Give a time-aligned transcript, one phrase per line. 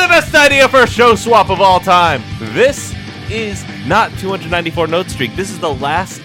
[0.00, 2.22] The best idea for a show swap of all time.
[2.54, 2.94] This
[3.30, 5.36] is not 294 note streak.
[5.36, 6.22] This is the last,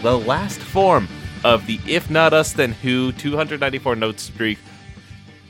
[0.00, 1.06] the last form
[1.44, 4.58] of the if not us then who 294 note streak,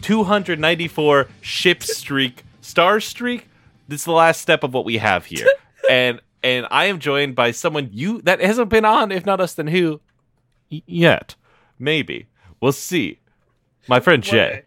[0.03, 3.49] 294 ship streak, star streak.
[3.87, 5.47] This is the last step of what we have here,
[5.91, 9.55] and and I am joined by someone you that hasn't been on if not us
[9.55, 10.01] then who
[10.69, 11.37] yet.
[11.79, 12.27] Maybe
[12.61, 13.21] we'll see.
[13.87, 14.65] My friend Jay.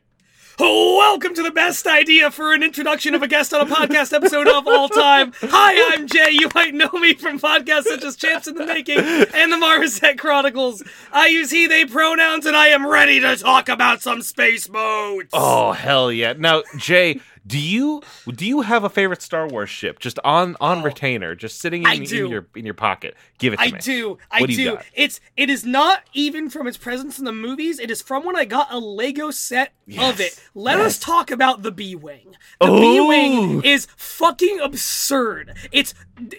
[0.60, 4.48] Welcome to the best idea for an introduction of a guest on a podcast episode
[4.48, 5.34] of all time.
[5.42, 6.30] Hi, I'm Jay.
[6.32, 10.20] You might know me from podcasts such as Champs in the Making and the Marmoset
[10.20, 10.84] Chronicles.
[11.12, 15.30] I use he, they pronouns, and I am ready to talk about some space modes.
[15.34, 16.34] Oh hell yeah!
[16.38, 20.80] Now Jay, do you do you have a favorite Star Wars ship just on on
[20.80, 20.84] oh.
[20.84, 23.16] retainer, just sitting in, in your in your pocket?
[23.38, 23.80] Give it to I me.
[23.80, 24.18] do.
[24.32, 24.78] I What do do.
[24.94, 27.80] It's it is not even from its presence in the movies.
[27.80, 30.14] It is from when I got a Lego set Yes.
[30.14, 30.40] of it.
[30.56, 30.88] Let Yes.
[30.88, 32.38] us talk about the B wing.
[32.62, 35.54] The B wing is fucking absurd.
[35.74, 35.94] It's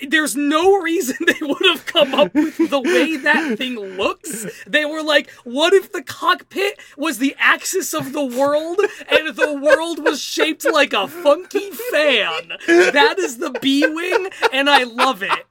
[0.09, 4.47] there's no reason they would have come up with the way that thing looks.
[4.67, 8.79] They were like, what if the cockpit was the axis of the world
[9.11, 12.53] and the world was shaped like a funky fan?
[12.67, 15.45] That is the B wing, and I love it.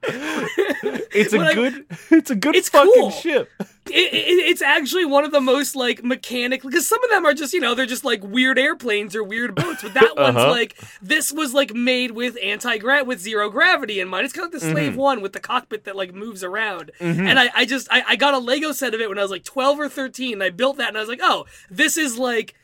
[1.12, 3.10] It's a When I- good it's a good It's fucking cool.
[3.10, 3.50] ship.
[3.86, 7.34] It, it, it's actually one of the most like mechanic because some of them are
[7.34, 10.50] just you know they're just like weird airplanes or weird boats but that one's Uh-huh.
[10.50, 14.46] like this was like made with anti gra with zero gravity in mind it's kind
[14.46, 14.74] of like the Mm-hmm.
[14.74, 18.16] slave one with the cockpit that like moves around and I, I just I, I
[18.16, 20.48] got a lego set of it when i was like 12 or 13 and i
[20.50, 22.54] built that and i was like oh this is like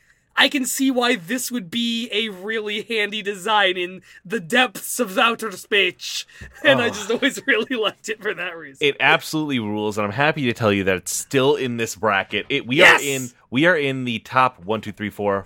[0.41, 5.15] I can see why this would be a really handy design in the depths of
[5.17, 6.25] outer space.
[6.63, 6.89] And I Oh.
[6.89, 8.87] just always really liked it for that reason.
[8.87, 12.45] It absolutely rules, and I'm happy to tell you that it's still in this bracket.
[12.49, 13.01] It we Yes!
[13.01, 15.45] are in we are in the top one, two, three, four,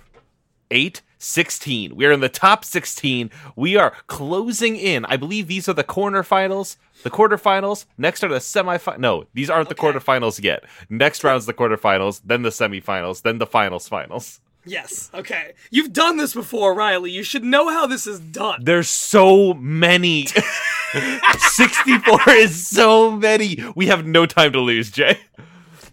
[0.70, 1.94] eight, 16.
[1.96, 3.30] We are in the top 16.
[3.54, 5.04] We are closing in.
[5.06, 6.76] I believe these are the quarterfinals.
[7.02, 7.86] The quarterfinals.
[7.98, 8.98] Next are the semifinals.
[8.98, 9.98] No, these aren't the Okay.
[9.98, 10.64] quarterfinals yet.
[10.88, 14.40] Next round's the quarterfinals, then the semifinals, then the finals finals.
[14.66, 15.10] Yes.
[15.14, 15.52] Okay.
[15.70, 17.10] You've done this before, Riley.
[17.10, 18.64] You should know how this is done.
[18.64, 20.26] There's so many.
[21.38, 23.62] 64 is so many.
[23.74, 25.18] We have no time to lose, Jay.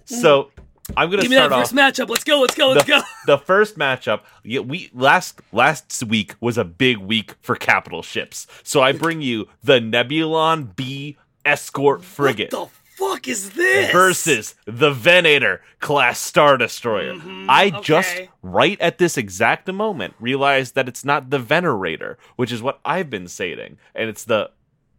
[0.05, 0.51] So
[0.97, 1.69] I'm gonna Give me start that off.
[1.69, 2.09] first matchup.
[2.09, 2.41] Let's go.
[2.41, 2.69] Let's go.
[2.69, 3.01] Let's the, go.
[3.25, 8.47] the first matchup, yeah, we last last week was a big week for capital ships.
[8.63, 12.82] So I bring you the Nebulon B escort frigate What the
[13.13, 13.91] fuck is this?
[13.91, 17.15] versus the Venator class Star Destroyer.
[17.49, 18.21] I just Mm-hmm.
[18.23, 18.29] okay.
[18.41, 23.09] right at this exact moment realized that it's not the Venerator, which is what I've
[23.09, 24.51] been saying, and it's the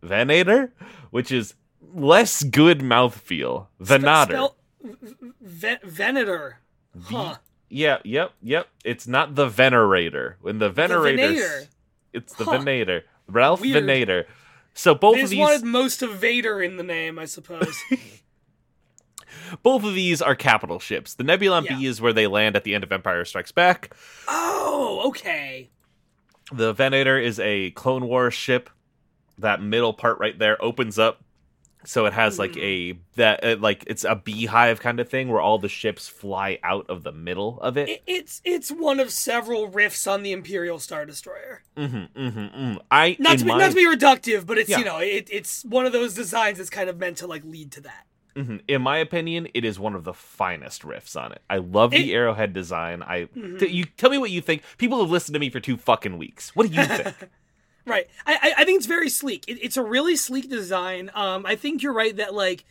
[0.02, 0.72] Venator,
[1.10, 1.54] which is
[1.94, 3.66] less good mouthfeel.
[3.80, 4.32] Venator.
[4.32, 4.56] Spell
[5.40, 6.58] Ven- Venator.
[7.04, 7.36] Huh.
[7.68, 8.68] Yeah, yep, yep.
[8.84, 10.36] It's not the Venerator.
[10.40, 11.62] When the Venerator, Venator.
[12.12, 12.58] it's the Huh.
[12.58, 13.04] Venator.
[13.28, 13.74] Ralph Weird.
[13.84, 14.26] Venator.
[14.74, 17.76] So both They of these, wanted most of Vader in the name, I suppose.
[19.62, 21.14] both of these are capital ships.
[21.14, 23.94] The Nebulon B is where they land at the end of Empire Strikes Back.
[24.28, 25.70] oh, okay.
[26.52, 28.68] The Venator is a Clone Wars ship.
[29.38, 31.23] That middle part right there opens up,
[31.86, 32.98] so it has like a Hmm.
[33.16, 36.86] that uh, like it's a beehive kind of thing where all the ships fly out
[36.88, 37.88] of the middle of it.
[37.88, 41.62] It, it's it's one of several riffs on the Imperial Star Destroyer.
[41.76, 42.78] mm-hmm, mm-hmm, mm.
[42.90, 44.78] I Not to be my- not to be reductive, but it's Yeah.
[44.78, 47.70] you know it, it's one of those designs that's kind of meant to like lead
[47.72, 48.06] to that.
[48.36, 48.62] Mhm.
[48.66, 51.42] In my opinion, it is one of the finest riffs on it.
[51.48, 52.06] I love It- Mm-hmm.
[52.06, 53.02] the arrowhead design.
[53.02, 53.24] I
[53.60, 54.62] t- you tell me what you think.
[54.76, 56.50] People have listened to me for two fucking weeks.
[56.56, 57.14] What do you think?
[57.86, 58.06] Right.
[58.26, 59.44] I, I, I think it's very sleek.
[59.46, 61.10] It, it's a really sleek design.
[61.14, 62.64] Um, I think you're right that like,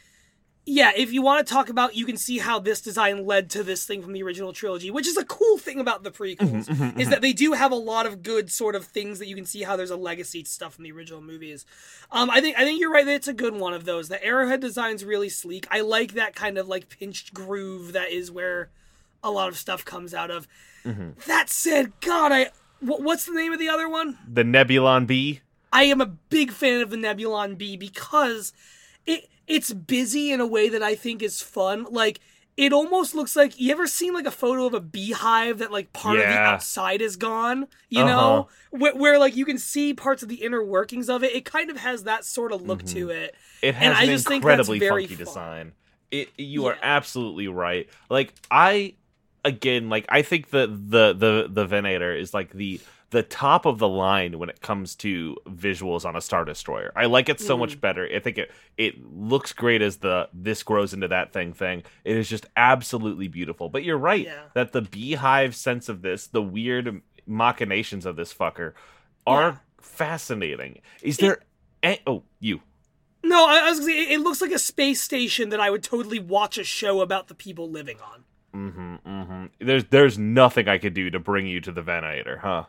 [0.65, 3.63] yeah, if you want to talk about, you can see how this design led to
[3.63, 6.99] this thing from the original trilogy, which is a cool thing about the prequels, Mm-hmm,
[7.01, 9.45] is that they do have a lot of good sort of things that you can
[9.45, 11.65] see how there's a legacy to stuff from the original movies.
[12.11, 14.07] Um, I think I think you're right that it's a good one of those.
[14.07, 15.67] The arrowhead design's really sleek.
[15.69, 18.69] I like that kind of like pinched groove that is where
[19.21, 20.47] a lot of stuff comes out of.
[20.85, 21.09] Mm-hmm.
[21.27, 22.51] That said, God, I
[22.85, 24.17] what's the name of the other one?
[24.27, 25.41] the Nebulon B.
[25.71, 28.53] I am a big fan of the Nebulon B because
[29.05, 31.85] it it's busy in a way that I think is fun.
[31.89, 32.19] Like
[32.55, 35.91] it almost looks like you ever seen like a photo of a beehive that like
[35.91, 38.11] part of the outside is gone, you Uh-huh.
[38.11, 41.33] know, where, where like you can see parts of the inner workings of it.
[41.35, 43.35] It kind of has that sort of look to it.
[43.63, 45.25] It And has I an just think that's incredibly very funky fun.
[45.25, 45.71] design.
[46.11, 47.89] It you are absolutely right.
[48.09, 48.93] Like I
[49.45, 52.79] again, like I think the the the the Venator is like the
[53.11, 56.91] the top of the line when it comes to visuals on a Star Destroyer.
[56.95, 57.59] I like it so Mm.
[57.59, 58.09] much better.
[58.11, 61.83] I think it it looks great as the this grows into that thing thing.
[62.03, 63.69] It is just absolutely beautiful.
[63.69, 64.41] But you're right Yeah.
[64.55, 68.73] that the beehive sense of this, the weird machinations of this fucker,
[69.27, 69.57] are Yeah.
[69.81, 70.81] fascinating.
[71.01, 71.39] Is there?
[71.83, 72.61] a- oh, you.
[73.23, 75.69] No, I, I was gonna say, it, it looks like a space station that I
[75.69, 78.23] would totally watch a show about the people living on.
[78.55, 79.45] Mm-hmm, mm-hmm.
[79.59, 82.65] There's there's nothing I could do to bring you to the Venator, huh?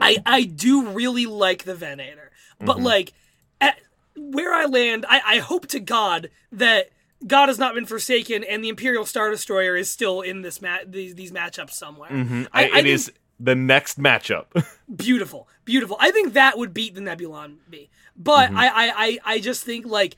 [0.00, 2.84] I I do really like the Venator, but Mhm.
[2.84, 3.12] like
[3.60, 3.78] at
[4.16, 6.88] where I land, I, I hope to God that
[7.26, 10.78] God has not been forsaken and the Imperial Star Destroyer is still in this ma-
[10.86, 12.10] these, these matchups somewhere.
[12.10, 12.44] Mm-hmm.
[12.52, 14.46] I- I, I is the next matchup.
[14.96, 15.96] Beautiful, beautiful.
[16.00, 17.90] I think that would beat the Nebulon B.
[18.16, 18.56] But Mhm.
[18.56, 20.16] I, I, I, I just think like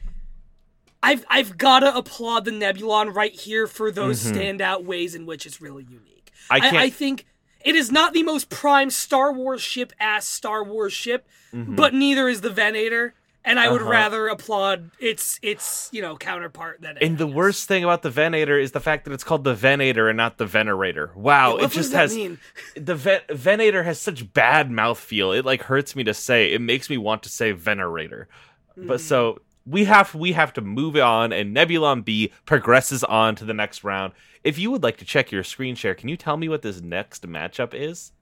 [1.02, 4.34] I've I've gotta applaud the Nebulon right here for those Mhm.
[4.58, 6.30] standout ways in which it's really unique.
[6.50, 6.76] I I, can't.
[6.76, 7.26] I think
[7.64, 11.76] it is not the most prime Star Wars ship ass Star Wars ship, Mhm.
[11.76, 13.14] but neither is the Venator.
[13.44, 13.90] And I would Uh-huh.
[13.90, 17.02] rather applaud its its you know counterpart than it.
[17.02, 20.08] and the worst thing about the Venator is the fact that it's called the Venator
[20.08, 21.10] and not the Venerator.
[21.16, 22.38] Wow, what it just has mean?
[22.76, 25.36] the Ven- Venator has such bad mouthfeel.
[25.36, 26.52] It like hurts me to say.
[26.52, 28.28] It makes me want to say Venerator.
[28.76, 29.00] But Mm.
[29.00, 33.54] so we have we have to move on, and Nebulon B progresses on to the
[33.54, 34.12] next round.
[34.44, 36.80] If you would like to check your screen share, can you tell me what this
[36.80, 38.12] next matchup is?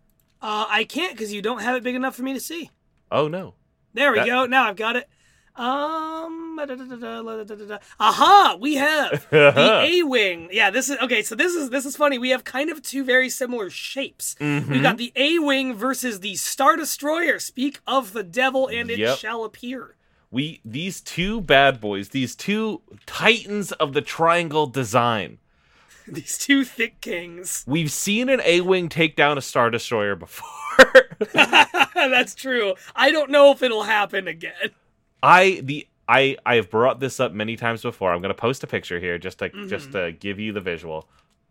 [0.42, 2.70] Uh, I can't because you don't have it big enough for me to see.
[3.10, 3.54] Oh no.
[3.94, 4.46] There we That- go.
[4.46, 5.08] Now I've got it.
[5.56, 6.56] Um.
[6.58, 7.78] da- da- da-.
[7.98, 8.56] Aha!
[8.60, 10.48] We have the A wing.
[10.52, 11.22] Yeah, this is okay.
[11.22, 12.18] So this is this is funny.
[12.18, 14.36] We have kind of two very similar shapes.
[14.40, 14.68] Mhm.
[14.68, 17.38] We've got the A wing versus the Star Destroyer.
[17.38, 19.18] Speak of the devil, and it Yep.
[19.18, 19.96] shall appear.
[20.30, 25.38] We these two bad boys, these two titans of the triangle design.
[26.08, 27.62] These two thick kings.
[27.68, 30.48] We've seen an A-wing take down a star destroyer before.
[31.94, 32.74] That's true.
[32.96, 34.70] I don't know if it'll happen again.
[35.22, 38.12] I the I I have brought this up many times before.
[38.12, 41.06] I'm going to post a picture here just to just to give you the visual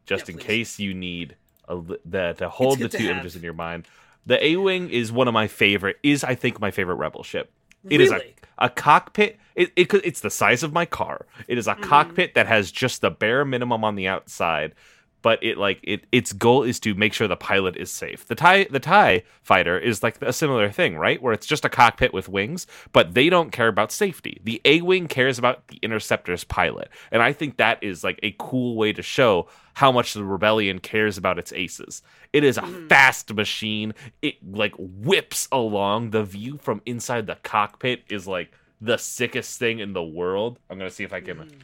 [0.06, 0.32] just Mm-hmm.
[0.32, 0.46] Yeah, in please.
[0.48, 1.36] case you need
[1.70, 3.88] a, the to hold the two images in your mind.
[4.26, 7.52] The A-wing is one of my favorite is I think my favorite rebel ship.
[7.90, 8.36] It is Really?
[8.58, 9.38] a, a cockpit.
[9.56, 11.26] It, it it's the size of my car.
[11.48, 11.84] It is a Mm-hmm.
[11.84, 14.74] cockpit that has just the bare minimum on the outside,
[15.22, 18.26] but it like it its goal is to make sure the pilot is safe.
[18.26, 21.22] The tie the tie fighter is like a similar thing, right?
[21.22, 24.40] Where it's just a cockpit with wings, but they don't care about safety.
[24.44, 28.36] The A wing cares about the interceptor's pilot, and I think that is like a
[28.40, 32.02] cool way to show how much the rebellion cares about its aces.
[32.34, 32.88] It is a mm-hmm.
[32.88, 33.94] fast machine.
[34.22, 36.12] It like whips along.
[36.12, 38.52] The view from inside the cockpit is like
[38.82, 40.60] the sickest thing in the world.
[40.70, 41.60] I'm gonna see if I can mm-hmm.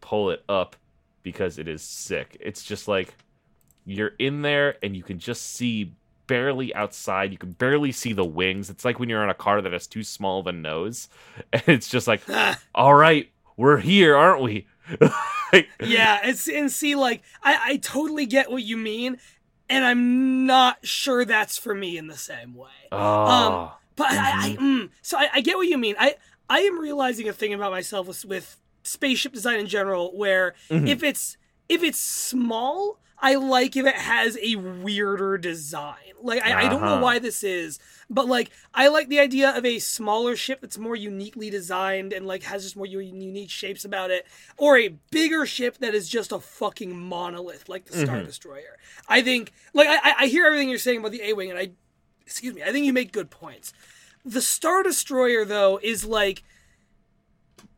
[0.00, 0.76] pull it up
[1.26, 2.36] because it is sick.
[2.38, 3.12] It's just like
[3.84, 5.92] you're in there and you can just see
[6.28, 7.32] barely outside.
[7.32, 8.70] You can barely see the wings.
[8.70, 11.08] It's like when you're in a car that has too small of a nose,
[11.52, 12.22] and it's just like,
[12.76, 14.68] all right, we're here, aren't we?
[15.52, 19.18] Like, yeah, it's and see, like I, I totally get what you mean,
[19.68, 22.68] and I'm not sure that's for me in the same way.
[22.90, 24.64] Oh, But I, I mm-hmm.
[24.64, 25.94] mm, so I, I get what you mean.
[26.00, 26.16] I
[26.50, 28.56] I am realizing a thing about myself with, with
[28.86, 30.88] spaceship design in general, where Mhm.
[30.88, 31.36] if it's
[31.68, 35.96] if it's small, I like if it has a weirder design.
[36.22, 37.02] Like I, I don't know Uh-huh.
[37.02, 37.78] why this is,
[38.08, 42.26] but like I like the idea of a smaller ship that's more uniquely designed and
[42.26, 44.26] like has just more unique shapes about it,
[44.56, 48.26] or a bigger ship that is just a fucking monolith like the Star Mhm.
[48.26, 48.78] Destroyer.
[49.08, 51.58] I think like I, I- I hear everything you're saying about the A wing, and
[51.58, 51.70] I
[52.22, 53.72] excuse me, I think you make good points.
[54.24, 56.42] The Star Destroyer though is like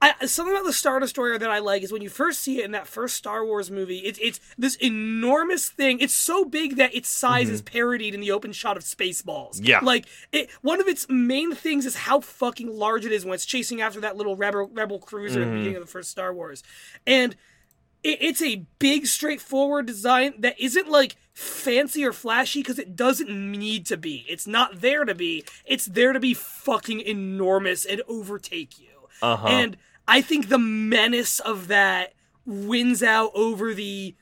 [0.01, 2.65] I, something about the Star Destroyer that I like is when you first see it
[2.65, 3.99] in that first Star Wars movie.
[3.99, 6.01] It's it's this enormous thing.
[6.01, 7.77] It's so big that its size is mm-hmm.
[7.77, 9.61] parodied in the open shot of Spaceballs.
[9.63, 9.81] Yeah.
[9.81, 10.51] like it.
[10.63, 14.01] One of its main things is how fucking large it is when it's chasing after
[14.01, 15.59] that little rebel rebel cruiser at the mm-hmm.
[15.59, 16.63] beginning of the first Star Wars,
[17.07, 17.35] and
[18.03, 23.31] it, it's a big, straightforward design that isn't like fancy or flashy because it doesn't
[23.31, 24.25] need to be.
[24.29, 25.45] It's not there to be.
[25.65, 28.98] It's there to be fucking enormous and overtake you.
[29.23, 29.47] Uh-huh.
[29.49, 32.15] And I think the menace of that
[32.47, 34.15] wins out over the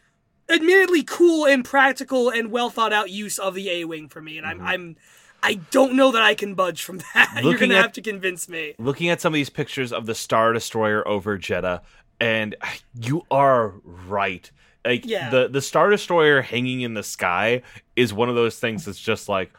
[0.48, 4.38] admittedly cool and practical and well thought out use of the A wing for me.
[4.38, 4.96] And I'm I'm
[5.42, 7.30] I don't know that I can budge from that.
[7.42, 8.74] You're Looking gonna at- have to convince me.
[8.78, 11.82] looking at some of these pictures of the Star Destroyer over Jedha,
[12.20, 12.56] and
[13.00, 14.50] you are right.
[14.84, 15.30] Like Yeah.
[15.30, 17.62] the the Star Destroyer hanging in the sky
[17.96, 19.52] is one of those things that's just like,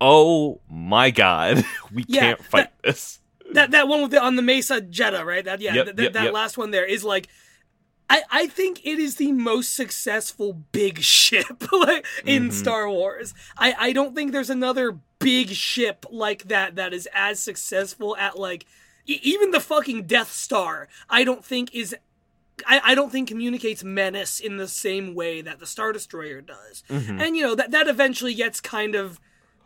[0.00, 3.20] oh my god, we Yeah, can't fight this.
[3.52, 5.44] That that one with the on the Mesa Jetta, right?
[5.44, 6.32] That yeah, Yep, th- yep, that yep.
[6.32, 7.28] last one there is like
[8.10, 12.52] I I think it is the most successful big ship like in Mhm.
[12.52, 13.34] Star Wars.
[13.56, 18.38] I I don't think there's another big ship like that that is as successful at
[18.38, 18.64] like
[19.06, 20.88] e- even the fucking Death Star.
[21.10, 21.94] I don't think is
[22.66, 26.82] I, I don't think communicates menace in the same way that the Star Destroyer does.
[26.90, 27.20] Mhm.
[27.20, 29.20] And you know that that eventually gets kind of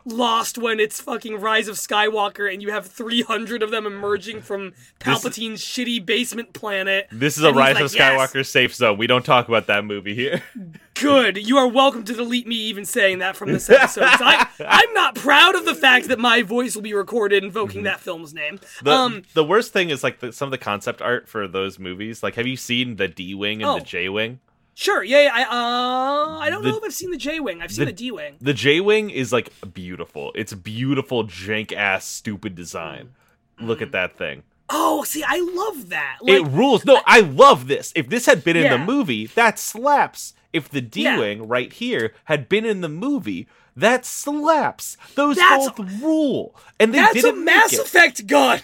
[0.05, 4.73] lost when it's fucking Rise of Skywalker and you have 300 of them emerging from
[4.99, 7.07] Palpatine's shitty basement planet.
[7.11, 8.97] This is a Rise like, of "Yes." Skywalker safe zone.
[8.97, 10.41] We don't talk about that movie here.
[10.95, 11.37] Good.
[11.37, 14.03] You are welcome to delete me even saying that from this episode.
[14.05, 17.99] I, I'm not proud of the fact that my voice will be recorded invoking that
[17.99, 18.59] film's name.
[18.59, 18.85] Mm-hmm.
[18.85, 21.79] The, um, the worst thing is like the, some of the concept art for those
[21.79, 22.21] movies.
[22.21, 23.79] Like, have you seen the D wing and Oh.
[23.79, 24.39] the J wing?
[24.73, 25.03] Sure.
[25.03, 25.21] Yeah.
[25.23, 27.61] yeah I uh, I don't The- know if I've seen the J wing.
[27.61, 28.35] I've seen the- the D wing.
[28.41, 30.31] The J wing is like beautiful.
[30.35, 33.11] It's a beautiful jank ass stupid design.
[33.59, 33.83] Look Mm-hmm.
[33.85, 34.43] at that thing.
[34.69, 36.17] Oh, see, I love that.
[36.21, 36.85] Like, it rules.
[36.85, 37.91] No, I love this.
[37.95, 40.33] If this had been in the movie, that slaps.
[40.51, 41.19] If the D Yeah.
[41.19, 44.97] wing right here had been in the movie, that slaps.
[45.15, 47.85] Those That's- both rule, and they that's a didn't Mass make it.
[47.85, 48.61] Effect gun.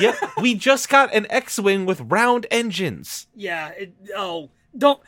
[0.00, 3.26] yep, we just got an X-wing with round engines.
[3.34, 3.68] yeah.
[3.70, 5.00] It, oh, don't.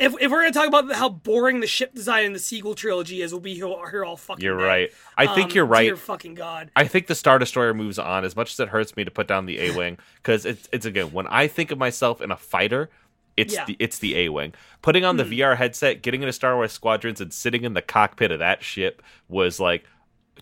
[0.00, 3.22] If, if we're gonna talk about how boring the ship design in the sequel trilogy
[3.22, 4.44] is, we'll be here, here all fucking.
[4.44, 4.64] You're day.
[4.64, 4.90] right.
[5.16, 5.84] I think Um, you're right.
[5.84, 6.70] Dear fucking god.
[6.74, 9.28] I think the Star Destroyer moves on as much as it hurts me to put
[9.28, 12.36] down the A wing because it's it's again when I think of myself in a
[12.36, 12.90] fighter,
[13.36, 13.60] it's Yeah.
[13.64, 13.66] Hmm.
[13.72, 14.54] the it's the A wing.
[14.82, 18.32] Putting on the VR headset, getting into Star Wars Squadrons, and sitting in the cockpit
[18.32, 19.84] of that ship was like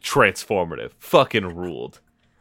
[0.01, 0.93] transformative.
[0.99, 2.01] Fucking ruled.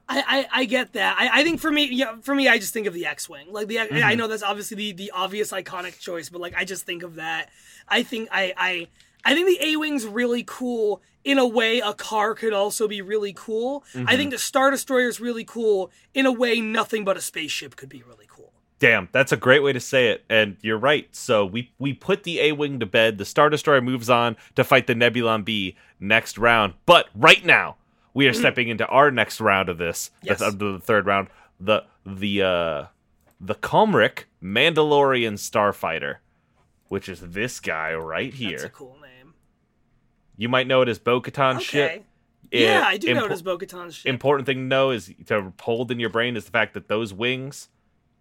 [0.10, 1.16] I, I, I get that.
[1.18, 3.48] I, I think for me, yeah, for me, I just think of the X-wing.
[3.52, 4.04] Like the, Mm-hmm.
[4.04, 7.16] I know that's obviously the, the obvious iconic choice, but like I just think of
[7.16, 7.50] that.
[7.88, 8.88] I think I, I,
[9.26, 11.02] I think the A-wing's really cool.
[11.24, 13.86] In a way, a car could also be really cool.
[13.94, 14.10] Mm-hmm.
[14.10, 15.90] I think the Star Destroyer is really cool.
[16.14, 18.52] In a way, nothing but a spaceship could be really cool.
[18.80, 21.08] Damn, that's a great way to say it, and you're right.
[21.16, 23.18] So we we put the A wing to bed.
[23.18, 26.74] The Star Destroyer moves on to fight the Nebulon B next round.
[26.86, 27.78] But right now,
[28.14, 30.10] we are stepping into our next round of this.
[30.24, 30.28] Mm.
[30.30, 30.40] Yes.
[30.40, 31.30] The, of the third round.
[31.60, 32.86] The the uh
[33.40, 36.18] the Kom'rk Mandalorian Starfighter,
[36.88, 38.52] which is this guy right here.
[38.52, 39.34] That's a cool name.
[40.38, 41.64] You might know it as Bo-Katan Okay.
[41.64, 42.06] ship.
[42.52, 44.10] Yeah, I do know it as Bo-Katan's ship.
[44.10, 47.14] important thing to know is to hold in your brain is the fact that those
[47.14, 47.70] wings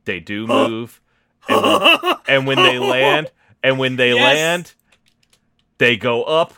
[0.04, 1.00] they do move
[1.48, 3.30] and when, and when they land
[3.62, 4.22] and when they Yes.
[4.22, 4.74] land
[5.78, 6.54] they go up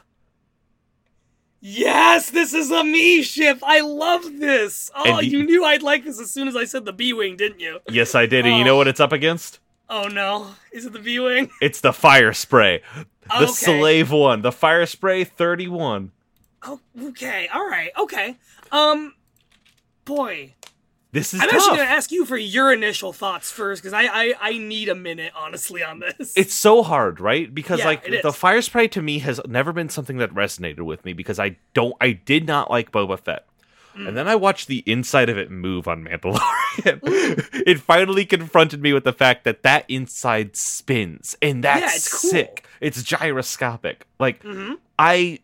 [1.66, 3.60] Yes, this is a me ship.
[3.62, 4.90] I love this.
[4.94, 7.58] Oh, you knew I'd like this as soon as I said the B wing, didn't
[7.58, 7.78] you?
[7.88, 8.76] yes i did and you know Oh.
[8.76, 11.50] what it's up against Oh no, is it the B wing?
[11.62, 12.82] it's the fire spray
[13.30, 13.46] the Okay.
[13.52, 16.12] slave one the fire spray 31
[16.66, 18.36] Oh, okay, all right, okay.
[18.70, 19.14] Um,
[20.04, 20.52] boy,
[21.14, 24.02] this is I'm tough actually gonna ask you for your initial thoughts first because I,
[24.04, 26.34] I I need a minute honestly on this.
[26.36, 29.88] it's so hard right because Yeah, like the fire spray to me has never been
[29.88, 33.46] something that resonated with me because i don't i did not like boba fett
[33.96, 34.08] Mm.
[34.08, 36.40] And then I watched the inside of it move on Mandalorian.
[37.64, 42.20] it finally confronted me with the fact that that inside spins, and that's Yeah, it's
[42.22, 42.30] cool.
[42.32, 42.66] sick.
[42.80, 44.08] It's gyroscopic.
[44.18, 44.78] Like Mhm.
[44.98, 45.38] I,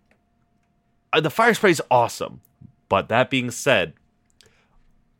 [1.12, 2.40] uh, the fire spray is awesome.
[2.88, 3.92] But that being said,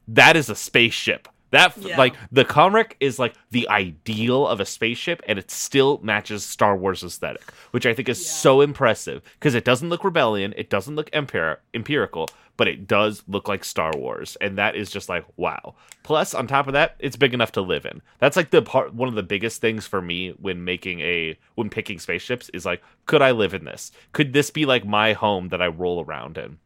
[0.09, 1.29] that is a spaceship.
[1.53, 1.97] That Yeah.
[1.99, 6.77] like the Kom'rk is like the ideal of a spaceship, and it still matches Star
[6.77, 7.43] Wars aesthetic,
[7.73, 8.31] which I think is Yeah.
[8.31, 13.25] so impressive because it doesn't look rebellion, it doesn't look empire empirical, but it does
[13.27, 15.75] look like Star Wars, and that is just like wow.
[16.05, 18.01] Plus, on top of that, it's big enough to live in.
[18.21, 21.69] That's like the part one of the biggest things for me when making a when
[21.69, 23.91] picking spaceships is like, could I live in this?
[24.13, 26.59] Could this be like my home that I roll around in?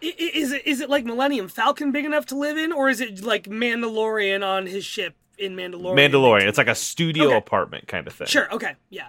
[0.00, 3.22] Is it is it like Millennium Falcon big enough to live in, or is it
[3.24, 5.96] like Mandalorian on his ship in Mandalorian?
[5.96, 6.46] Mandalorian.
[6.48, 7.36] It's like a studio Okay.
[7.36, 8.26] apartment kind of thing.
[8.26, 8.52] Sure.
[8.52, 8.74] Okay.
[8.90, 9.08] Yeah.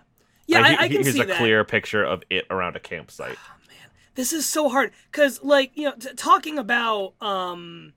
[0.50, 1.38] Yeah, Like, I, I can here's see a that.
[1.38, 3.36] clear picture of it around a campsite.
[3.38, 7.92] Oh, man, this is so hard because, like, you know, t- talking about, um,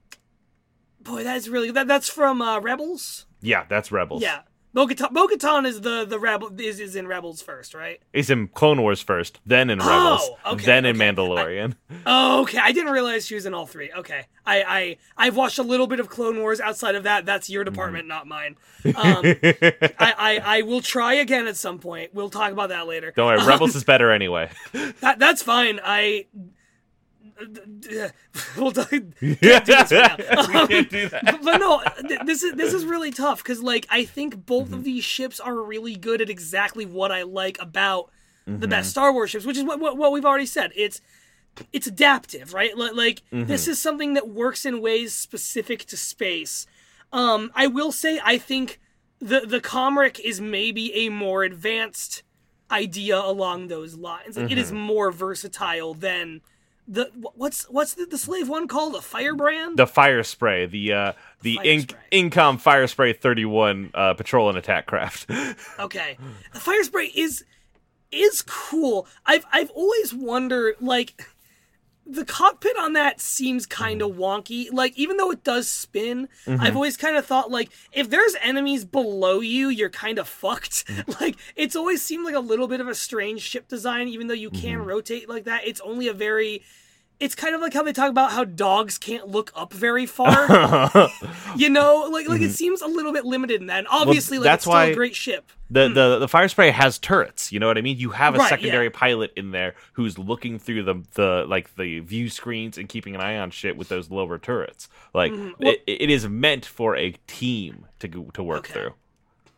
[0.99, 1.87] boy, that is really that.
[1.87, 3.25] That's from uh, Rebels.
[3.41, 4.21] Yeah, that's Rebels.
[4.21, 4.41] Yeah,
[4.73, 7.99] Bo-Katan, Bo-Katan is the the rebel is is in Rebels first, right?
[8.13, 11.11] He's in Clone Wars first, then in Rebels, Oh, okay, then in okay.
[11.11, 11.75] Mandalorian.
[12.05, 12.57] Oh, okay.
[12.57, 13.91] I didn't realize she was in all three.
[13.91, 16.61] Okay, I I I've watched a little bit of Clone Wars.
[16.61, 18.55] Outside of that, that's your department, not mine.
[18.85, 22.13] Um, I, I I will try again at some point.
[22.13, 23.11] We'll talk about that later.
[23.13, 24.49] Don't worry, Rebels is better anyway.
[25.01, 25.79] That that's fine.
[25.83, 26.27] I.
[28.57, 28.71] We'll.
[28.71, 30.67] Can't do this right now.
[30.67, 31.23] can't do that.
[31.25, 34.65] but, but no, th- this is this is really tough because like I think both
[34.65, 34.73] Mm-hmm.
[34.75, 38.09] of these ships are really good at exactly what I like about
[38.45, 38.69] the Mm-hmm.
[38.69, 40.71] best Star Wars ships, which is what, what what we've already said.
[40.75, 41.01] It's
[41.73, 42.75] it's adaptive, right?
[42.77, 43.45] Like Mm-hmm.
[43.47, 46.65] this is something that works in ways specific to space.
[47.13, 48.79] Um, I will say I think
[49.19, 52.23] the the Kom'rk is maybe a more advanced
[52.71, 54.37] idea along those lines.
[54.37, 54.77] Like, It is Mm-hmm.
[54.81, 56.41] more versatile than
[56.91, 59.77] the what's what's the, the slave one called a firebrand.
[59.77, 62.29] The fire spray, the uh, the Fire in-.
[62.29, 65.29] Incom Fire Spray 31 uh, patrol and attack craft.
[65.79, 66.17] Okay.
[66.53, 67.43] The fire spray is
[68.11, 69.07] is cool.
[69.25, 71.25] I've I've always wondered like
[72.05, 74.67] the cockpit on that seems kind of wonky.
[74.71, 78.83] Like, even though it does spin, I've always kind of thought, like, if there's enemies
[78.85, 80.89] below you, you're kind of fucked.
[81.21, 84.33] like, it's always seemed like a little bit of a strange ship design, even though
[84.33, 85.65] you can rotate like that.
[85.65, 86.63] It's only a very.
[87.21, 91.09] It's kind of like how they talk about how dogs can't look up very far.
[91.55, 93.77] you know, like like it seems a little bit limited in that.
[93.79, 95.51] And obviously, like that's it's still a great ship.
[95.69, 97.51] The, the the fire spray has turrets.
[97.51, 97.97] You know what I mean?
[97.97, 98.91] You have a Right, secondary yeah.
[98.93, 103.21] pilot in there who's looking through the the like the view screens and keeping an
[103.21, 104.89] eye on shit with those lower turrets.
[105.13, 105.63] Like Mm-hmm.
[105.63, 108.73] Well- it, it is meant for a team to go, to work Okay.
[108.73, 108.93] through.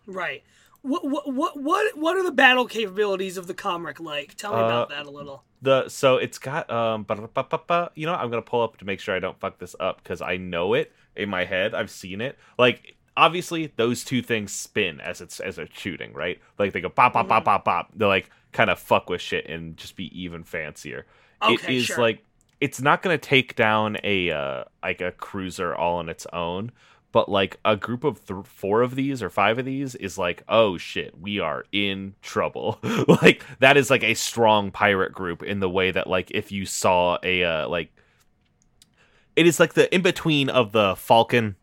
[0.06, 0.44] Right.
[0.84, 4.36] What what what what are the battle capabilities of the Kom'rk like?
[4.36, 5.44] Tell me Uh, about that a little.
[5.62, 7.06] The so it's got um
[7.96, 10.22] you know I'm gonna pull up to make sure I don't fuck this up because
[10.22, 11.74] I know it in my head.
[11.74, 12.38] I've seen it.
[12.60, 16.42] Like obviously those two things spin as it's as it's shooting, right?
[16.60, 17.30] Like they go pop pop Mm-hmm.
[17.30, 17.92] pop pop pop.
[17.96, 21.06] They like kind of fuck with shit and just be even fancier.
[21.42, 21.98] Okay, is sure.
[21.98, 22.26] like
[22.60, 26.72] it's not gonna take down a uh like a cruiser all on its own.
[27.14, 30.44] But like a group of th- four of these or five of these is like,
[30.50, 32.80] oh shit, we are in trouble.
[33.22, 36.66] like that is like a strong pirate group in the way that like if you
[36.66, 37.96] saw a uh, like,
[39.36, 41.56] it is like the in between of the Falcon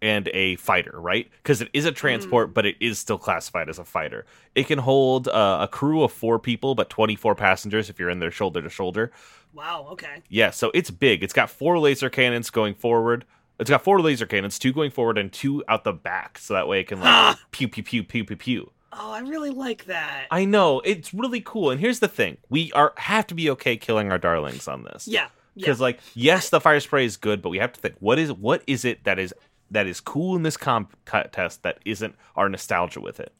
[0.00, 1.28] and a fighter, right?
[1.42, 4.24] Because it is a transport, but it is still classified as a fighter.
[4.54, 8.10] It can hold uh, a crew of four people, but twenty four passengers if you're
[8.10, 9.10] in there shoulder to shoulder.
[9.52, 9.88] Wow.
[9.92, 10.22] Okay.
[10.28, 11.22] Yeah, so it's big.
[11.24, 13.24] It's got four laser cannons going forward.
[13.58, 16.68] It's got four laser cannons, two going forward and two out the back, so that
[16.68, 18.70] way it can like pew pew pew pew pew pew.
[18.92, 20.26] Oh, I really like that.
[20.30, 21.70] I know it's really cool.
[21.70, 25.08] And here's the thing: we are have to be okay killing our darlings on this.
[25.08, 25.28] yeah.
[25.54, 25.62] Yeah.
[25.64, 28.30] because like yes, the fire spray is good, but we have to think what is
[28.30, 29.32] what is it that is
[29.70, 33.32] that is cool in this comp contest that isn't our nostalgia with it.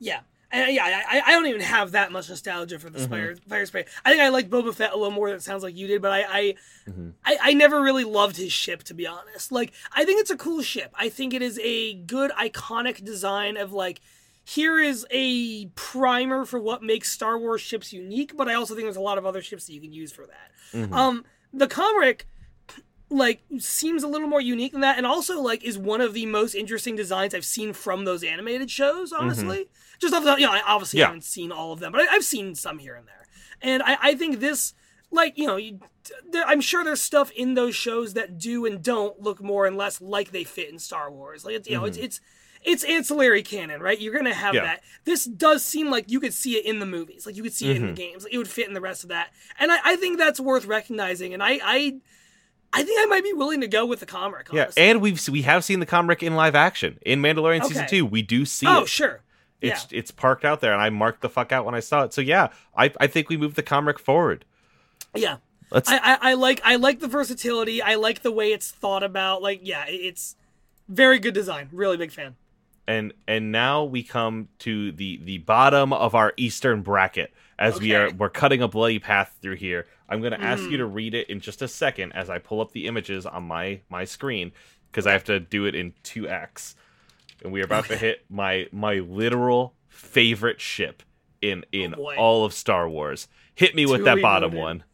[0.00, 0.20] Yeah.
[0.52, 3.10] Yeah, I, I don't even have that much nostalgia for the Mm-hmm.
[3.10, 3.84] fire, fire spray.
[4.04, 6.02] I think I like Boba Fett a little more than it sounds like you did,
[6.02, 6.54] but I I,
[6.88, 7.10] Mm-hmm.
[7.24, 9.52] I I never really loved his ship to be honest.
[9.52, 10.92] Like I think it's a cool ship.
[10.94, 14.00] I think it is a good iconic design of like
[14.44, 18.86] here is a primer for what makes Star Wars ships unique, but I also think
[18.86, 20.50] there's a lot of other ships that you can use for that.
[20.76, 20.92] Mm-hmm.
[20.92, 22.22] Um the Kom'rk
[23.12, 26.26] like seems a little more unique than that and also like is one of the
[26.26, 29.68] most interesting designs i've seen from those animated shows honestly
[30.00, 31.00] just off the you know i obviously Mm-hmm.
[31.02, 31.06] Yeah.
[31.06, 33.26] haven't seen all of them but I, i've seen some here and there
[33.60, 34.74] and i, I think this
[35.10, 35.78] like you know you,
[36.30, 39.76] there, i'm sure there's stuff in those shows that do and don't look more and
[39.76, 42.20] less like they fit in star wars like it's you know it's it's
[42.64, 44.00] it's ancillary canon, right?
[44.00, 44.64] You're gonna have Mm-hmm.
[44.64, 44.70] Yeah.
[44.74, 44.82] that.
[45.04, 47.70] This does seem like you could see it in the movies, like you could see
[47.70, 47.94] it in Mm-hmm.
[47.96, 48.24] the games.
[48.30, 51.34] It would fit in the rest of that, and I, I think that's worth recognizing.
[51.34, 51.96] And I, I,
[52.72, 54.52] I think I might be willing to go with the Kom'rk.
[54.52, 58.06] Yeah, and we've we have seen the Kom'rk in live action in Mandalorian season two.
[58.06, 58.88] We do see oh it.
[58.88, 59.20] sure,
[59.60, 62.12] It's it's parked out there, and I marked the fuck out when I saw it.
[62.14, 64.44] So yeah, I I think we moved the Kom'rk forward.
[65.14, 65.36] yeah.
[65.70, 67.80] Let's I, I, I like I like the versatility.
[67.80, 69.40] I like the way it's thought about.
[69.42, 70.36] Like yeah, it's
[70.88, 71.68] very good design.
[71.72, 72.36] Really big fan.
[72.86, 77.32] and and now we come to the the bottom of our eastern bracket
[77.62, 80.70] as we are we're cutting a bloody path through here i'm going to ask you
[80.70, 80.76] Hmm.
[80.78, 83.80] to read it in just a second as i pull up the images on my
[83.88, 84.52] my screen
[84.90, 86.74] because i have to do it in 2x
[87.42, 91.02] and we are about to hit my my literal favorite ship
[91.40, 94.84] in in Oh, all of star wars hit me with Too that bottom one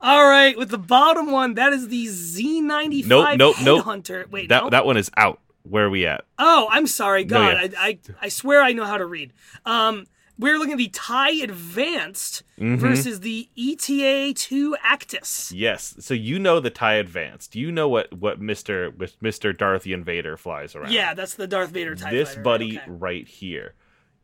[0.00, 3.84] All right, with the bottom one, that is the Z95 Nope, nope, nope.
[3.84, 4.28] Headhunter.
[4.30, 4.70] Wait, that no?
[4.70, 7.24] that one is out where are we at Oh, I'm sorry.
[7.24, 7.78] No, God, yeah.
[7.78, 9.32] I, I I swear I know how to read.
[9.64, 10.06] Um,
[10.38, 12.76] we're looking at the TIE Advanced Mm-hmm.
[12.76, 15.50] versus the ETA 2 Actis.
[15.52, 19.84] yes so you know the tie advanced you know what what mr with mr darth
[19.84, 22.44] invader flies around Yeah, that's the Darth Vader TIE this fighter, right?
[22.44, 22.90] buddy Okay.
[22.90, 23.74] right here.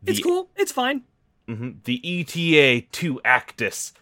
[0.07, 0.51] It's cool.
[0.55, 1.03] It's fine.
[1.49, 3.93] mhm, the ETA 2 Actis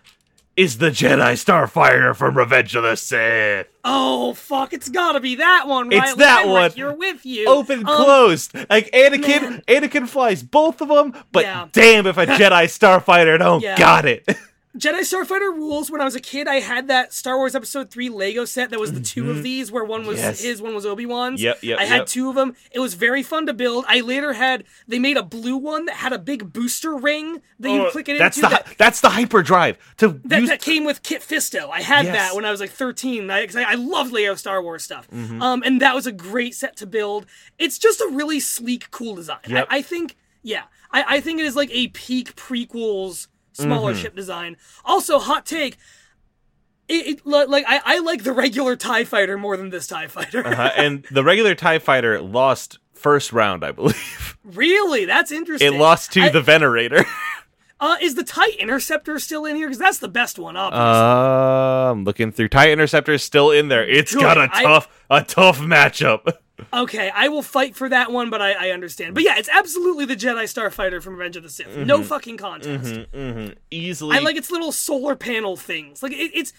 [0.57, 3.67] is the Jedi Starfighter from Revenge of the Sith.
[3.85, 4.73] Oh fuck!
[4.73, 6.03] It's gotta be that one, right?
[6.05, 6.73] It's that one.
[6.77, 7.47] you're with you.
[7.47, 8.55] Open, Um, closed.
[8.71, 9.63] Like Anakin, man.
[9.69, 11.69] Anakin flies both of them, but Yeah.
[11.73, 13.77] damn if a Jedi Starfighter don't Yeah.
[13.79, 14.27] got it.
[14.79, 15.91] Jedi Starfighter rules.
[15.91, 18.79] When I was a kid, I had that Star Wars Episode Three Lego set that
[18.81, 20.27] was the two of these, where one was Mm-hmm.
[20.27, 20.41] Yes.
[20.43, 21.43] his, one was Obi Wan's.
[21.43, 22.07] Yep, yep, I had yep.
[22.07, 22.55] two of them.
[22.71, 23.85] It was very fun to build.
[23.89, 27.71] I later had they made a blue one that had a big booster ring that
[27.71, 28.49] you Oh, click it that's into.
[28.49, 31.69] the that, that's the hyperdrive to that, use that came with Kit Fisto.
[31.71, 32.15] I had Yes.
[32.17, 33.31] that when I was like 13.
[33.31, 35.09] I, 'cause I, I loved Lego Star Wars stuff.
[35.11, 35.41] Mm-hmm.
[35.43, 37.27] Um, and that was a great set to build.
[37.59, 39.39] It's just a really sleek, cool design.
[39.49, 39.67] Yep.
[39.71, 44.03] I, I think, yeah, I, I think it is like a peak prequels smaller Mm-hmm.
[44.03, 44.57] ship design.
[44.85, 45.77] Also, hot take.
[46.89, 50.47] It, it like I, I like the regular Tie Fighter more than this Tie Fighter.
[50.47, 54.37] Uh, and the regular Tie Fighter lost first round, I believe.
[54.45, 55.75] really, that's interesting.
[55.75, 57.05] It lost to I- the Venerator.
[57.79, 59.67] Uh, is the TIE Interceptor still in here?
[59.67, 60.83] Because that's the best one, obviously.
[60.83, 63.87] I'm looking through TIE Interceptor is still in there.
[63.87, 64.23] It's Good.
[64.23, 66.27] got a tough, a tough matchup.
[66.73, 69.15] Okay, I will fight for that one, but I, I understand.
[69.15, 71.77] But yeah, it's absolutely the Jedi Starfighter from Revenge of the Sith.
[71.77, 72.97] No fucking contest.
[73.15, 74.17] hmm Easily.
[74.17, 76.03] I like its little solar panel things.
[76.03, 76.53] Like it, it's.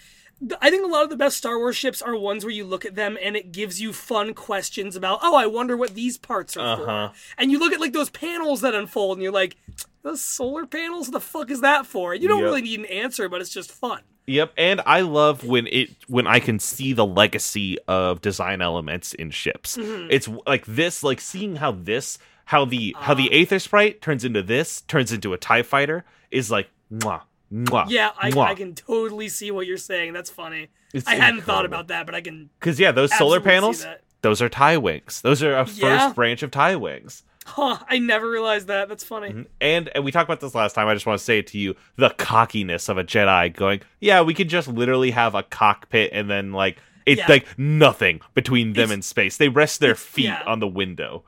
[0.62, 2.86] I think a lot of the best Star Wars ships are ones where you look
[2.86, 6.56] at them and it gives you fun questions about, oh, I wonder what these parts
[6.56, 7.08] are Uh-huh.
[7.10, 7.16] for.
[7.40, 9.58] And you look at like those panels that unfold and you're like,
[10.04, 11.08] those solar panels?
[11.08, 12.14] What the fuck is that for?
[12.14, 12.46] You don't Yep.
[12.46, 14.02] really need an answer, but it's just fun.
[14.28, 19.14] Yep, and I love when it when I can see the legacy of design elements
[19.14, 19.78] in ships.
[19.78, 20.10] Mm-hmm.
[20.12, 23.14] It's like this, like seeing how this, how the how Uh-huh.
[23.16, 27.22] the Aether sprite turns into this, turns into a Tie Fighter, is like mwah,
[27.54, 27.86] mwah.
[27.90, 28.48] Yeah, I, mwah.
[28.48, 30.12] I can totally see what you're saying.
[30.12, 30.68] That's funny.
[30.94, 32.50] It's I hadn't thought about that, but I can.
[32.60, 33.86] Because yeah, those solar panels,
[34.24, 35.22] those are tie wings.
[35.22, 36.12] Those are a first Yeah.
[36.14, 37.24] branch of tie wings.
[37.48, 38.90] Huh, I never realized that.
[38.90, 39.46] That's funny.
[39.62, 40.88] And and we talked about this last time.
[40.88, 44.22] I just want to say it to you: the cockiness of a Jedi going, yeah,
[44.22, 47.28] we could just literally have a cockpit and then like it's Yeah.
[47.30, 49.38] like nothing between them It's- and space.
[49.38, 50.44] They rest their feet yeah.
[50.46, 51.24] on the window.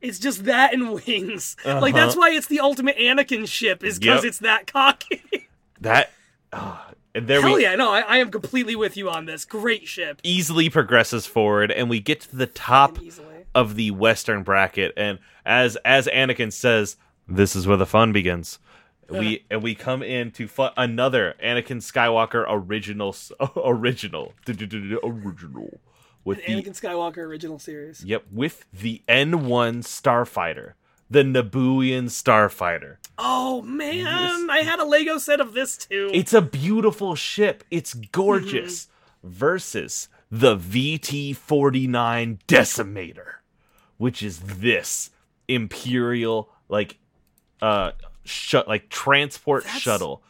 [0.00, 1.56] It's just that and wings.
[1.66, 2.04] Like Uh-huh.
[2.04, 4.28] that's why it's the ultimate Anakin ship, is because Yep.
[4.28, 5.22] it's that cocky.
[5.82, 6.10] That
[6.52, 9.44] ah, and there Hell we yeah, no, I, I am completely with you on this.
[9.44, 10.20] Great ship.
[10.24, 12.98] easily progresses forward, and we get to the top
[13.54, 15.18] of the western bracket, and
[15.48, 18.58] as as Anakin says, "This is where the fun begins."
[19.08, 23.16] We and we come into fu- another Anakin Skywalker original
[23.56, 25.80] original original
[26.24, 28.04] with the Anakin Skywalker original series.
[28.04, 30.74] yep with the N1 Starfighter,
[31.08, 32.96] the Nabooian Starfighter.
[33.16, 36.10] Oh man, I had a Lego set of this too.
[36.12, 37.64] It's a beautiful ship.
[37.70, 38.84] It's gorgeous.
[38.84, 38.92] Mm-hmm.
[39.24, 43.32] Versus the VT49 Decimator,
[43.96, 45.10] which is this
[45.48, 46.98] Imperial like
[47.62, 47.92] uh
[48.24, 50.22] shut like transport That's- shuttle.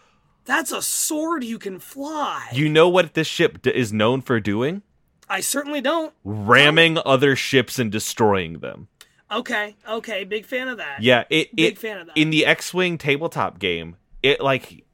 [0.44, 2.48] That's a sword you can fly.
[2.54, 4.80] You know what this ship d- is known for doing?
[5.28, 6.14] I certainly don't.
[6.24, 8.88] Ramming other ships and destroying them.
[9.30, 11.02] Okay, okay, big fan of that.
[11.02, 12.16] Yeah, it Big it fan of that.
[12.16, 14.86] in the X-wing tabletop game, it like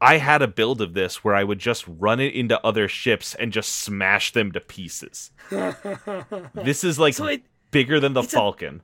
[0.00, 3.34] I had a build of this where I would just run it into other ships
[3.34, 5.30] and just smash them to pieces.
[6.54, 8.80] this is like So it- bigger than the it's a- Falcon.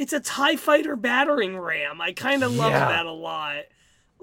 [0.00, 2.00] It's a TIE fighter battering ram.
[2.00, 2.88] I kind of love Yeah.
[2.88, 3.64] that a lot.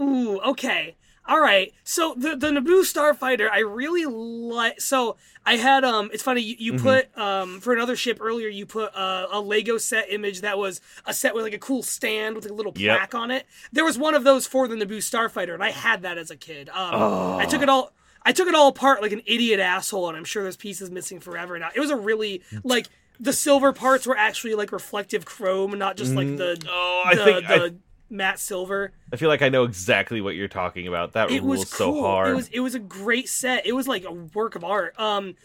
[0.02, 0.96] Ooh, okay.
[1.28, 1.74] All right.
[1.84, 4.80] So the the Naboo starfighter, I really like.
[4.82, 6.10] So I had um.
[6.14, 6.84] It's funny you, you Mm-hmm.
[6.84, 8.48] put um for another ship earlier.
[8.48, 11.84] You put uh, a Lego set image that was a set with like a cool
[11.84, 12.98] stand with like a little Yep.
[12.98, 13.46] plaque on it.
[13.74, 16.38] There was one of those for the Naboo starfighter, and I had that as a
[16.38, 16.70] kid.
[16.70, 17.92] Um, I took it all.
[18.24, 21.20] I took it all apart like an idiot asshole, and I'm sure there's pieces missing
[21.20, 21.70] forever now.
[21.76, 22.88] It was a really like
[23.20, 27.24] the silver parts were actually like reflective chrome, not just like the Oh, I the,
[27.24, 27.76] think I- the
[28.10, 28.94] matte silver.
[29.12, 31.14] I feel like I know exactly what you're talking about.
[31.14, 32.04] That It rules was so cool.
[32.04, 32.30] hard.
[32.32, 33.66] It was it was a great set.
[33.66, 34.98] It was like a work of art.
[35.00, 35.36] Um,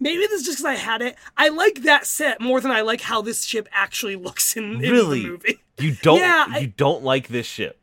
[0.00, 1.16] maybe this is just because I had it.
[1.36, 4.90] I like that set more than I like how this ship actually looks in, in
[4.92, 5.22] Really?
[5.22, 5.58] the movie.
[5.78, 7.78] you don't Yeah, I- you don't like this ship.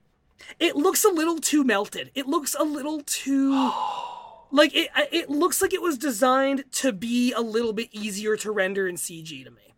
[0.59, 2.11] It looks a little too melted.
[2.13, 3.71] It looks a little too.
[4.51, 8.51] Like it, it looks like it was designed to be a little bit easier to
[8.51, 9.73] render in CG to me.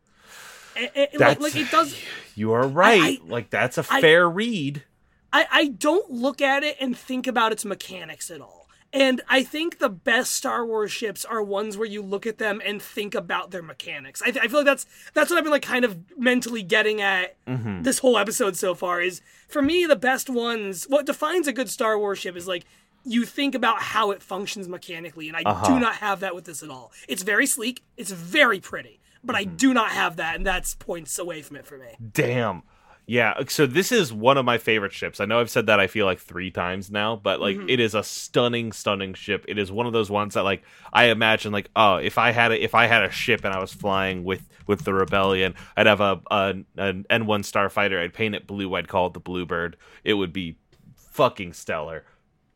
[0.75, 1.95] It- it- like, That's- like it does.
[2.35, 3.19] You are right.
[3.21, 4.83] I- like that's a I- fair read.
[5.31, 8.63] I, I don't look at it and think about its mechanics at all.
[8.95, 12.61] And I think the best Star Wars ships are ones where you look at them
[12.63, 14.21] and think about their mechanics.
[14.23, 17.35] I, I feel like that's that's what I've been like kind of mentally getting at
[17.47, 17.81] mm-hmm.
[17.81, 19.01] this whole episode so far.
[19.01, 20.83] Is for me the best ones.
[20.87, 22.65] What defines a good Star Wars ship is like
[23.05, 25.65] you think about how it functions mechanically, and I Uh-huh.
[25.67, 26.91] do not have that with this at all.
[27.07, 27.83] It's very sleek.
[27.97, 31.65] It's very pretty, but I do not have that, and that's points away from it
[31.65, 31.95] for me.
[32.13, 32.63] Damn.
[33.05, 35.19] Yeah, so this is one of my favorite ships.
[35.19, 37.67] I know I've said that I feel like 3 times now, but like Mm-hmm.
[37.69, 39.43] it is a stunning stunning ship.
[39.49, 40.63] It is one of those ones that like
[40.93, 43.59] I imagine like oh, if I had a if I had a ship and I
[43.59, 48.01] was flying with with the rebellion, I'd have a, a an N1 starfighter.
[48.01, 48.73] I'd paint it blue.
[48.75, 49.75] I'd call it the Bluebird.
[50.05, 50.55] It would be
[50.95, 52.05] fucking stellar.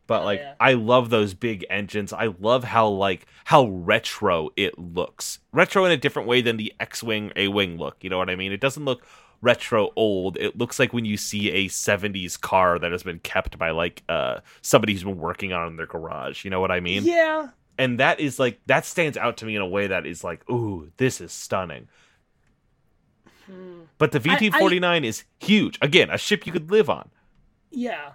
[0.08, 0.54] But like yeah.
[0.58, 2.12] I love those big engines.
[2.12, 5.38] I love how like how retro it looks.
[5.52, 8.50] Retro in a different way than the X-wing A-wing look, you know what I mean?
[8.50, 9.06] It doesn't look
[9.42, 10.38] retro old.
[10.38, 14.02] It looks like when you see a 70s car that has been kept by like
[14.08, 17.04] uh somebody who's been working on in their garage, you know what I mean?
[17.04, 20.24] Yeah, And that is like that stands out to me in a way that is
[20.24, 21.86] like, "Ooh, this is stunning."
[23.98, 25.78] But the VT-49 is huge.
[25.80, 27.10] Again, a ship you could live on.
[27.70, 28.12] Yeah.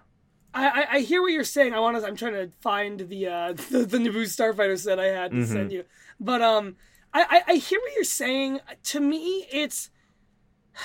[0.54, 1.74] I, I, I hear what you're saying.
[1.74, 2.06] I want to.
[2.06, 5.72] I'm trying to find the uh the, the Naboo starfighter set I had to send
[5.72, 5.84] you.
[6.20, 6.76] But um,
[7.14, 8.60] I, I I hear what you're saying.
[8.84, 9.90] To me, it's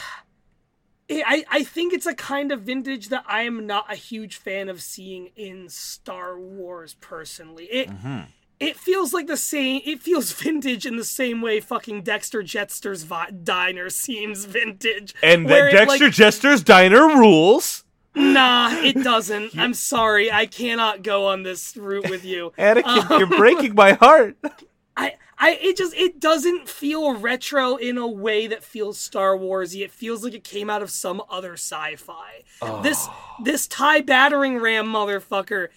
[1.11, 4.69] I, I think it's a kind of vintage that I am not a huge fan
[4.69, 7.65] of seeing in Star Wars personally.
[7.65, 8.21] It Mm-hmm.
[8.61, 13.05] it feels like the same it feels vintage in the same way fucking Dexter Jettster's
[13.05, 15.15] vi- diner seems vintage.
[15.23, 17.85] And that it, like- Dexter Jettster's diner rules.
[18.15, 19.57] Nah, it doesn't.
[19.57, 20.31] I'm sorry.
[20.33, 22.53] I cannot go on this route with you.
[22.59, 24.37] Anakin, you're um, breaking my heart.
[24.97, 29.85] I, I, it just, it doesn't feel retro in a way that feels Star Warsy.
[29.85, 32.43] It feels like it came out of some other sci-fi.
[32.83, 33.37] This, oh.
[33.45, 35.69] this tie battering ram motherfucker,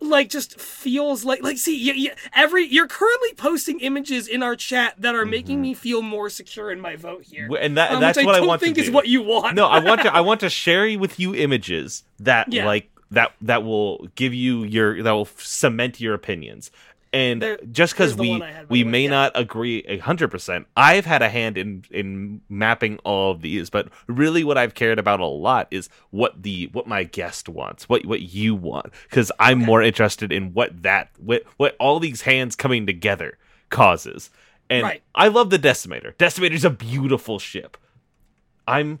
[0.00, 4.54] like, just feels like, like, see, you, you, every, you're currently posting images in our
[4.56, 7.48] chat that are making me feel more secure in my vote here.
[7.60, 9.56] And that- um, that's what I I want to think is what you want.
[9.56, 10.14] No, I want to.
[10.14, 12.64] I want to share with you images that Yeah.
[12.66, 16.70] like that that will give you your that will cement your opinions.
[17.12, 19.10] And There- just because we one I had, by we way, may yeah.
[19.10, 23.70] not agree a hundred percent, I've had a hand in in mapping all of these.
[23.70, 27.88] But really, what I've cared about a lot is what the what my guest wants,
[27.88, 32.22] what what you want, because I'm more interested in what that what what all these
[32.22, 33.38] hands coming together
[33.70, 34.30] causes.
[34.70, 35.02] And Right.
[35.14, 36.14] I love the Decimator.
[36.18, 37.78] Decimator's a beautiful ship.
[38.66, 39.00] I'm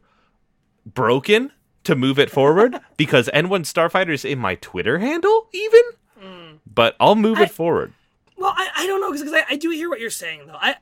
[0.86, 1.52] broken
[1.84, 5.82] to move it forward because N1 Starfighter is in my Twitter handle, even.
[6.18, 6.52] Hmm.
[6.66, 7.38] But I'll move.
[7.38, 7.92] I- it forward.
[8.38, 10.58] Well, I, I don't know because I, I do hear what you're saying though.
[10.58, 10.76] I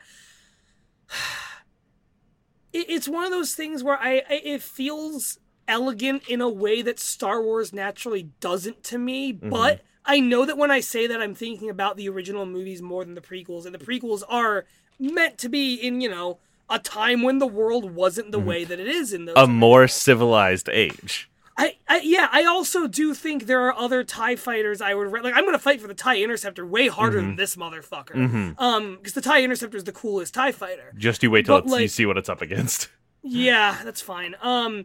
[2.73, 6.83] it, it's one of those things where I, I it feels elegant in a way
[6.83, 9.49] that Star Wars naturally doesn't to me, mm-hmm.
[9.49, 13.05] but I know that when I say that I'm thinking about the original movies more
[13.05, 14.67] than the prequels, and the prequels are
[14.99, 16.39] meant to be in you know
[16.69, 18.49] a time when the world wasn't the mm-hmm.
[18.49, 19.37] way that it is in those.
[19.37, 21.31] A more civilized age.
[21.59, 25.23] I, I yeah, I also do think there are other Tie fighters I would re-
[25.23, 25.35] like.
[25.35, 27.27] I'm gonna fight for the Tie Interceptor way harder Mm-hmm.
[27.29, 28.55] than this motherfucker.
[28.61, 30.93] Um, because the Tie Interceptor is the coolest Tie fighter.
[30.99, 32.89] Just you wait till But, it's, you see what it's up against.
[33.23, 34.35] Yeah, that's fine.
[34.43, 34.85] Um,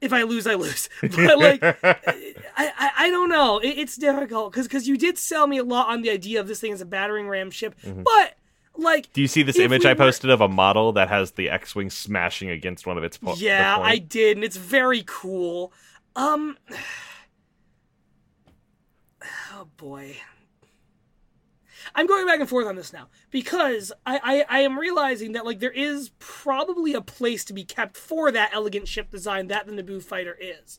[0.00, 0.88] if I lose, I lose.
[1.00, 1.96] But like, I,
[2.56, 3.58] I, I don't know.
[3.60, 6.48] It, it's difficult because because you did sell me a lot on the idea of
[6.48, 8.34] this thing as a battering ram ship, but
[8.76, 9.12] like, Mm-hmm.
[9.12, 11.48] Do you see this image we I were- posted of a model that has the
[11.50, 15.72] X-wing smashing against one of its po- yeah, I did, and it's very cool.
[16.16, 16.56] Um,
[19.52, 20.16] oh boy.
[21.94, 25.44] I'm going back and forth on this now because I, I, I am realizing that
[25.44, 29.66] like there is probably a place to be kept for that elegant ship design that
[29.66, 30.78] the Naboo fighter is,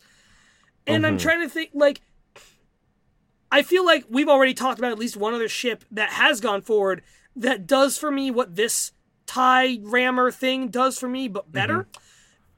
[0.88, 1.22] and I'm Mhm.
[1.22, 2.02] trying to think like
[3.52, 6.62] I feel like we've already talked about at least one other ship that has gone
[6.63, 7.04] forward
[7.36, 8.93] that does for me what this
[9.28, 11.88] tie rammer thing does for me, but better.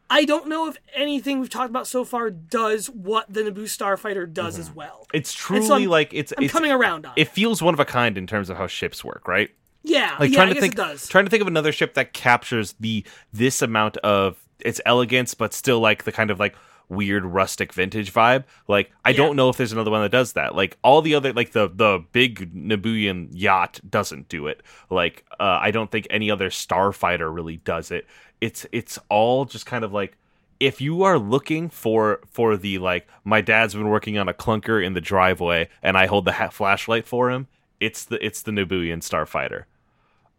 [0.09, 4.31] I don't know if anything we've talked about so far does what the Naboo Starfighter
[4.31, 5.07] does as well.
[5.13, 7.21] It's so truly I'm- like it's I'm it's coming around on it.
[7.23, 9.49] it feels one of a kind in terms of how ships work, right?
[9.83, 11.07] Yeah, like yeah, trying I to think it does.
[11.07, 15.53] trying to think of another ship that captures the this amount of its elegance but
[15.53, 16.55] still like the kind of like
[16.87, 19.17] weird rustic vintage vibe like i Yeah.
[19.17, 21.67] don't know if there's another one that does that like all the other like the
[21.67, 27.33] the big Nabooian yacht doesn't do it like uh, i don't think any other starfighter
[27.33, 28.05] really does it
[28.41, 30.17] it's it's all just kind of like
[30.59, 34.83] if you are looking for for the like my dad's been working on a clunker
[34.83, 37.47] in the driveway and i hold the ha- flashlight for him
[37.79, 39.65] it's the it's the Nabooian starfighter.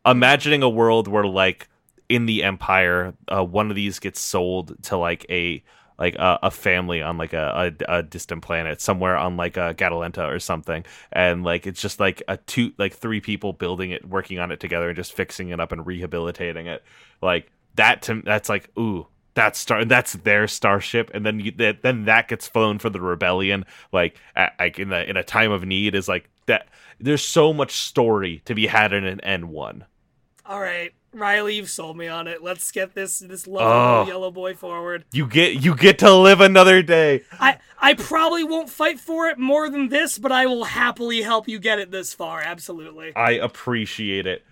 [0.04, 1.68] Imagining a world where like
[2.08, 5.62] in the empire uh, one of these gets sold to like a
[5.98, 9.74] like a, a family on like a, a, a distant planet somewhere on like a
[9.74, 10.84] Catalenta or something.
[11.10, 14.60] And like it's just like a two like three people building it working on it
[14.60, 16.84] together and just fixing it up and rehabilitating it.
[17.22, 21.82] Like that to that's like ooh that's star that's their starship and then you that
[21.82, 25.52] then that gets flown for the rebellion like at, like in the in a time
[25.52, 29.82] of need is like that there's so much story to be had in an N1
[30.46, 32.42] All right, Riley, you've sold me on it.
[32.42, 33.90] Let's get this this lovely Oh.
[34.00, 35.04] little yellow boy forward.
[35.12, 37.22] You get you get to live another day.
[37.32, 41.48] I I probably won't fight for it more than this, but I will happily help
[41.48, 42.40] you get it this far.
[42.40, 43.14] Absolutely.
[43.16, 44.44] I appreciate it.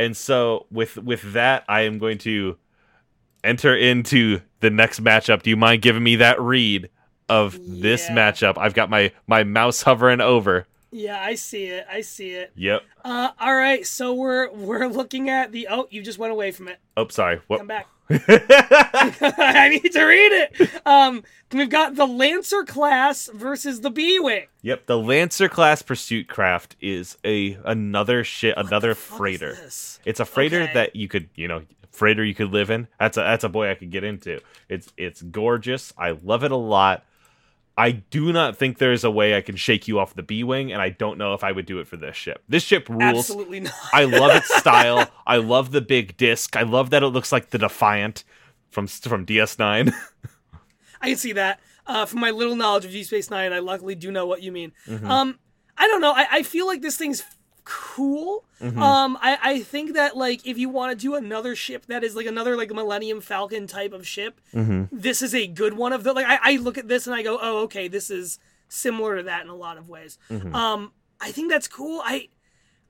[0.00, 2.56] And so with with that, I am going to
[3.44, 5.42] enter into the next matchup.
[5.42, 6.88] Do you mind giving me that read
[7.28, 8.56] of this matchup?
[8.56, 10.66] I've got my my mouse hovering over.
[10.90, 11.86] Yeah, I see it.
[11.88, 12.50] I see it.
[12.56, 12.82] Yep.
[13.04, 13.86] Uh, all right.
[13.86, 15.68] So we're we're looking at the.
[15.70, 16.78] Oh, you just went away from it.
[16.96, 17.42] Oh, sorry.
[17.46, 17.58] What?
[17.58, 17.86] Come back.
[18.28, 20.70] I need to read it.
[20.86, 24.46] Um, we've got the Lancer class versus the B wing.
[24.62, 24.86] yep.
[24.86, 29.56] The Lancer class pursuit craft is a another shit another freighter.
[30.04, 30.72] It's a freighter Okay.
[30.74, 32.88] that you could, you know, freighter you could live in.
[32.98, 34.40] That's a that's a boy I could get into.
[34.68, 35.92] It's it's gorgeous.
[35.96, 37.04] I love it a lot.
[37.80, 40.70] I do not think there's a way I can shake you off the B wing,
[40.70, 42.42] and I don't know if I would do it for this ship.
[42.46, 43.30] This ship rules.
[43.30, 43.72] Absolutely not.
[43.94, 45.10] I love its style.
[45.26, 46.56] I love the big disc.
[46.56, 48.22] I love that it looks like the Defiant
[48.68, 49.94] from from DS9.
[51.00, 51.60] I can see that.
[51.86, 54.52] Uh, from my little knowledge of Deep Space Nine, I luckily do know what you
[54.52, 54.72] mean.
[54.86, 55.10] Mm-hmm.
[55.10, 55.38] Um,
[55.78, 56.12] I don't know.
[56.12, 57.24] I, I feel like this thing's
[57.70, 58.44] cool.
[58.60, 58.82] Mm-hmm.
[58.82, 62.16] Um, I, I think that like if you want to do another ship that is
[62.16, 64.84] like another like Millennium Falcon type of ship, Mm-hmm.
[64.92, 66.26] this is a good one of the like.
[66.26, 69.42] I, I look at this and I go, oh, okay, this is similar to that
[69.44, 70.18] in a lot of ways.
[70.30, 70.54] Mm-hmm.
[70.54, 72.02] Um, I think that's cool.
[72.04, 72.28] I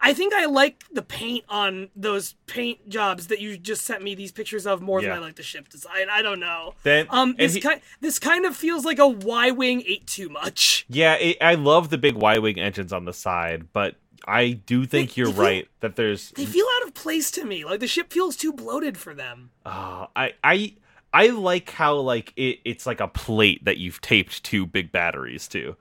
[0.03, 4.15] I think I like the paint on those paint jobs that you just sent me
[4.15, 6.09] these pictures of more than I like the ship design.
[6.11, 6.73] I don't know.
[6.85, 10.31] Then- um, this he- kind this kind of feels like a Y wing ate too
[10.31, 10.87] much.
[10.89, 14.87] Yeah, it, I love the big Y wing engines on the side, but I do
[14.87, 16.31] think They- you're they feel- right that there's.
[16.33, 17.65] They feel out of place to me.
[17.65, 19.51] Like the ship feels too bloated for them.
[19.65, 20.75] Uh, I I
[21.13, 25.49] I like how like it, it's like a plate that you've taped two big batteries
[25.49, 25.77] to.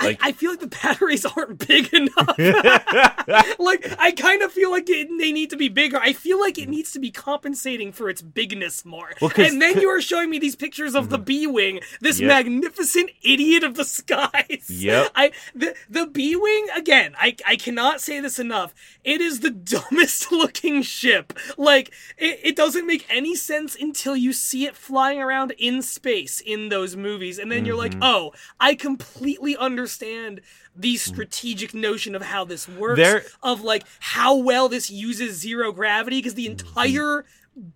[0.00, 2.38] Like- I, I feel like the batteries aren't big enough.
[3.58, 5.98] like I kind of feel like it, they need to be bigger.
[5.98, 9.12] I feel like it needs to be compensating for its bigness more.
[9.20, 11.24] Well, and then you are showing me these pictures of the mm-hmm.
[11.24, 12.28] B wing, this Yep.
[12.28, 14.66] magnificent idiot of the skies.
[14.68, 15.12] Yep.
[15.14, 17.14] I the the B wing again.
[17.18, 18.74] I I cannot say this enough.
[19.04, 21.32] It is the dumbest looking ship.
[21.56, 26.40] Like it, it doesn't make any sense until you see it flying around in space
[26.40, 28.02] in those movies, and then you're like, mm-hmm.
[28.02, 29.85] oh, I completely understand
[30.74, 32.98] the strategic notion of how this works.
[32.98, 37.24] There- of like how well this uses zero gravity because the entire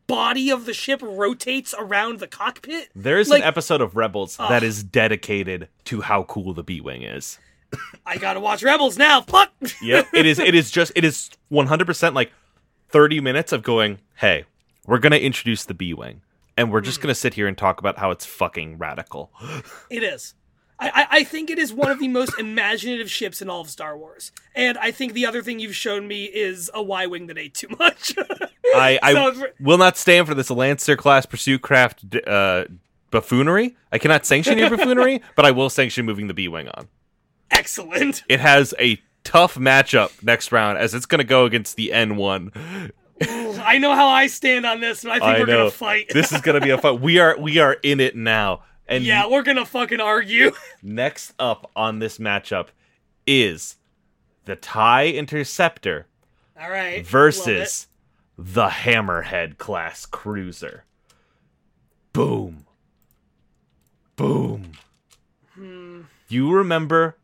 [0.07, 2.91] body of the ship rotates around the cockpit.
[2.95, 6.81] There is Like- an episode of Rebels that is dedicated to how cool the B
[6.81, 7.39] wing is.
[8.05, 9.21] I gotta watch Rebels now.
[9.23, 9.53] Fuck.
[9.83, 10.39] yeah, it is.
[10.39, 10.91] It is just.
[10.97, 12.33] It is 100 percent like
[12.89, 14.01] 30 minutes of going.
[14.17, 14.45] Hey,
[14.87, 16.21] we're gonna introduce the B wing,
[16.57, 16.87] and we're Hmm.
[16.87, 19.31] just gonna sit here and talk about how it's fucking radical.
[19.89, 20.35] It is.
[20.81, 23.97] I, I, think it is one of the most imaginative ships in all of Star
[23.99, 24.33] Wars.
[24.55, 27.55] And I think the other thing you've shown me is a Y Wing that ate
[27.55, 28.15] too much.
[28.75, 32.65] I, I So will not stand for this Lancer class pursuit craft uh,
[33.11, 33.77] buffoonery.
[33.93, 36.89] I cannot sanction your buffoonery, but I will sanction moving the B wing on.
[37.51, 38.23] Excellent.
[38.29, 42.91] It has a tough matchup next round as it's going to go against the N1.
[43.23, 45.59] I know how I stand on this, and I think I we're know.
[45.59, 46.07] gonna fight.
[46.11, 47.01] this is going to be a fight.
[47.01, 48.63] We are we are in it now.
[48.91, 50.51] And yeah, we're gonna fucking argue.
[50.83, 52.69] next up on this matchup
[53.25, 53.77] is
[54.47, 56.09] the TIE Interceptor
[56.61, 57.07] All right.
[57.07, 57.87] versus
[58.37, 60.85] the Hammerhead class cruiser.
[62.13, 62.67] Boom.
[64.17, 64.73] Boom.
[65.55, 66.01] Hmm.
[66.29, 67.17] You remember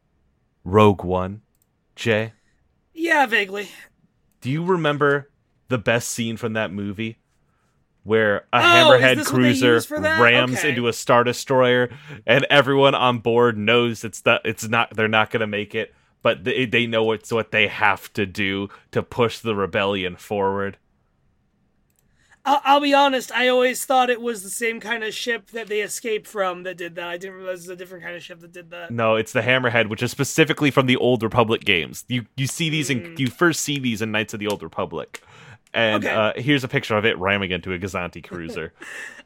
[0.64, 1.42] Rogue One,
[1.96, 2.33] Jay?
[2.94, 3.68] Yeah, vaguely.
[4.40, 5.31] Do you remember
[5.68, 7.18] the best scene from that movie?
[8.06, 10.20] Where a Oh, Hammerhead this what they cruiser use for that?
[10.20, 10.70] rams Okay.
[10.70, 11.90] into a Star Destroyer,
[12.26, 15.94] and everyone on board knows it's that it's not they're not going to make it,
[16.22, 20.78] but they, they know it's what they have to do to push the rebellion forward.
[22.44, 23.32] I'll, I'll be honest.
[23.32, 26.76] I always thought it was the same kind of ship that they escaped from that
[26.76, 27.08] did that.
[27.08, 28.92] I didn't realize it was a different kind of ship that did that.
[28.92, 32.04] No, it's the Hammerhead, which is specifically from the Old Republic games.
[32.06, 33.18] You you see these in mm.
[33.18, 35.22] you first see these in Knights of the Old Republic.
[35.76, 36.04] And.
[36.04, 36.14] Okay.
[36.14, 38.72] uh, here's a picture of it ramming into a Gozanti cruiser.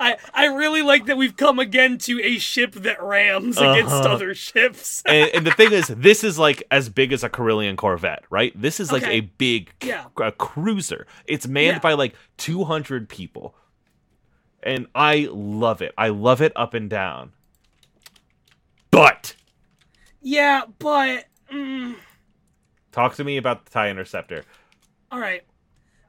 [0.01, 4.09] I I really like that we've come again to a ship that rams against Uh-huh.
[4.15, 5.03] other ships.
[5.07, 8.53] and, and the thing is, this is like as big as a Corellian Corvette, right?
[8.61, 9.19] This is like Okay.
[9.19, 10.07] a big Yeah.
[10.21, 11.07] a cruiser.
[11.25, 11.79] It's manned Yeah.
[11.79, 13.55] by like 200 people,
[14.63, 15.95] and I love it.
[15.97, 17.33] I love it up and down.
[18.91, 19.37] But
[20.21, 21.95] yeah, but mm,
[22.93, 24.43] talk to me about the Tie Interceptor.
[25.13, 25.43] all right.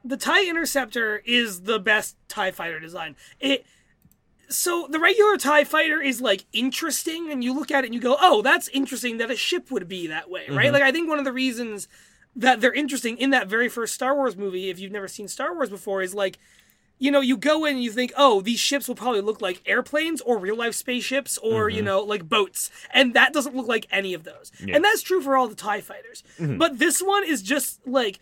[0.04, 3.16] The TIE Interceptor is the best TIE fighter design.
[3.40, 3.64] It
[4.48, 8.00] so the regular TIE fighter is like interesting and you look at it and you
[8.00, 10.66] go, "Oh, that's interesting that a ship would be that way." Right?
[10.66, 10.74] Mm-hmm.
[10.74, 11.88] Like I think one of the reasons
[12.34, 15.54] that they're interesting in that very first Star Wars movie, if you've never seen Star
[15.54, 16.38] Wars before, is like
[17.02, 19.60] you know, you go in and you think, oh, these ships will probably look like
[19.66, 21.86] airplanes or real life spaceships or, you mm-hmm.
[21.86, 22.70] know, like boats.
[22.94, 24.52] And that doesn't look like any of those.
[24.64, 24.76] Yeah.
[24.76, 26.22] And that's true for all the TIE fighters.
[26.38, 26.58] Mm-hmm.
[26.58, 28.20] But this one is just like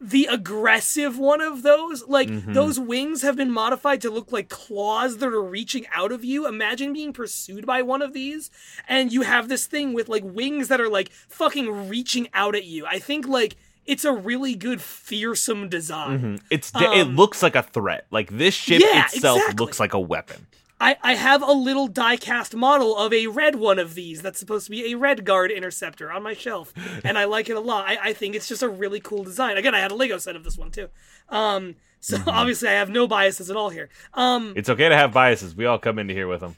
[0.00, 2.06] the aggressive one of those.
[2.06, 6.24] Like, those wings have been modified to look like claws that are reaching out of
[6.24, 6.46] you.
[6.46, 8.50] Imagine being pursued by one of these,
[8.88, 12.64] and you have this thing with like wings that are like fucking reaching out at
[12.64, 12.84] you.
[12.86, 16.40] I think, like, it's a really good, fearsome design.
[16.50, 18.06] It's de- it looks like a threat.
[18.10, 19.64] Like this ship Um, Yeah, itself exactly.
[19.64, 20.46] looks like a weapon.
[20.80, 24.66] I, I have a little die-cast model of a red one of these that's supposed
[24.66, 26.74] to be a red guard interceptor on my shelf,
[27.04, 27.88] and I like it a lot.
[27.88, 29.56] I, I think it's just a really cool design.
[29.56, 30.88] Again, I had a Lego set of this one too.
[31.28, 32.28] Um, so Mm-hmm.
[32.28, 33.88] obviously I have no biases at all here.
[34.14, 35.56] Um, It's okay to have biases.
[35.56, 36.56] We all come into here with them.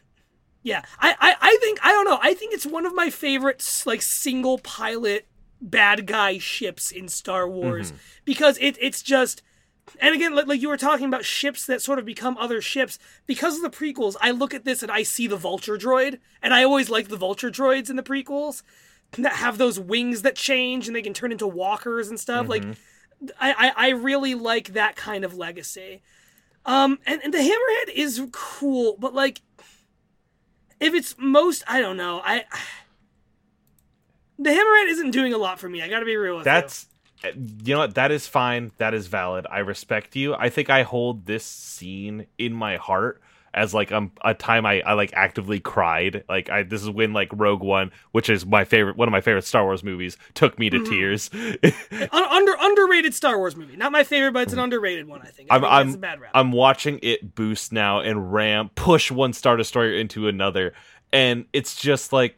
[0.63, 2.19] yeah, I, I, I think I don't know.
[2.21, 5.27] I think it's one of my favorite like single pilot
[5.61, 7.93] bad guy ships in Star Wars
[8.25, 9.43] because it it's just
[10.01, 12.99] and again, like, like you were talking about ships that sort of become other ships.
[13.27, 16.55] Because of the prequels, I look at this and I see the Vulture droid, and
[16.55, 18.63] I always like the Vulture droids in the prequels
[19.17, 22.49] that have those wings that change and they can turn into walkers and stuff.
[22.49, 22.65] Like,
[23.41, 26.03] I, I I really like that kind of legacy.
[26.67, 29.41] Um, and, and the Hammerhead is cool, but like,
[30.81, 32.45] if it's most, I don't know, I.
[34.41, 35.83] The Hammerhead isn't doing a lot for me.
[35.83, 36.53] I got to be real with you.
[36.53, 36.98] That's you
[37.67, 38.73] know what that is fine.
[38.79, 39.47] That is valid.
[39.51, 40.35] I respect you.
[40.35, 43.21] I think I hold this scene in my heart
[43.55, 46.23] as like um, a time I, I like actively cried.
[46.29, 49.21] Like I this is when like Rogue One, which is my favorite one of my
[49.21, 50.93] favorite Star Wars movies, took me to Mm-hmm.
[50.93, 51.31] tears.
[52.13, 53.77] Un- under underrated Star Wars movie.
[53.77, 55.23] Not my favorite, but it's an underrated one.
[55.23, 55.49] I think.
[55.51, 56.31] I I'm think I'm a bad rap.
[56.35, 60.73] I'm watching it boost now and ram push one Star Destroyer into another,
[61.13, 62.37] and it's just like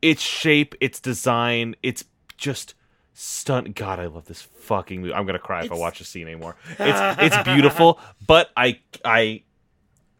[0.00, 2.04] its shape, its design, it's
[2.38, 2.74] just
[3.20, 3.74] stunt.
[3.74, 5.12] God, I love this fucking movie.
[5.14, 6.56] I'm gonna cry if I watch the scene anymore.
[6.78, 9.42] It's it's beautiful, but I I.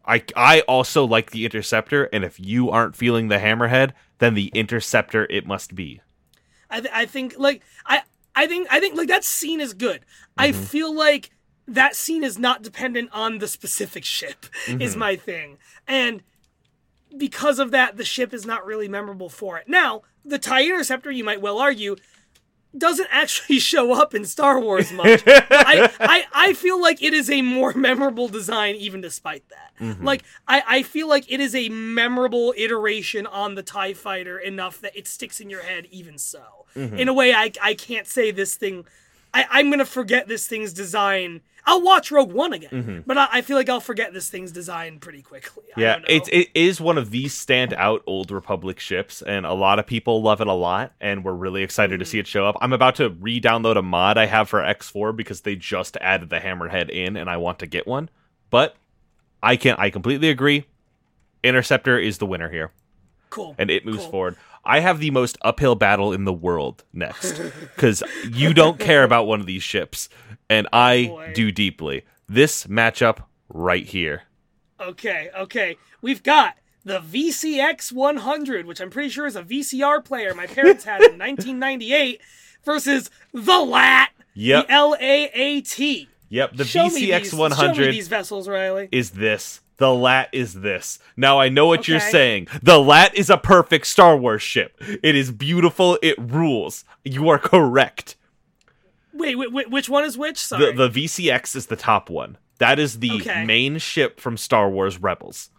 [0.03, 4.51] I, I also like the interceptor, and if you aren't feeling the hammerhead, then the
[4.55, 6.01] interceptor it must be.
[6.71, 8.03] I, th- I think like I
[8.35, 10.01] I think I think like that scene is good.
[10.39, 10.63] I Mm-hmm.
[10.63, 11.31] feel like
[11.69, 14.99] that scene is not dependent on the specific ship is Mm-hmm.
[14.99, 15.59] my thing.
[15.87, 16.23] And
[17.17, 19.69] because of that the ship is not really memorable for it.
[19.69, 21.97] Now, the TIE interceptor you might well argue
[22.77, 25.23] doesn't actually show up in Star Wars much.
[25.27, 29.73] I, I I feel like it is a more memorable design even despite that.
[29.81, 30.05] Mm-hmm.
[30.05, 34.81] Like I, I feel like it is a memorable iteration on the TIE fighter enough
[34.81, 36.67] that it sticks in your head even so.
[36.77, 36.97] Mm-hmm.
[36.97, 38.85] In a way I I can't say this thing
[39.33, 41.41] I, I'm gonna forget this thing's design.
[41.67, 44.99] I'll watch Rogue One again, but I, I feel like I'll forget this thing's design
[44.99, 45.65] pretty quickly.
[45.77, 49.87] Yeah, it's it is one of these standout old Republic ships, and a lot of
[49.87, 52.21] people love it a lot, and we're really excited to see Mm-hmm.
[52.23, 52.57] it show up.
[52.61, 56.41] I'm about to re-download a mod I have for X4 because they just added the
[56.41, 58.11] Hammerhead in, and I want to get one.
[58.51, 58.75] But
[59.43, 60.65] I can I completely agree.
[61.45, 62.71] Interceptor is the winner here,
[63.31, 63.55] cool.
[63.59, 64.11] and it moves Cool.
[64.11, 64.37] forward.
[64.65, 67.39] I have the most uphill battle in the world next
[67.75, 70.09] because you don't care about one of these ships,
[70.49, 71.33] and I oh, boy.
[71.35, 72.05] do deeply.
[72.29, 74.23] This matchup right here.
[74.79, 75.77] Okay, okay.
[76.03, 80.85] We've got the VCX 100, which I'm pretty sure is a VCR player my parents
[80.85, 82.21] had in 1998,
[82.65, 84.69] versus the LAT, Yep.
[84.69, 86.09] the LAAT.
[86.29, 86.93] Yep, the Show VCX
[87.23, 88.89] these- Show 100 me these vessels, Riley.
[88.93, 89.61] is this.
[89.81, 90.99] The lat is this.
[91.17, 92.47] Now I know what you're saying.
[92.63, 94.77] The lat is a perfect Star Wars ship.
[95.03, 95.99] It is beautiful.
[96.03, 96.85] It rules.
[97.05, 98.17] You are correct.
[99.13, 100.39] Wait, wait, wait, which one is which?
[100.39, 100.73] Sorry.
[100.73, 102.37] The the VCX is the top one.
[102.59, 103.45] That is the Okay.
[103.45, 105.51] main ship from Star Wars Rebels.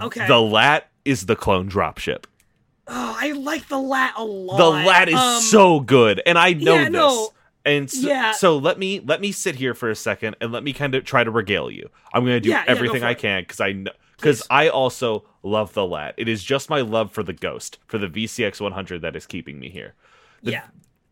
[0.00, 0.26] okay.
[0.26, 2.24] The lat is the clone dropship.
[2.88, 4.56] oh, I like the LAT a lot.
[4.56, 6.92] The lat is Um, so good, and I know yeah, this.
[6.92, 7.32] no.
[7.70, 8.32] And so, Yeah.
[8.32, 11.04] so let me let me sit here for a second and let me kind of
[11.04, 11.88] try to regale you.
[12.12, 14.68] I'm going to do Yeah, yeah, everything for I can because I know because I
[14.68, 16.14] also love the lat.
[16.18, 19.58] It is just my love for the ghost for the VCX 100 that is keeping
[19.58, 19.94] me here.
[20.42, 20.64] the- Yeah.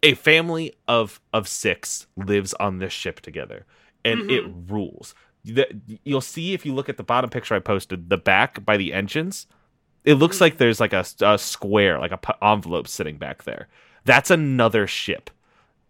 [0.02, 3.66] A family of of six lives on this ship together,
[4.04, 4.30] and Mm-hmm.
[4.30, 5.14] it rules.
[5.44, 5.66] The,
[6.04, 8.92] you'll see if you look at the bottom picture I posted, the back by the
[8.92, 9.46] engines.
[10.04, 10.44] It looks Mm-hmm.
[10.44, 13.68] like there's like a, a square, like a envelope sitting back there.
[14.04, 15.30] That's another ship.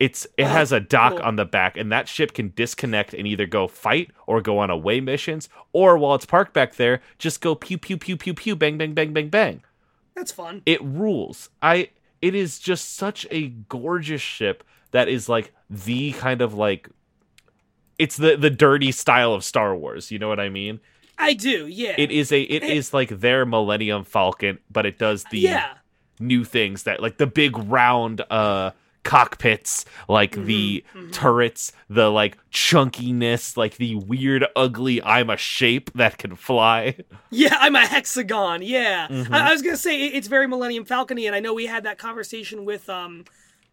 [0.01, 1.23] It's it Oh, has a dock cool.
[1.23, 4.71] on the back, and that ship can disconnect and either go fight or go on
[4.71, 8.55] away missions, or while it's parked back there, just go pew pew pew pew pew
[8.55, 9.63] bang bang bang bang bang.
[10.15, 10.63] That's fun.
[10.67, 11.51] It rules.
[11.63, 11.91] I
[12.23, 16.89] it is just such a gorgeous ship that is like the kind of like
[17.99, 20.11] it's the the dirty style of Star Wars.
[20.13, 20.79] You know what I mean?
[21.19, 21.95] I do, yeah.
[21.99, 25.75] It is a it is like their Millennium Falcon, but it does the yeah.
[26.21, 28.71] new things that like the big round uh
[29.09, 36.19] cockpits like the turrets the like chunkiness like the weird ugly i'm a shape that
[36.19, 36.95] can fly
[37.31, 38.63] Yeah, I'm a hexagon.
[38.63, 39.35] Yeah, Mm-hmm.
[39.35, 41.85] I, I was gonna say it- it's very Millennium Falcony, and I know we had
[41.85, 43.25] that conversation with um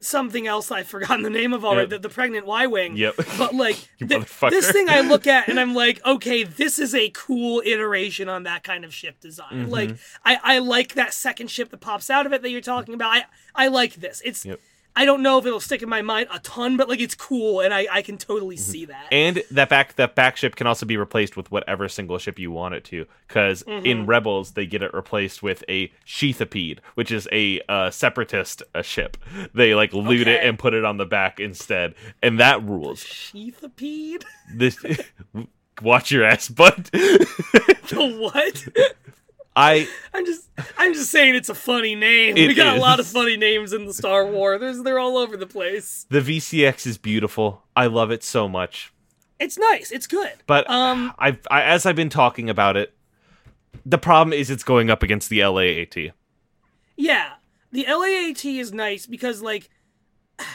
[0.02, 2.02] something else I've forgotten the name of already, Yep.
[2.02, 2.98] the, the pregnant Y wing.
[2.98, 3.16] Yep.
[3.38, 7.10] But like th- this thing, I look at and I'm like, okay, this is a
[7.12, 9.54] cool iteration on that kind of ship design.
[9.54, 9.70] Mm-hmm.
[9.72, 9.92] Like
[10.26, 13.12] I I like that second ship that pops out of it that you're talking about.
[13.14, 13.24] I
[13.56, 14.22] I like this.
[14.26, 14.46] It's.
[14.46, 14.60] Yep.
[14.96, 17.60] I don't know if it'll stick in my mind a ton, but like it's cool,
[17.62, 19.06] and I, I can totally see that.
[19.12, 19.14] Mm-hmm.
[19.14, 22.52] and that back that back ship can also be replaced with whatever single ship you
[22.52, 23.86] want it to because Mm-hmm.
[23.86, 28.82] in rebels they get it replaced with a sheathipede which is a uh, separatist uh,
[28.82, 29.18] ship
[29.54, 34.24] they like loot it and put it on the back instead and that rules Sheathipede?
[34.56, 34.78] this
[35.82, 38.68] watch your ass bud the what?
[39.56, 42.36] i I'm just I'm just saying it's a funny name.
[42.36, 44.60] We got a lot of funny names in the Star Wars.
[44.60, 46.06] There's they're all over the place.
[46.10, 47.64] The VCX is beautiful.
[47.76, 48.94] I love it so much.
[49.40, 49.92] It's nice.
[49.92, 50.34] It's good.
[50.48, 52.94] But Um, I've I, as I've been talking about it,
[53.86, 56.12] the problem is it's going up against the LAAT.
[56.98, 57.34] Yeah,
[57.72, 59.70] the LAAT is nice because like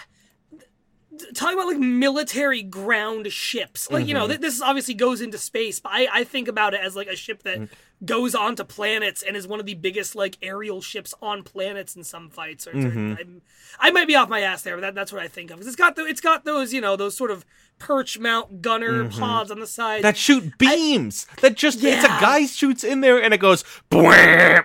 [1.35, 5.79] talking about like military ground ships like you know th- this obviously goes into space
[5.79, 7.69] but I, I think about it as like a ship that
[8.05, 12.03] goes onto planets and is one of the biggest like aerial ships on planets in
[12.03, 13.15] some fights or, mm-hmm.
[13.19, 13.43] I'm,
[13.79, 15.67] i might be off my ass there but that, that's what i think of 'Cause
[15.67, 17.45] it's got the, it's got those you know those sort of
[17.81, 19.19] perch mount gunner mm-hmm.
[19.19, 21.27] pods on the side That shoot beams.
[21.41, 23.65] that just it's a guy shoots in there and it goes.
[23.91, 24.65] Bwam!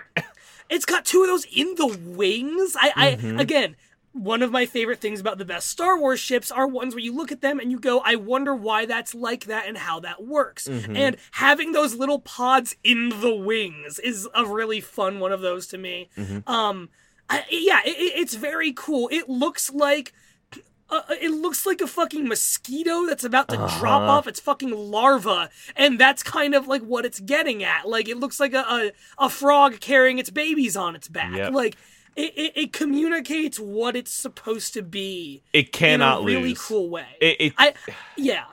[0.68, 2.76] It's got two of those in the wings.
[2.78, 3.38] I, I mm-hmm.
[3.40, 3.76] again,
[4.22, 7.14] one of my favorite things about the best Star Wars ships are ones where you
[7.14, 10.24] look at them and you go, I wonder why that's like that and how that
[10.24, 10.66] works.
[10.66, 15.66] And having those little pods in the wings is a really fun one of those
[15.68, 16.08] to me.
[16.46, 16.88] Um,
[17.28, 19.08] I, yeah, it, it- it's very cool.
[19.12, 20.12] It looks like.
[20.88, 25.50] Uh, it looks like a fucking mosquito that's about to drop off its fucking larva,
[25.74, 27.88] and that's kind of like what it's getting at.
[27.88, 31.34] Like it looks like a a, a frog carrying its babies on its back.
[31.34, 31.52] Yep.
[31.54, 31.76] Like
[32.16, 36.62] it, it, it communicates what it's supposed to be It cannot in a really lose.
[36.62, 37.06] cool way.
[37.20, 37.74] It, it, I
[38.16, 38.44] yeah.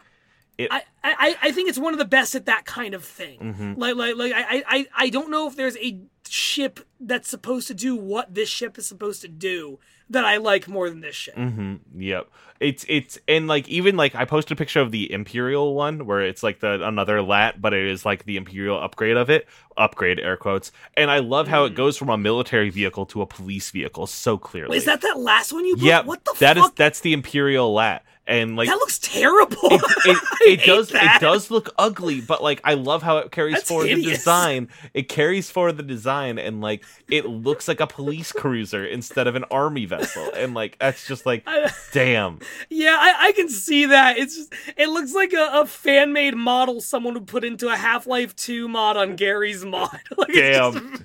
[0.57, 3.39] It- I, I, I think it's one of the best at that kind of thing.
[3.39, 3.73] Mm-hmm.
[3.79, 5.99] Like like like I, I I don't know if there's a
[6.33, 9.77] ship that's supposed to do what this ship is supposed to do
[10.09, 11.35] that I like more than this ship.
[11.35, 12.01] Mm-hmm.
[12.01, 12.27] Yep.
[12.59, 16.21] It's it's and like even like I posted a picture of the Imperial one where
[16.21, 19.47] it's like the another lat, but it is like the Imperial upgrade of it.
[19.77, 20.71] Upgrade air quotes.
[20.97, 24.37] And I love how it goes from a military vehicle to a police vehicle so
[24.39, 24.71] clearly.
[24.71, 25.85] Wait, is that that last one you put?
[25.85, 26.75] yeah, What the that is fuck?
[26.75, 28.03] that's the Imperial lat.
[28.25, 29.57] And like that looks terrible.
[29.63, 31.17] it, it, it does that.
[31.17, 34.69] it does look ugly but like i love how it carries That's forward the design
[34.93, 39.35] it carries forward the design and like it looks like a police cruiser instead of
[39.35, 41.45] an army vessel and like that's just like
[41.91, 44.17] damn Yeah, I, I can see that.
[44.17, 47.75] It's just, it looks like a, a fan made model someone would put into a
[47.75, 49.89] Half Life 2 mod on Garry's mod.
[50.17, 51.03] like, it's damn just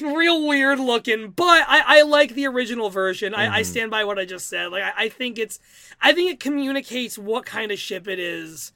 [0.00, 3.34] real weird looking, but I, I like the original version.
[3.34, 3.54] I, Mm-hmm.
[3.54, 4.72] I stand by what I just said.
[4.72, 5.58] Like I, I think it's
[6.00, 8.72] I think it communicates what kind of ship it is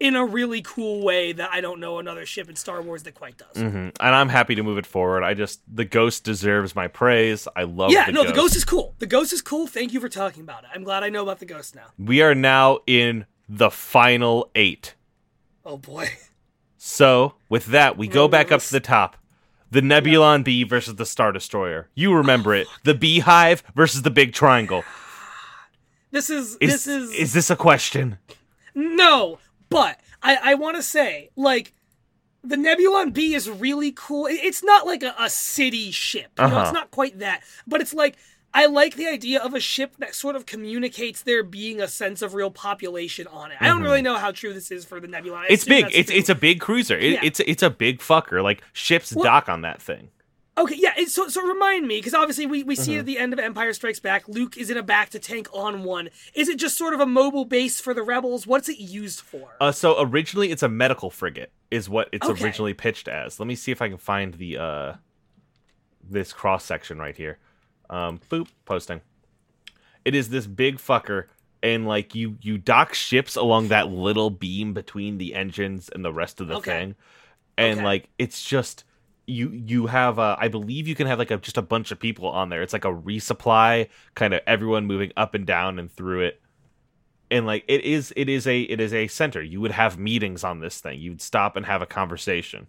[0.00, 3.14] in a really cool way that I don't know another ship in Star Wars that
[3.14, 3.56] quite does.
[3.62, 3.72] Mhm.
[4.00, 7.62] and i'm happy to move it forward i just the ghost deserves my praise i
[7.62, 7.94] love it.
[7.94, 8.34] Yeah, the no, ghost.
[8.34, 8.94] the ghost is cool.
[8.98, 9.68] The ghost is cool.
[9.68, 10.70] Thank you for talking about it.
[10.74, 11.86] I'm glad I know about the ghost now.
[11.98, 14.94] we are now in the final eight
[15.64, 16.08] Oh boy.
[16.76, 19.16] So, with that, we go back up to the top.
[19.72, 21.88] The Nebulon B versus the Star Destroyer.
[21.94, 22.66] You remember it.
[22.84, 24.84] The Beehive versus the Big Triangle.
[26.10, 28.18] This is, Is, this is is this a question?
[28.74, 29.38] No,
[29.70, 31.72] but I, I want to say, like,
[32.44, 34.26] the Nebulon B is really cool.
[34.28, 36.30] It's not like a, a city ship.
[36.38, 36.62] You know, Uh-huh.
[36.64, 37.42] it's not quite that.
[37.66, 38.16] But it's like,
[38.54, 42.20] I like the idea of a ship that sort of communicates there being a sense
[42.20, 43.56] of real population on it.
[43.60, 45.38] I don't really know how true this is for the Nebula.
[45.38, 45.52] I Mm-hmm.
[45.54, 45.86] It's big.
[45.92, 46.18] It's true.
[46.18, 46.98] it's a big cruiser.
[46.98, 47.20] It, Yeah.
[47.22, 48.42] It's it's a big fucker.
[48.42, 50.10] Like ships dock on that thing.
[50.58, 50.92] Okay, yeah.
[50.98, 52.82] It's, so, so remind me, because obviously we, we Uh-huh.
[52.84, 55.82] see at the end of Empire Strikes Back, Luke is in a bacta tank on
[55.82, 56.10] one.
[56.34, 58.46] Is it just sort of a mobile base for the rebels?
[58.46, 59.56] What's it used for?
[59.62, 62.44] Uh, so originally it's a medical frigate, is what it's Okay.
[62.44, 63.40] originally pitched as.
[63.40, 64.94] Let me see if I can find the uh
[66.06, 67.38] this cross section right here.
[67.92, 69.02] Um, boop, posting.
[70.04, 71.26] It is this big fucker,
[71.62, 76.12] and like you you dock ships along that little beam between the engines and the
[76.12, 76.72] rest of the Okay.
[76.72, 76.96] thing,
[77.58, 77.84] and Okay.
[77.84, 78.84] like it's just
[79.26, 82.00] you you have uh, I believe you can have like a just a bunch of
[82.00, 82.62] people on there.
[82.62, 86.40] It's like a resupply, kind of everyone moving up and down and through it
[87.30, 90.44] and like it is it is a it is a center you would have meetings
[90.44, 92.66] on this thing you'd stop and have a conversation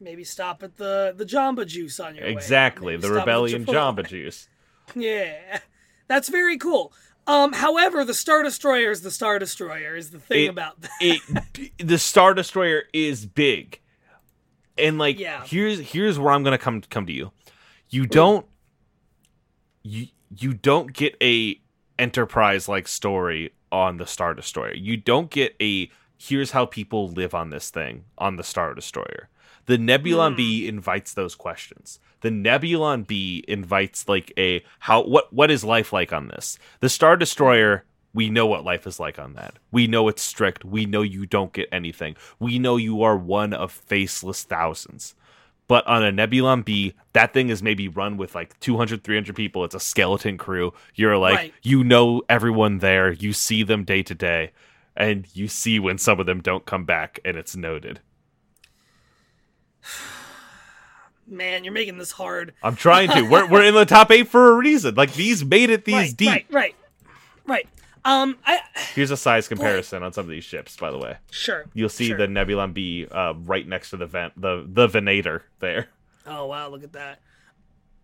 [0.00, 2.32] Maybe stop at the the Jamba Juice on your way.
[2.32, 4.48] exactly the rebellion jamba juice
[4.94, 5.58] Yeah,
[6.06, 6.92] that's very cool.
[7.26, 10.90] Um, however, the Star Destroyer is the Star Destroyer is the thing It- about that.
[11.00, 13.80] it the star destroyer is big
[14.78, 15.42] and like Yeah.
[15.44, 17.32] here's here's where i'm gonna come come to you
[17.90, 18.46] you don't
[19.82, 21.60] you you don't get a
[21.98, 27.34] enterprise like story on the star destroyer you don't get a here's how people live
[27.34, 29.28] on this thing on the star destroyer
[29.68, 30.68] the nebulon b hmm.
[30.68, 36.12] invites those questions the nebulon b invites like a how what what is life like
[36.12, 39.58] on this the star destroyer we know what life is like on that.
[39.70, 40.64] We know it's strict.
[40.64, 42.16] We know you don't get anything.
[42.38, 45.14] We know you are one of faceless thousands.
[45.68, 49.64] But on a Nebulon B, that thing is maybe run with like 200, 300 people.
[49.64, 50.72] It's a skeleton crew.
[50.94, 51.54] You're like, Right.
[51.62, 53.12] you know everyone there.
[53.12, 54.52] You see them day to day.
[54.96, 58.00] And you see when some of them don't come back, and it's noted.
[61.26, 62.54] Man, you're making this hard.
[62.62, 63.22] I'm trying to.
[63.22, 64.94] We're, we're in the top eight for a reason.
[64.94, 66.28] Like, these made it these right, deep.
[66.30, 66.74] right, right,
[67.46, 67.68] right.
[68.04, 68.60] Um, I
[68.94, 71.16] Here's a size comparison on some of these ships, by the way.
[71.30, 71.66] sure.
[71.74, 72.16] You'll see sure.
[72.16, 75.88] the Nebulon B uh, right next to the vent, the the Venator there.
[76.26, 77.20] Oh wow, look at that.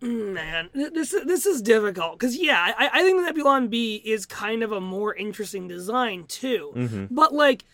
[0.03, 4.03] Mm, Man, this is- this is difficult because yeah, I, I think the Nebulon B
[4.05, 6.73] is kind of a more interesting design too.
[6.77, 7.05] Mm-hmm.
[7.15, 7.65] But like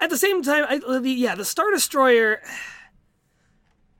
[0.00, 2.40] at the same time, I, the, yeah, the Star Destroyer.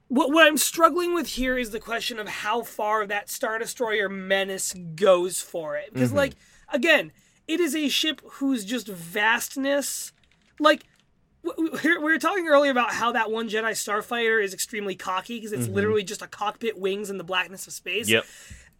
[0.08, 4.08] What what I'm struggling with here is the question of how far that Star Destroyer
[4.08, 5.92] menace goes for it.
[5.92, 6.18] Because mm-hmm.
[6.18, 6.34] like
[6.72, 7.12] again,
[7.46, 10.12] it is a ship whose just vastness,
[10.58, 10.84] like
[11.42, 15.66] we were talking earlier about how that one Jedi starfighter is extremely cocky because it's
[15.66, 15.74] mm-hmm.
[15.74, 18.08] literally just a cockpit, wings, in the blackness of space.
[18.08, 18.24] Yep.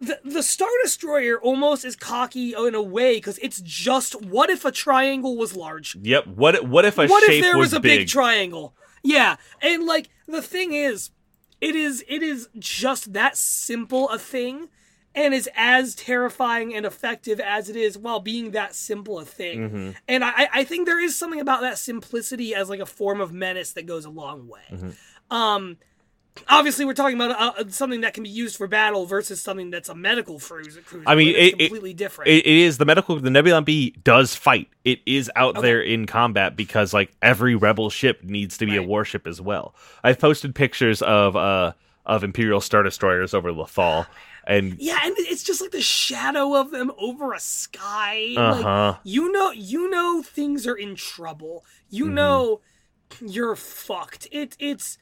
[0.00, 4.64] The, the Star Destroyer almost is cocky in a way because it's just what if
[4.64, 5.96] a triangle was large?
[5.96, 6.26] Yep.
[6.28, 8.00] What what if a what if there was, a big?
[8.00, 8.74] big triangle?
[9.02, 11.10] Yeah, and like the thing is,
[11.60, 14.68] it is it is just that simple a thing,
[15.14, 19.58] and is as terrifying and effective as it is while being that simple a thing.
[19.60, 19.90] Mm-hmm.
[20.06, 23.32] And I I think there is something about that simplicity as like a form of
[23.32, 24.60] menace that goes a long way.
[24.70, 25.34] Mm-hmm.
[25.34, 25.76] Um.
[26.48, 29.88] Obviously, we're talking about uh, something that can be used for battle versus something that's
[29.88, 30.82] a medical cruiser.
[31.06, 32.30] I mean, it's it- it- completely different.
[32.30, 33.18] It, it is the medical.
[33.18, 34.68] The Nebulon B does fight.
[34.84, 38.82] It is out there in combat because like every rebel ship needs to be a
[38.82, 39.74] warship as well.
[40.04, 41.72] I've posted pictures of uh
[42.06, 44.06] of Imperial Star Destroyers over Lothal,
[44.46, 48.34] and Yeah, and it's just like the shadow of them over a sky.
[48.36, 48.86] Uh-huh.
[48.92, 51.64] Like you know you know things are in trouble.
[51.90, 52.14] You Mm-hmm.
[52.14, 52.60] know
[53.20, 54.28] you're fucked.
[54.32, 54.98] It it's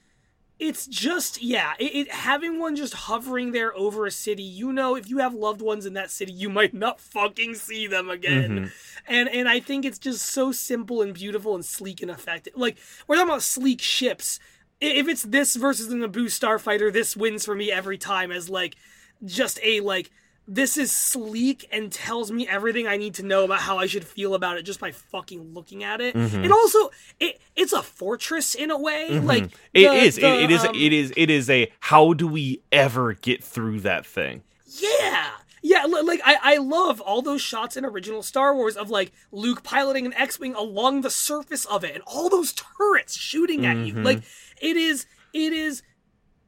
[0.58, 4.96] it's just yeah, it, it having one just hovering there over a city, you know
[4.96, 8.50] if you have loved ones in that city, you might not fucking see them again.
[8.50, 8.66] Mm-hmm.
[9.06, 12.54] And and I think it's just so simple and beautiful and sleek and effective.
[12.56, 14.40] Like we're talking about sleek ships.
[14.80, 18.76] If it's this versus the Naboo Starfighter, this wins for me every time as like
[19.24, 20.10] just a like
[20.48, 24.04] this is sleek and tells me everything I need to know about how I should
[24.04, 26.14] feel about it just by fucking looking at it.
[26.14, 26.44] Mm-hmm.
[26.44, 29.18] It also it it's a fortress in a way.
[29.18, 29.44] Like
[29.74, 30.16] it the- is.
[30.16, 30.64] the, it, it is.
[30.64, 31.12] um, it is.
[31.16, 31.72] It is a.
[31.80, 34.42] How do we ever get through that thing?
[34.66, 35.30] Yeah.
[35.62, 39.64] Yeah, like I, I love all those shots in original Star Wars of like Luke
[39.64, 43.94] piloting an X-wing along the surface of it and all those turrets shooting at you.
[43.94, 44.04] Mm-hmm.
[44.04, 44.22] Like
[44.62, 45.82] it is it is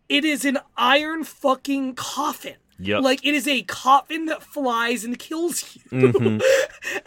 [0.08, 2.58] it is an iron fucking coffin.
[2.80, 3.02] Yep.
[3.02, 5.82] Like it is a coffin that flies and kills you.
[6.12, 6.38] Mm-hmm.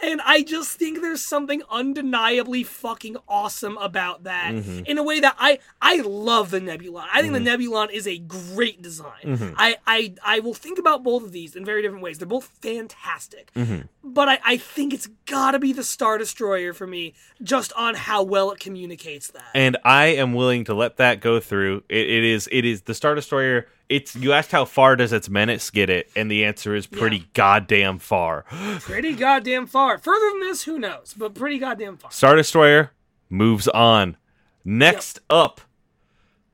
[0.00, 4.84] and I just think there's something undeniably fucking awesome about that Mm-hmm.
[4.86, 7.06] in a way that I I love the Nebulon.
[7.12, 9.22] I think the Nebulon is a great design.
[9.24, 9.54] Mm-hmm.
[9.56, 12.18] I, I I will think about both of these in very different ways.
[12.18, 13.52] They're both fantastic.
[13.54, 13.82] Mm-hmm.
[14.04, 18.22] But I, I think it's gotta be the Star Destroyer for me, just on how
[18.22, 19.44] well it communicates that.
[19.54, 21.84] and I am willing to let that go through.
[21.88, 23.66] It, it is it is the Star Destroyer.
[23.88, 27.18] It's you asked how far does its menace get it, and the answer is pretty
[27.18, 27.24] Yeah.
[27.34, 28.44] goddamn far.
[28.80, 29.98] pretty goddamn far.
[29.98, 31.14] Further than this, who knows?
[31.16, 32.10] But pretty goddamn far.
[32.10, 32.90] Star Destroyer
[33.30, 34.16] moves on.
[34.64, 35.60] Next up,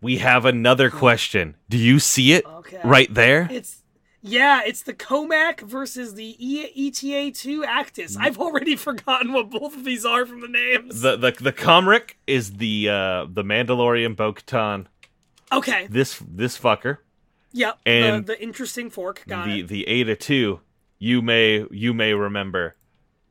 [0.01, 1.57] we have another question.
[1.69, 2.81] Do you see it Okay.
[2.85, 3.49] right there?
[3.51, 3.83] It's
[4.21, 8.17] yeah, it's the Kom'rk versus the e- ETA two Actis.
[8.19, 11.03] I've already forgotten what both of these are from the names.
[11.03, 14.87] The the the Kom'rk is the uh the Mandalorian Bo-Katan.
[15.53, 16.99] okay, This this fucker.
[17.53, 17.79] Yep.
[17.87, 19.25] and the, the interesting fork.
[19.27, 19.69] Got the it.
[19.69, 20.61] the Eta 2
[20.99, 22.75] you may you may remember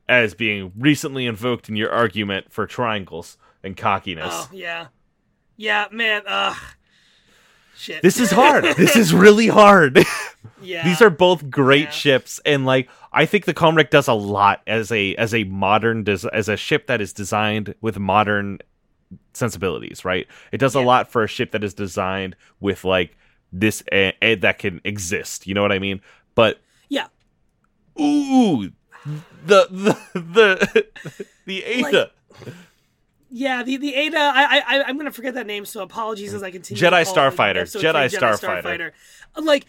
[0.08, 4.32] as being recently invoked in your argument for triangles and cockiness.
[4.32, 4.86] Oh yeah,
[5.56, 6.22] yeah, man.
[6.26, 6.56] Ugh.
[7.76, 8.02] Shit.
[8.02, 8.64] This is hard.
[8.76, 9.98] this is really hard.
[10.62, 10.82] yeah.
[10.82, 11.90] These are both great Yeah.
[11.90, 16.04] ships and like I think the Kom'rk does a lot as a as a modern
[16.04, 18.58] des- as a ship that is designed with modern
[19.32, 20.26] sensibilities, right?
[20.52, 23.16] It does a lot for a ship that is designed with like
[23.52, 25.46] this eh, eh, that can exist.
[25.46, 26.00] You know what I mean?
[26.34, 27.06] But yeah.
[28.00, 28.70] ooh,
[29.46, 30.86] the the the
[31.46, 32.10] the Eta.
[33.30, 34.18] Yeah, the the Eta.
[34.18, 36.82] I I I'm gonna forget that name, so apologies as I continue.
[36.82, 37.58] Jedi Starfighter.
[37.58, 38.92] episode Jedi three, Starfighter.
[39.36, 39.66] Like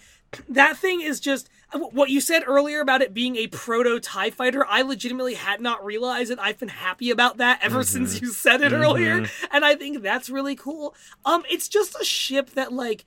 [0.47, 4.65] that thing is just what you said earlier about it being a proto Tie Fighter.
[4.67, 6.39] I legitimately had not realized it.
[6.39, 8.05] I've been happy about that ever Mm-hmm.
[8.05, 10.95] since you said it earlier, and I think that's really cool.
[11.25, 13.05] Um, it's just a ship that like.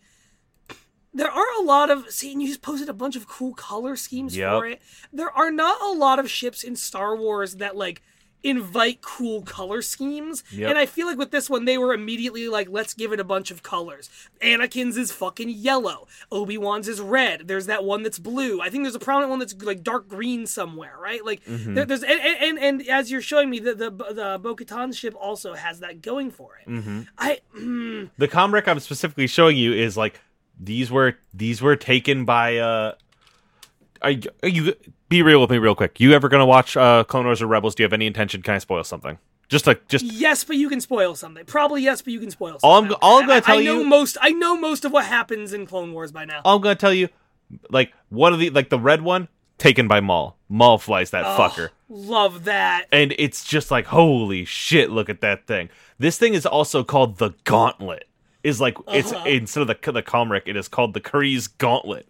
[1.14, 3.96] There are a lot of see, and you just posted a bunch of cool color
[3.96, 4.50] schemes Yep.
[4.50, 4.80] for it.
[5.12, 8.02] There are not a lot of ships in Star Wars that like
[8.44, 10.42] invite cool color schemes.
[10.50, 10.70] Yep.
[10.70, 13.24] And I feel like with this one, they were immediately like, let's give it a
[13.24, 14.10] bunch of colors.
[14.40, 16.08] Anakin's is fucking yellow.
[16.32, 17.46] Obi Wan's is red.
[17.46, 18.60] There's that one that's blue.
[18.60, 21.24] I think there's a prominent one that's like dark green somewhere, right?
[21.24, 21.74] Like Mm-hmm.
[21.74, 25.54] there, there's and, and and as you're showing me, the the the Bo-Katan ship also
[25.54, 26.68] has that going for it.
[26.68, 27.00] Mm-hmm.
[27.18, 30.20] I mm, The Kom'rk I'm specifically showing you is like
[30.64, 32.94] these were these were taken by uh
[34.00, 34.74] are you, are you
[35.08, 36.00] be real with me real quick?
[36.00, 37.74] You ever gonna watch uh, Clone Wars or Rebels?
[37.74, 38.42] Do you have any intention?
[38.42, 39.18] Can I spoil something?
[39.48, 41.44] Just like just Yes, but you can spoil something.
[41.44, 42.68] Probably yes, but you can spoil something.
[42.68, 44.16] All I'm- all I'm gonna I- tell I know you- most.
[44.20, 46.40] I know most of what happens in Clone Wars by now.
[46.44, 47.08] I'm gonna tell you,
[47.70, 50.36] like one of the like the red one taken by Maul.
[50.48, 51.68] Maul flies that Oh, fucker.
[51.88, 52.86] Love that.
[52.90, 57.18] and it's just like holy shit look at that thing this thing is also called
[57.18, 58.06] the gauntlet
[58.44, 59.28] is like it's Uh-huh.
[59.28, 62.08] instead of the the Kom'rk it is called the Kryze gauntlet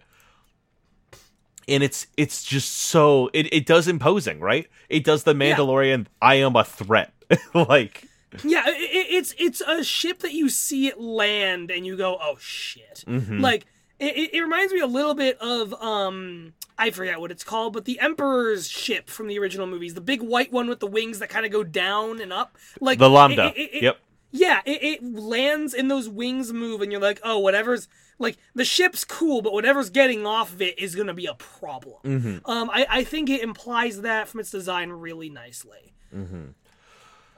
[1.69, 5.55] and it's it's just so it, it does imposing right it does the Yeah.
[5.57, 7.13] mandalorian i am a threat
[7.55, 8.09] like
[8.43, 12.19] Yeah, i i- it's it's a ship that you see it land and you go,
[12.21, 13.05] oh shit.
[13.07, 13.41] Mhm.
[13.41, 13.67] Like
[14.01, 17.75] it, it- it reminds me a little bit of um I forget what it's called,
[17.75, 21.19] but the Emperor's ship from the original movies, the big white one with the wings
[21.21, 23.99] that kind of go down and up, like the lambda it- it- it- yep
[24.33, 28.65] Yeah, it, it lands and those wings move, and you're like, oh, whatever's like the
[28.65, 31.99] ship's cool, but whatever's getting off of it is gonna be a problem.
[32.03, 32.51] mm-hmm.
[32.51, 35.95] Um, I, I think it implies that from its design really nicely.
[36.15, 36.47] Mm-hmm.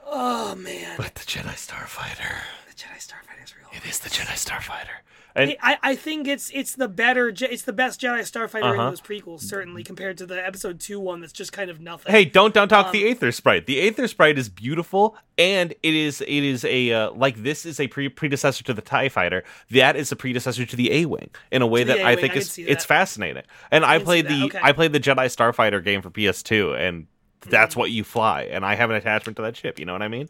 [0.05, 2.35] Oh man, but the jedi starfighter
[2.67, 3.67] the Jedi Starfighter is real.
[3.73, 5.01] it is the jedi starfighter
[5.33, 8.73] and It- I, I think it's it's the better Je- it's the best Jedi Starfighter
[8.73, 8.89] in Uh-huh.
[8.91, 12.09] those prequels certainly compared to the Episode Two one that's just kind of nothing.
[12.11, 13.65] Hey, don't down talk Um, the Aether sprite.
[13.65, 17.81] The Aether sprite is beautiful, and it is it is a uh, like this is
[17.81, 19.43] a pre- predecessor to the Tie Fighter.
[19.71, 22.33] That is a predecessor to the A Wing in a way that I A-Wing, think
[22.35, 23.43] I is it's fascinating.
[23.71, 24.59] And I, did see played the okay.
[24.63, 27.07] I played the Jedi Starfighter game for PS2, and.
[27.49, 28.43] That's what you fly.
[28.43, 29.79] And I have an attachment to that ship.
[29.79, 30.29] You know what I mean?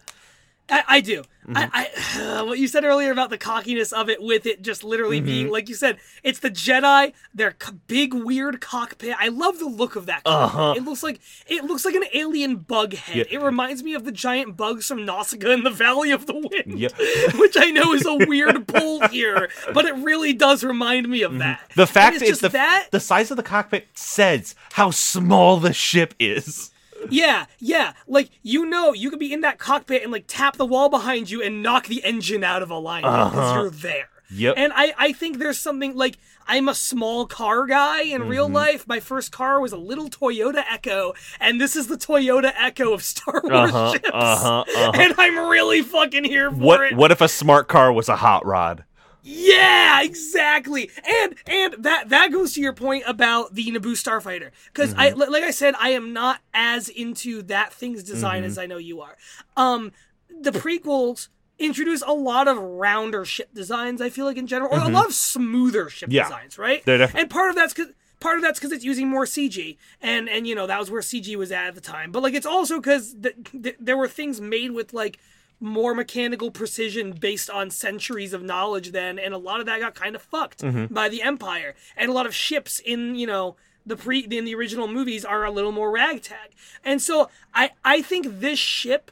[0.67, 1.21] I, I do.
[1.47, 1.57] Mm-hmm.
[1.57, 1.69] I,
[2.09, 5.25] I what you said earlier about the cockiness of it, with it just literally Mm-hmm.
[5.27, 9.15] being like you said, it's the Jedi, their c- big weird cockpit.
[9.19, 10.23] I love the look of that.
[10.25, 10.73] Uh-huh.
[10.75, 13.27] It looks like it looks like an alien bug head.
[13.29, 13.37] Yeah.
[13.39, 16.79] It reminds me of the giant bugs from Nausicaa in the Valley of the Wind,
[16.79, 16.93] Yep.
[17.35, 21.37] which I know is a weird pull here, but it really does remind me of
[21.37, 21.59] that.
[21.59, 21.79] Mm-hmm.
[21.79, 26.15] The fact is the that the size of the cockpit says how small the ship
[26.19, 26.71] is.
[27.09, 27.93] Yeah, yeah.
[28.07, 31.29] Like you know, you could be in that cockpit and like tap the wall behind
[31.29, 33.61] you and knock the engine out of alignment because Uh-huh.
[33.61, 34.09] you're there.
[34.31, 34.55] Yep.
[34.57, 38.55] And I, I think there's something like I'm a small car guy in real Mm-hmm.
[38.55, 38.87] life.
[38.87, 43.03] My first car was a little Toyota Echo, and this is the Toyota Echo of
[43.03, 44.09] Star Wars Uh-huh, ships.
[44.11, 44.91] uh-huh, uh-huh.
[44.95, 46.95] And I'm really fucking here for What it.
[46.95, 48.83] what if a smart car was a hot rod?
[49.27, 50.91] Yeah, exactly.
[51.03, 55.19] And and that that goes to your point about the Naboo starfighter because I Mm-hmm.
[55.21, 58.45] li- like I said I am not as into that thing's design Mm-hmm.
[58.51, 59.17] as I know you are.
[59.57, 59.91] Um
[60.29, 64.79] the prequels introduce a lot of rounder ship designs I feel like in general or
[64.79, 66.15] a lot of smoother ship Mm-hmm.
[66.17, 66.23] Yeah.
[66.23, 66.85] designs, right?
[66.85, 67.87] They're definitely- and part of that's cuz
[68.21, 71.01] Part of that's because it's using more CG, and and you know that was where
[71.01, 72.11] CG was at at the time.
[72.13, 75.19] But like it's also because th- th- there were things made with like
[75.59, 79.95] more mechanical precision based on centuries of knowledge then and a lot of that got
[79.95, 80.61] kind of fucked
[80.93, 81.75] by the empire.
[81.97, 85.45] And a lot of ships in you know the pre in the original movies are
[85.45, 86.51] a little more ragtag.
[86.83, 89.11] And so i i think this ship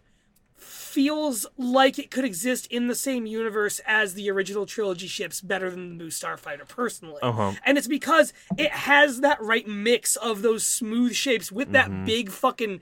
[0.94, 5.72] feels like it could exist in the same universe as the original trilogy ships better
[5.72, 7.20] than the new starfighter personally.
[7.24, 7.54] Uh-huh.
[7.66, 12.30] and it's because it has that right mix of those smooth shapes with that big
[12.30, 12.80] fucking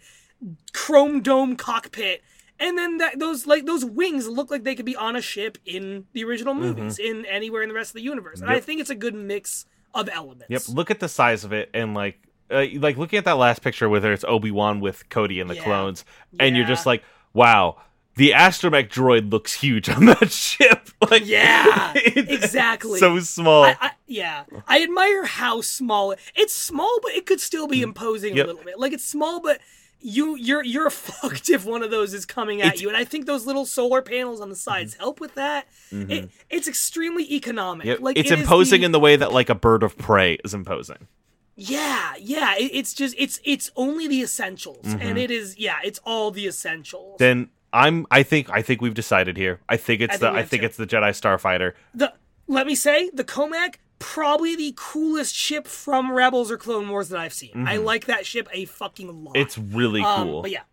[0.73, 2.21] chrome dome cockpit
[2.61, 5.57] and then that those like those wings look like they could be on a ship
[5.65, 8.79] in the original movies in anywhere in the rest of the universe and i think
[8.79, 10.61] it's a good mix of elements Yep.
[10.69, 12.17] Look at the size of it, and like,
[12.49, 15.55] uh, like looking at that last picture, whether it's Obi Wan with Cody and the
[15.55, 15.63] Yeah.
[15.65, 16.05] clones,
[16.39, 17.03] and you're just like,
[17.33, 17.75] wow,
[18.15, 20.87] the astromech droid looks huge on that ship.
[21.11, 22.99] Like, Yeah, exactly.
[22.99, 23.63] So small.
[23.65, 27.81] I, I, yeah, I admire how small it, it's small, but it could still be
[27.81, 28.37] imposing Mm.
[28.37, 28.45] Yep.
[28.45, 28.79] a little bit.
[28.79, 29.59] Like it's small, but
[30.01, 32.83] you you're you're fucked if one of those is coming at It's- Mm-hmm.
[32.83, 32.87] you.
[32.89, 35.67] And I think those little solar panels on the sides help with that.
[35.91, 37.99] It, it's extremely economic.
[37.99, 40.53] Like it's it imposing the- in the way that like a bird of prey is
[40.53, 41.07] imposing.
[41.55, 42.55] Yeah, yeah.
[42.57, 45.01] It, it's just it's it's only the essentials, Mm-hmm.
[45.01, 47.17] and it is yeah, it's all the essentials.
[47.19, 48.07] Then I'm.
[48.09, 48.49] I think.
[48.49, 49.59] I think we've decided here.
[49.69, 50.25] I think it's I the.
[50.27, 50.65] think I think too.
[50.67, 51.73] it's the Jedi Starfighter.
[51.93, 52.13] the
[52.47, 57.19] let me say the Kom'rk probably the coolest ship from Rebels or Clone Wars that
[57.19, 57.65] I've seen.
[57.67, 59.35] I like that ship a fucking lot.
[59.35, 59.41] Mm-hmm.
[59.41, 60.41] It's really Um, cool.
[60.41, 60.63] but yeah,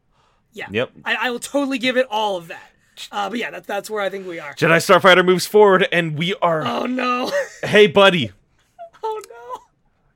[0.53, 0.67] yeah.
[0.71, 0.91] Yep.
[1.05, 2.71] I, I will totally give it all of that.
[3.13, 4.55] Uh, but yeah, that's that's where I think we are.
[4.55, 6.67] Jedi Starfighter moves forward, and we are.
[6.67, 7.31] Oh no!
[7.63, 8.33] hey, buddy.
[9.05, 9.61] oh no!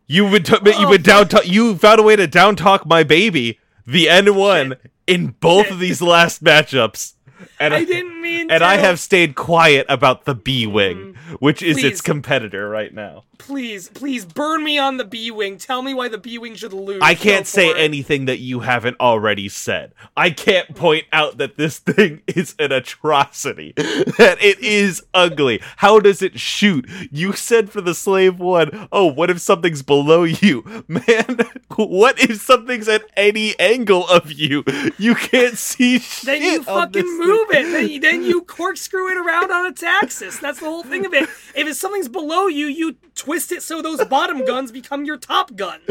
[0.09, 1.47] You would t- you Oh, would down talk.
[1.47, 4.75] You found a way to down talk my baby, the N one,
[5.07, 7.15] in both of these last matchups.
[7.61, 8.67] And I didn't mean to- and to.
[8.67, 12.05] I have stayed quiet about the B wing, which is its Mm.
[12.05, 13.25] Competitor right now.
[13.39, 15.59] Please, please burn me on the B wing.
[15.59, 17.01] Tell me why the B wing should lose.
[17.03, 17.77] I can't say it.
[17.77, 19.93] anything that you haven't already said.
[20.17, 25.61] I can't point out that this thing is an atrocity, that it is ugly.
[25.79, 26.89] How does it shoot?
[27.11, 30.85] You said for the slave one, oh, what if something's below you?
[30.89, 31.41] Man,
[31.75, 34.63] what if something's at any angle of you?
[34.99, 36.27] You can't see shit.
[36.27, 37.73] Then you on fucking this move it.
[37.73, 40.39] Then you, then you corkscrew it around on its axis.
[40.39, 41.25] That's the whole thing of it.
[41.55, 45.55] If it's something's below you, you twist it so those bottom guns become your top
[45.57, 45.83] guns.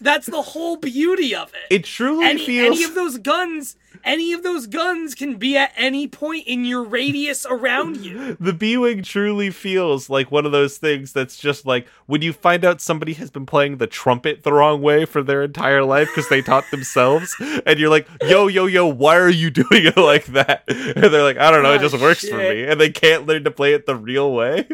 [0.00, 1.74] That's the whole beauty of it.
[1.74, 2.76] It truly any, feels.
[2.76, 6.82] any of those guns, any of those guns can be at any point in your
[6.82, 8.36] radius around you.
[8.40, 12.32] the B Wing truly feels like one of those things that's just like when you
[12.32, 16.08] find out somebody has been playing the trumpet the wrong way for their entire life
[16.08, 17.34] because they taught themselves,
[17.66, 20.64] and you're like, yo, yo, yo, why are you doing it like that?
[20.68, 22.64] And they're like, I don't know, it Oh, just works for me.
[22.64, 24.66] And they can't learn to play it the real way.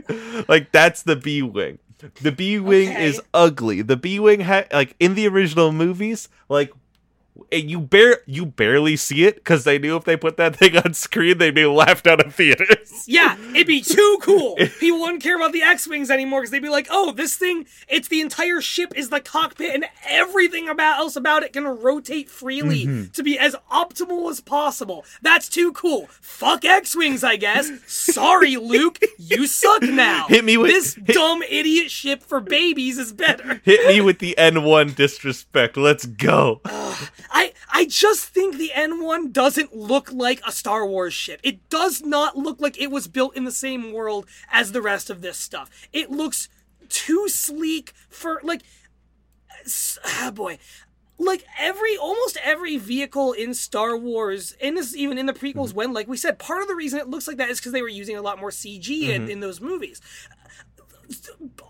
[0.48, 1.78] like, that's the B Wing.
[2.20, 3.06] The B Wing Okay.
[3.06, 3.80] is ugly.
[3.82, 6.70] The B Wing, ha- like, in the original movies, like,
[7.52, 10.94] you bare you barely see it because they knew if they put that thing on
[10.94, 12.92] screen, they'd be laughed out of theaters.
[13.08, 14.56] Yeah, it'd be too cool.
[14.80, 18.08] People wouldn't care about the X-wings anymore because they'd be like, "Oh, this thing, it's
[18.08, 22.84] the entire ship is the cockpit, and everything about else about it can rotate freely
[22.86, 23.10] Mm-hmm.
[23.12, 26.06] to be as optimal as possible." That's too cool.
[26.20, 27.70] Fuck X-wings, I guess.
[27.86, 30.26] Sorry, Luke, you suck now.
[30.28, 33.60] Hit me with- this hit- dumb idiot ship for babies is better.
[33.64, 35.76] Hit me with the N1 disrespect.
[35.76, 36.60] Let's go.
[37.30, 41.40] I I just think the N1 doesn't look like a Star Wars ship.
[41.42, 45.10] It does not look like it was built in the same world as the rest
[45.10, 45.70] of this stuff.
[45.92, 46.48] It looks
[46.88, 48.62] too sleek for like
[50.04, 50.58] ah boy.
[51.18, 55.94] Like every almost every vehicle in Star Wars, and this even in the prequels, when
[55.94, 57.88] like we said, part of the reason it looks like that is because they were
[57.88, 60.02] using a lot more CG in, in those movies.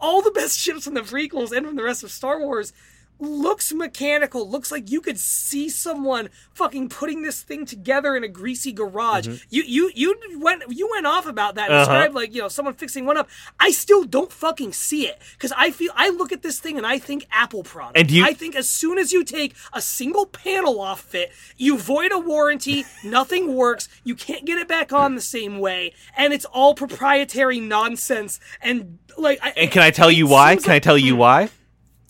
[0.00, 2.72] All the best ships from the prequels and from the rest of Star Wars
[3.18, 8.28] looks mechanical looks like you could see someone fucking putting this thing together in a
[8.28, 11.82] greasy garage you you you went you went off about that and Mm-hmm.
[11.90, 11.92] Uh-huh.
[11.98, 13.28] described like you know someone fixing one up
[13.60, 16.86] i still don't fucking see it because i feel i look at this thing and
[16.86, 20.26] i think apple product And you- i think as soon as you take a single
[20.26, 25.14] panel off it you void a warranty nothing works you can't get it back on
[25.14, 30.10] the same way and it's all proprietary nonsense and like I, And can I tell
[30.10, 30.56] you why?
[30.56, 31.48] Can I tell you why?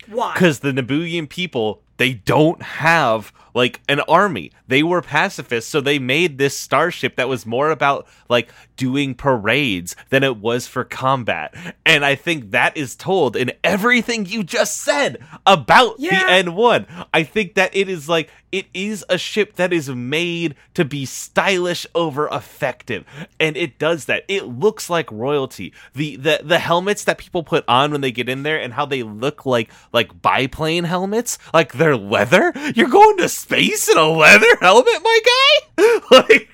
[0.09, 0.35] Why?
[0.35, 4.53] Because the Nabooian people, they don't have like an army.
[4.69, 9.97] They were pacifists, so they made this starship that was more about like doing parades
[10.11, 11.55] than it was for combat.
[11.87, 16.43] And I think that is told in everything you just said about Yeah.
[16.43, 17.07] the N1.
[17.15, 21.05] I think that it is like it is a ship that is made to be
[21.05, 23.05] stylish over effective.
[23.41, 24.25] And it does that.
[24.29, 25.73] It looks like royalty.
[25.95, 28.85] The the the helmets that people put on when they get in there and how
[28.87, 32.53] they look like like biplane helmets, like they're leather.
[32.75, 36.01] You're going to space in a leather helmet, my guy?
[36.11, 36.49] like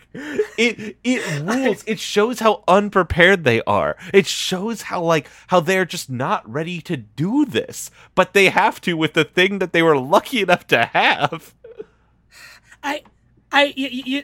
[0.59, 1.82] it it rules.
[1.86, 3.97] It shows how unprepared they are.
[4.12, 8.80] It shows how like how they're just not ready to do this, but they have
[8.82, 11.55] to with the thing that they were lucky enough to have.
[12.82, 13.03] I,
[13.51, 14.22] I, you, you,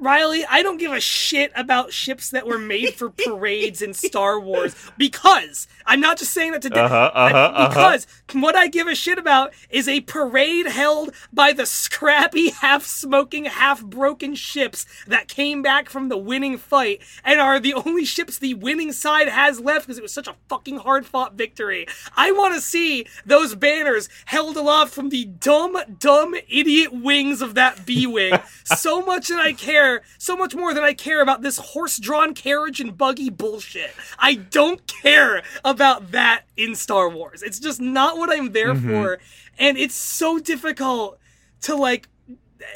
[0.00, 4.38] Riley, I don't give a shit about ships that were made for parades in Star
[4.38, 7.68] Wars because I'm not just saying that to Uh-huh, uh-huh, uh-huh.
[7.68, 12.84] because what I give a shit about is a parade held by the scrappy, half
[12.84, 18.04] smoking, half broken ships that came back from the winning fight and are the only
[18.04, 21.86] ships the winning side has left because it was such a fucking hard fought victory.
[22.16, 27.54] I want to see those banners held aloft from the dumb, dumb, idiot wings of
[27.54, 28.34] that B Wing
[28.64, 29.87] so much that I care,
[30.18, 33.90] so much more than I care about this horse drawn carriage and buggy bullshit.
[34.18, 37.42] I don't care about that in Star Wars.
[37.42, 38.90] It's just not what I'm there Mm-hmm.
[38.90, 39.18] for.
[39.58, 41.18] And it's so difficult
[41.62, 42.08] to like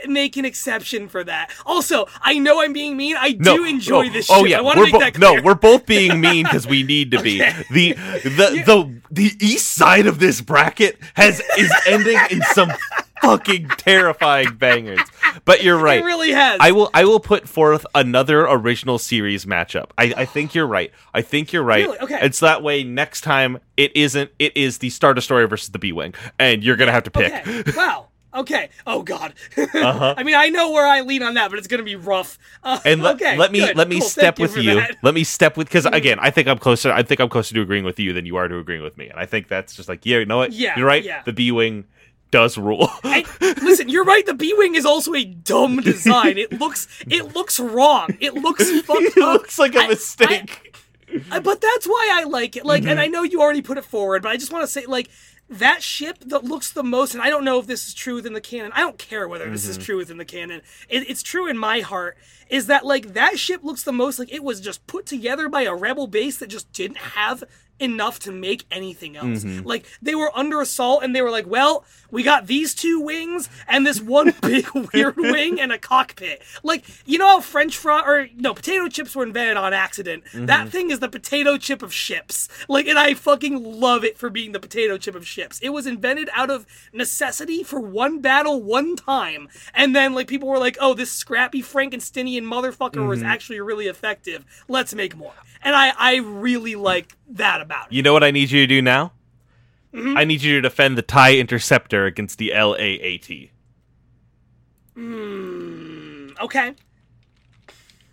[0.06, 1.50] make an exception for that.
[1.66, 3.16] Also, I know I'm being mean.
[3.18, 5.42] I No, do enjoy oh, this Oh yeah, I want to we're make bo- no,
[5.42, 7.42] we're both being mean because we need to be.
[7.42, 7.64] Okay.
[7.70, 7.92] The
[8.22, 12.70] the the the east side of this bracket has is ending in some
[13.22, 15.00] fucking terrifying bangers.
[15.44, 16.00] But you're right.
[16.00, 16.58] It really has.
[16.60, 19.90] I will I will put forth another original series matchup.
[19.96, 20.92] I, I think you're right.
[21.14, 21.86] I think you're right.
[21.86, 21.98] Really?
[22.00, 22.18] Okay.
[22.22, 25.92] It's that way next time it isn't it is the Star Destroyer versus the B
[25.92, 26.14] Wing.
[26.38, 27.32] And you're gonna have to pick.
[27.32, 27.62] Okay.
[27.76, 28.08] Wow.
[28.34, 28.70] Okay.
[28.86, 29.34] Oh God.
[29.58, 30.14] Uh-huh.
[30.16, 32.38] I mean, I know where I lean on that, but it's gonna be rough.
[32.62, 34.82] Uh, And let, okay, let me good, let me cool, step you with for you.
[35.02, 36.90] Let me step with because again, I think I'm closer.
[36.92, 39.08] I think I'm closer to agreeing with you than you are to agreeing with me.
[39.08, 40.52] And I think that's just like yeah, you know what?
[40.52, 41.02] Yeah, you're right.
[41.04, 41.22] yeah.
[41.24, 41.84] The B wing
[42.33, 42.91] does rule.
[43.05, 43.24] And,
[43.62, 44.26] listen, you're right.
[44.26, 46.37] The B wing is also a dumb design.
[46.39, 48.09] It looks it looks wrong.
[48.20, 49.35] It looks fucked it up.
[49.35, 50.76] looks like a I- mistake.
[51.30, 52.64] Uh, but that's why I like it.
[52.64, 53.01] Like, and Mm-hmm.
[53.01, 55.11] I know you already put it forward, but I just want to say, like,
[55.51, 58.33] that ship that looks the most, and I don't know if this is true within
[58.33, 58.72] the canon.
[58.74, 59.70] I don't care whether this Mm-hmm.
[59.80, 60.62] is true within the canon.
[60.89, 62.16] It, it's true in my heart.
[62.49, 65.62] Is that like that ship looks the most like it was just put together by
[65.62, 67.45] a rebel base that just didn't have
[67.78, 69.44] enough to make anything else.
[69.44, 69.66] Mm-hmm.
[69.66, 73.48] Like they were under assault and they were like, well, we got these two wings
[73.66, 76.42] and this one big weird wing and a cockpit.
[76.62, 80.24] Like, you know how French fry or no, potato chips were invented on accident.
[80.32, 82.48] That thing is the potato chip of ships.
[82.68, 85.58] Like, and I fucking love it for being the potato chip of ships.
[85.60, 89.48] It was invented out of necessity for one battle, one time.
[89.74, 94.44] And then like people were like, oh, this scrappy Frankensteinian motherfucker was actually really effective.
[94.68, 95.34] Let's make more.
[95.64, 97.92] And I, I really like that about it.
[97.92, 99.12] You know what I need you to do now?
[99.94, 100.16] Mm-hmm.
[100.16, 103.50] I need you to defend the TIE Interceptor against the LAAT.
[106.42, 106.74] Okay.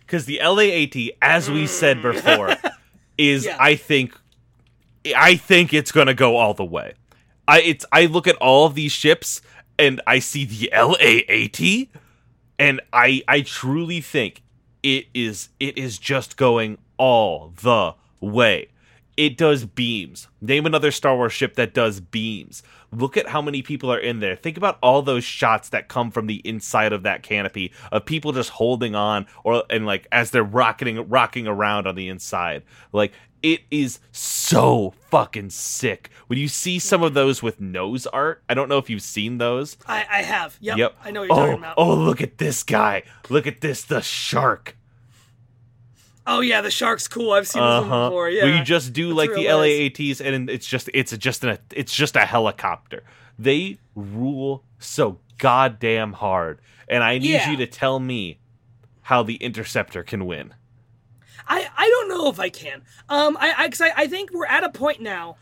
[0.00, 2.56] Because the LAAT, as we said before,
[3.18, 3.46] is Mm.
[3.46, 3.56] Yeah.
[3.60, 4.14] I think
[5.16, 6.94] I think it's gonna go all the way.
[7.46, 9.42] I it's I look at all of these ships
[9.78, 11.88] and I see the LAAT
[12.58, 14.42] and I I truly think
[14.82, 18.68] it is it is just going all the way.
[19.16, 20.28] It does beams.
[20.40, 22.62] Name another Star Wars ship that does beams.
[22.92, 24.36] Look at how many people are in there.
[24.36, 28.32] Think about all those shots that come from the inside of that canopy of people
[28.32, 32.62] just holding on or and like as they're rocketing rocking around on the inside.
[32.92, 36.10] Like it is so fucking sick.
[36.26, 39.38] When you see some of those with nose art, I don't know if you've seen
[39.38, 39.76] those.
[39.86, 40.58] I, I have.
[40.60, 40.76] Yep.
[40.78, 40.96] Yep.
[41.04, 41.74] I know what you're oh, talking about.
[41.78, 43.04] oh, look at this guy.
[43.28, 44.76] Look at this, the shark.
[46.32, 47.32] Oh yeah, the shark's cool.
[47.32, 48.30] I've seen this Uh one before.
[48.30, 48.44] Yeah.
[48.44, 49.46] Where you just do That's like the.
[49.46, 53.02] LAATs, and it's just it's just an it's just a helicopter.
[53.38, 57.50] They rule so goddamn hard, and I need Yeah.
[57.50, 58.38] you to tell me
[59.02, 60.54] how the interceptor can win.
[61.48, 62.82] I, I don't know if I can.
[63.08, 65.36] Um, I I, 'cause I I think we're at a point now.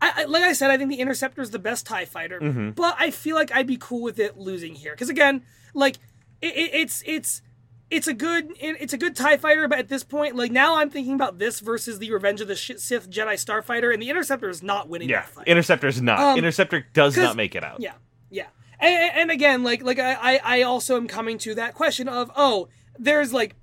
[0.00, 2.70] I, I like I said, I think the interceptor is the best Tie fighter, Mm-hmm.
[2.70, 5.42] but I feel like I'd be cool with it losing here because again,
[5.74, 5.96] like
[6.40, 7.42] it, it, it's it's
[7.90, 10.90] it's a good it's a good Tie fighter, but at this point, like now I'm
[10.90, 14.62] thinking about this versus the Revenge of the Sith Jedi Starfighter, and the interceptor is
[14.62, 15.48] not winning Yeah, that fight.
[15.48, 16.18] interceptor's not.
[16.20, 17.80] Um, Interceptor does not make it out.
[17.80, 17.94] Yeah,
[18.30, 18.46] yeah,
[18.78, 22.30] and, and again, like like I, I I also am coming to that question of
[22.36, 22.68] oh,
[22.98, 23.56] there's like.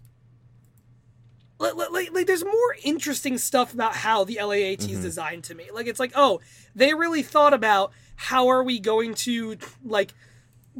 [1.59, 4.93] Like, like, like there's more interesting stuff about how the LAAT Mm-hmm.
[4.93, 5.65] is designed to me.
[5.73, 6.39] Like it's like, oh,
[6.75, 10.13] they really thought about how are we going to like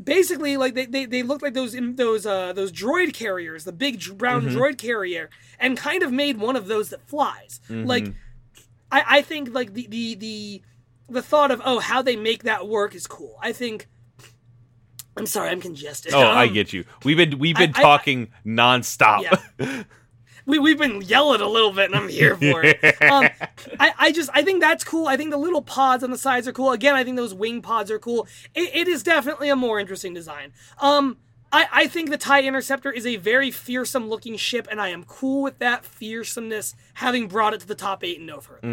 [0.03, 4.01] basically like they, they, they looked like those those uh those droid carriers, the big
[4.17, 4.57] brown Mm-hmm.
[4.57, 5.29] droid carrier,
[5.59, 7.59] and kind of made one of those that flies.
[7.69, 7.85] Mm-hmm.
[7.87, 8.05] Like
[8.91, 10.61] I, I think like the, the the
[11.09, 13.37] the thought of oh how they make that work is cool.
[13.41, 13.87] I think
[15.15, 16.13] I'm sorry, I'm congested.
[16.13, 16.85] Oh, I Um, get you.
[17.03, 19.21] We've been we've been I- I- talking nonstop.
[19.59, 19.83] Yeah.
[20.47, 22.79] we we've been yelling a little bit, and I'm here for it.
[23.07, 23.29] Um,
[23.79, 25.07] I, I just I think that's cool.
[25.07, 26.71] I think the little pods on the sides are cool.
[26.71, 28.27] Again, I think those wing pods are cool.
[28.55, 30.51] It, it is definitely a more interesting design.
[30.79, 31.17] Um,
[31.51, 35.03] I, I think the TIE Interceptor is a very fearsome looking ship, and I am
[35.03, 38.67] cool with that fearsomeness, having brought it to the top eight and no further.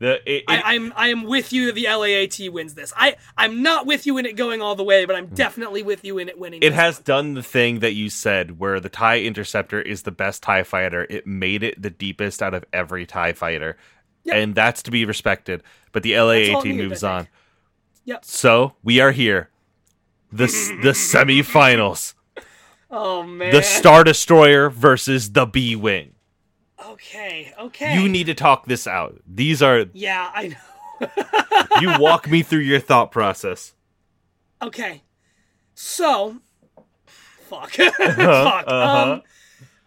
[0.00, 2.92] The, it, it- I, I'm I am with you that the LAAT wins this.
[2.96, 6.04] I I'm not with you in it going all the way, but I'm definitely with
[6.04, 6.60] you in it winning.
[6.60, 6.66] Hmm.
[6.66, 7.02] it has one.
[7.04, 11.06] done the thing that you said where the TIE Interceptor is the best TIE fighter.
[11.10, 13.76] It made it the deepest out of every TIE fighter.
[14.24, 14.36] Yep.
[14.36, 15.62] And that's to be respected.
[15.92, 17.28] But the LAAT needed, moves on.
[18.04, 18.24] Yep.
[18.24, 19.50] So we are here.
[20.30, 20.46] The
[20.82, 22.14] the semifinals.
[22.90, 23.52] Oh man.
[23.52, 26.12] The Star Destroyer versus the B Wing.
[26.98, 27.54] Okay.
[27.60, 27.94] Okay.
[27.94, 29.20] You need to talk this out.
[29.24, 31.08] These are Yeah, I know.
[31.80, 33.72] you walk me through your thought process.
[34.60, 35.02] Okay.
[35.74, 36.38] So,
[37.04, 37.70] fuck.
[37.96, 38.68] fuck.
[38.68, 39.22] Um,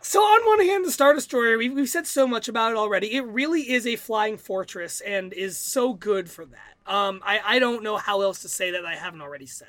[0.01, 3.14] so on one hand, the Star Destroyer, we've, we've said so much about it already.
[3.14, 6.91] It really is a flying fortress and is so good for that.
[6.93, 9.68] Um, I, I don't know how else to say that I haven't already said.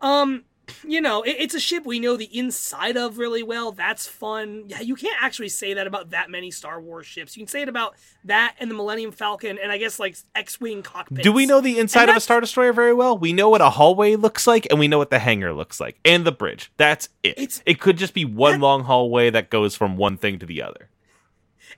[0.00, 0.44] Um,
[0.86, 3.72] you know, it, it's a ship we know the inside of really well.
[3.72, 4.64] That's fun.
[4.68, 7.36] Yeah, you can't actually say that about that many Star Wars ships.
[7.36, 7.94] You can say it about
[8.24, 11.22] that and the Millennium Falcon and I guess like X-wing cockpits.
[11.22, 13.16] Do we know the inside of a Star Destroyer very well?
[13.18, 15.98] We know what a hallway looks like, and we know what the hangar looks like,
[16.04, 16.72] and the bridge.
[16.76, 17.62] That's it.
[17.66, 20.88] It could just be one long hallway that goes from one thing to the other.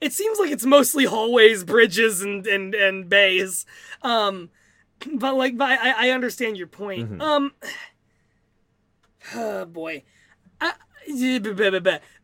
[0.00, 3.66] it seems like it's mostly hallways, bridges, and and and bays.
[4.02, 4.50] Um,
[5.14, 7.20] but like, but I, I understand your point.
[7.20, 7.52] Um,
[9.34, 10.02] oh boy,
[10.60, 10.72] uh,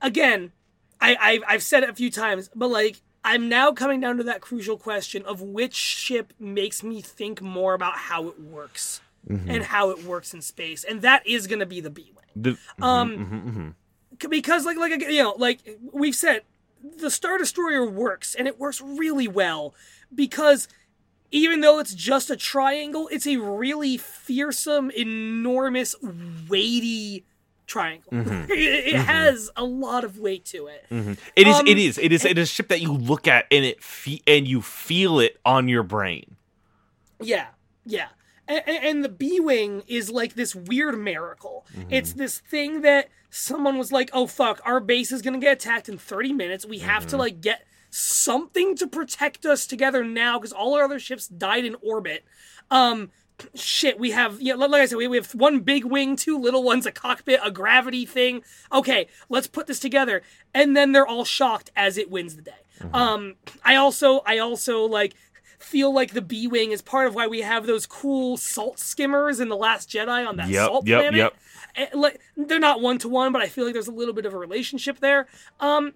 [0.00, 0.52] again,
[1.00, 3.00] I I've, I've said it a few times, but like.
[3.24, 7.72] I'm now coming down to that crucial question of which ship makes me think more
[7.72, 9.00] about how it works.
[9.28, 12.24] and how it works in space, and that is going to be the B wing.
[12.34, 13.74] The- Um, mhm, mhm, mhm.
[14.20, 16.42] C- because like like you know like we've said
[16.82, 19.72] the star destroyer works and it works really well
[20.12, 20.66] because
[21.32, 25.94] even though it's just a triangle it's a really fearsome enormous
[26.48, 27.24] weighty
[27.66, 28.44] triangle Mhm.
[28.50, 31.18] it, it has a lot of weight to it Mhm.
[31.36, 31.56] It is.
[31.56, 31.98] Um, it is.
[31.98, 32.24] It is.
[32.24, 35.38] It is a ship that you look at and it fe- and you feel it
[35.44, 36.36] on your brain.
[37.20, 37.46] Yeah,
[37.86, 38.08] yeah.
[38.48, 41.64] And, and the B Wing is like this weird miracle.
[41.88, 45.52] It's this thing that someone was like, oh, fuck, our base is going to get
[45.54, 46.66] attacked in 30 minutes.
[46.66, 47.64] We have to, like, get
[47.94, 52.24] something to protect us together now because all our other ships died in orbit.
[52.70, 53.10] Um,
[53.54, 56.38] shit, we have, yeah, li- like I said, we, we have one big wing, two
[56.38, 58.42] little ones, a cockpit, a gravity thing.
[58.72, 60.22] Okay, let's put this together.
[60.54, 62.52] And then they're all shocked as it wins the day.
[62.94, 65.14] Um, I also, I also, like,
[65.58, 69.38] feel like the B wing is part of why we have those cool salt skimmers
[69.38, 71.18] in the Last Jedi on that Yep, salt yep, planet.
[71.18, 71.34] yep.
[71.76, 74.26] Eh, Like they're not one to one, but I feel like there's a little bit
[74.26, 75.28] of a relationship there.
[75.60, 75.92] Um,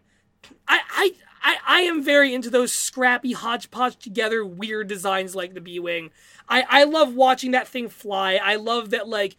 [0.69, 1.13] I I.
[1.47, 6.11] I, I am very into those scrappy hodgepodge together weird designs like the B Wing.
[6.49, 8.41] I, I love watching that thing fly.
[8.43, 9.37] I love that like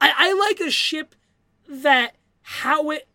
[0.00, 1.14] I, I like a ship
[1.68, 3.08] that how it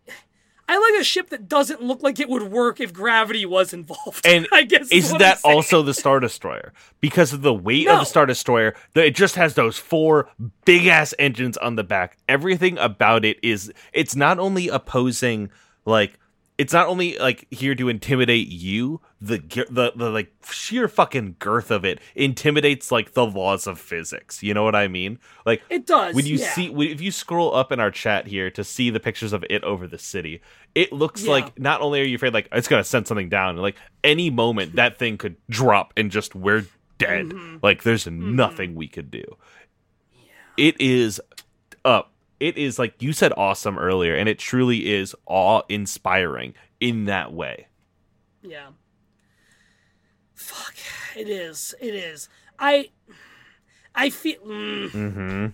[0.69, 4.25] I like a ship that doesn't look like it would work if gravity was involved.
[4.25, 6.71] And I guess is that also the Star Destroyer?
[7.01, 10.29] Because of the weight of the Star Destroyer, that it just has those four
[10.63, 12.17] big ass engines on the back.
[12.29, 15.51] Everything about it is it's not only opposing
[15.83, 16.17] like
[16.57, 19.37] it's not only like here to intimidate you, the
[19.69, 24.43] the the like sheer fucking girth of it intimidates like the laws of physics.
[24.43, 25.17] You know what I mean?
[25.45, 26.13] Like It does.
[26.13, 26.53] when you yeah.
[26.53, 29.43] see when, if you scroll up in our chat here to see the pictures of
[29.49, 30.41] it over the city
[30.75, 31.31] it looks Yeah.
[31.31, 34.75] like not only are you afraid like it's gonna send something down like any moment
[34.75, 36.65] that thing could drop and just we're
[36.97, 37.57] dead Mm-hmm.
[37.63, 39.23] like there's nothing we could do
[40.57, 41.19] it is
[41.83, 42.10] up
[42.41, 47.31] it is like you said awesome earlier and it truly is awe inspiring in that
[47.31, 47.67] way
[48.41, 48.69] Yeah.
[50.33, 50.73] Fuck.
[51.15, 51.75] It is.
[51.79, 52.27] It is.
[52.57, 52.89] I.
[53.93, 54.39] I feel.
[54.41, 55.45] Mm, mm-hmm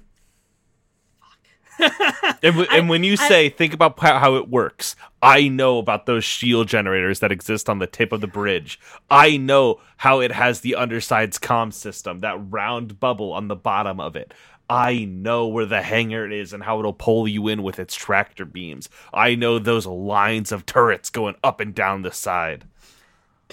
[1.80, 5.48] and, w- I- and when you I- say think about how, how it works i
[5.48, 8.80] know about those shield generators that exist on the tip of the bridge
[9.12, 14.00] i know how it has the underside's comm system that round bubble on the bottom
[14.00, 14.34] of it
[14.70, 18.46] i know where the hangar is and how it'll pull you in with its tractor
[18.46, 22.66] beams i know those lines of turrets going up and down the side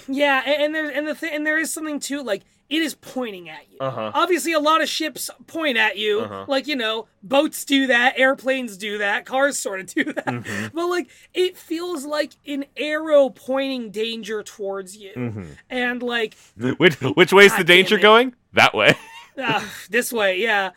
[0.09, 2.95] yeah, and, and there and the th- and there is something too like it is
[2.97, 3.79] pointing at you.
[3.79, 4.11] Uh-huh.
[4.12, 6.21] Obviously, a lot of ships point at you.
[6.23, 6.47] Uh-huh.
[6.49, 10.27] Like you know, boats do that, airplanes do that, cars sort of do that.
[10.27, 10.67] Mm-hmm.
[10.77, 15.45] But like, it feels like an arrow pointing danger towards you, Mm-hmm.
[15.71, 16.35] and like
[16.79, 18.97] which which way's the danger going that way
[19.39, 20.71] Ah, this way, yeah.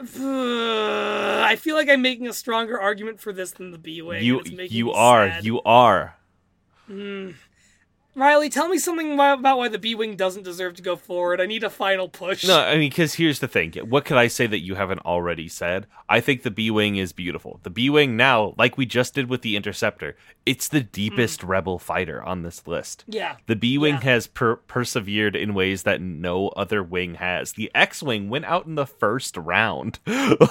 [0.20, 4.22] I feel like I'm making a stronger argument for this than the B way.
[4.22, 6.16] you It's making you are you are
[6.86, 7.32] hmm.
[8.16, 11.40] Riley, tell me something about why the B wing doesn't deserve to go forward.
[11.40, 12.44] I need a final push.
[12.46, 13.72] No, I mean, because here's the thing.
[13.88, 15.86] What could I say that you haven't already said?
[16.08, 17.60] I think the B Wing is beautiful.
[17.62, 21.48] The B Wing now, like we just did with the Interceptor, it's the deepest mm.
[21.48, 23.04] rebel fighter on this list.
[23.06, 23.36] Yeah.
[23.46, 24.00] The B Wing Yeah.
[24.00, 27.52] has per- persevered in ways that no other wing has.
[27.52, 30.00] The X Wing went out in the first round.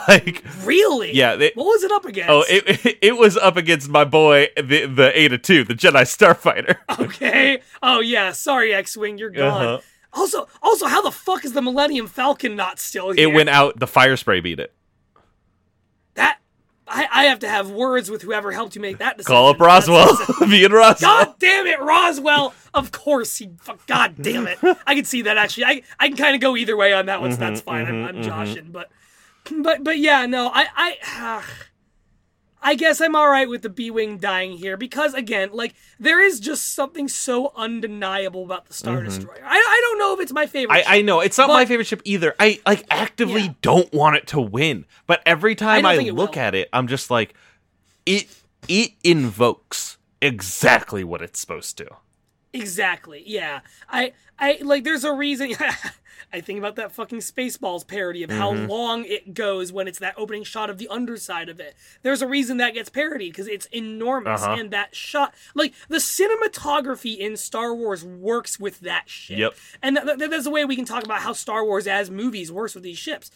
[0.08, 1.14] like, Really?
[1.14, 2.30] Yeah, they- what was it up against?
[2.30, 6.78] oh, it, it was up against my boy, the, the Eta 2, the Jedi Starfighter.
[7.00, 7.49] okay.
[7.82, 8.32] Oh yeah.
[8.32, 9.66] Sorry, X Wing, you're gone.
[9.66, 9.82] Uh-huh.
[10.14, 13.30] Also, also, how the fuck is the Millennium Falcon not still here?
[13.30, 14.74] It went out, the Firespray beat it.
[16.16, 16.40] That
[16.88, 19.36] I, I have to have words with whoever helped you make that decision.
[19.36, 20.18] Call up Roswell.
[20.48, 21.26] Me and Roswell.
[21.26, 22.56] God damn it, Roswell!
[22.74, 23.52] Of course he.
[23.86, 24.58] God damn it!
[24.88, 25.66] I can see that actually.
[25.66, 27.32] I I can kind of go either way on that one.
[27.32, 27.86] so that's mm-hmm, fine.
[27.86, 28.24] I'm, mm-hmm, I'm mm-hmm.
[28.24, 28.90] joshing, but
[29.52, 30.98] but but yeah, no, I I.
[31.06, 31.46] Ah.
[32.62, 36.22] I guess I'm all right with the B wing dying here because again, like there
[36.22, 39.06] is just something so undeniable about the Star mm-hmm.
[39.06, 39.42] Destroyer.
[39.44, 40.76] I, I don't know if it's my favorite.
[40.76, 42.36] I, I know it's not my favorite ship either.
[42.40, 43.54] I like actively Yeah.
[43.62, 47.10] don't want it to win, but every time don't I, look at it, I'm just
[47.10, 47.34] like,
[48.06, 48.28] it
[48.68, 51.88] it invokes exactly what it's supposed to.
[52.54, 53.24] Exactly.
[53.26, 53.60] Yeah.
[53.90, 55.54] I I like there's a reason
[56.34, 60.14] I think about that fucking Spaceballs parody of how long it goes when it's that
[60.18, 61.76] opening shot of the underside of it.
[62.04, 64.56] There's a reason that gets parodied because it's enormous Uh-huh.
[64.60, 69.38] and that shot like the cinematography in Star Wars works with that shit.
[69.40, 69.54] Yep.
[69.82, 72.52] And th- th- there's a way we can talk about how Star Wars as movies
[72.52, 73.32] works with these ships.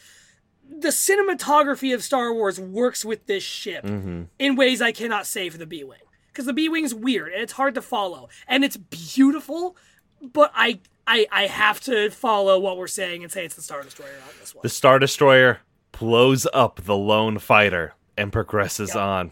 [0.70, 5.58] The cinematography of Star Wars works with this ship in ways I cannot say for
[5.58, 6.00] the B Wing.
[6.34, 8.28] Because the B Wing's weird and it's hard to follow.
[8.48, 9.78] And it's beautiful,
[10.22, 13.84] but I I I have to follow what we're saying and say it's the Star
[13.84, 14.64] Destroyer on this one.
[14.64, 15.60] The Star Destroyer
[15.92, 18.98] blows up the lone fighter and progresses Yep.
[18.98, 19.32] on.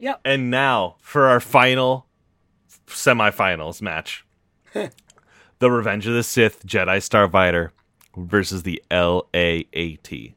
[0.00, 0.20] Yep.
[0.24, 2.06] And now for our final
[2.86, 4.24] semifinals match.
[4.72, 7.70] the Revenge of the Sith Jedi Starfighter
[8.16, 10.34] versus the LAAT.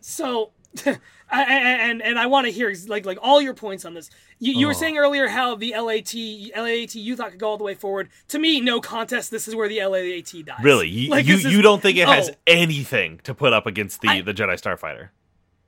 [0.00, 0.50] So,
[1.42, 4.10] and and I want to hear like like all your points on this.
[4.38, 4.76] You, you were Oh.
[4.76, 8.08] saying earlier how the LAT LAAT you thought could go all the way forward.
[8.28, 9.30] To me, no contest.
[9.30, 10.62] This is where the LAT dies.
[10.62, 10.88] Really?
[10.88, 12.34] You, Like, you, is- you don't think it has oh.
[12.46, 15.08] anything to put up against the, I- the Jedi Starfighter?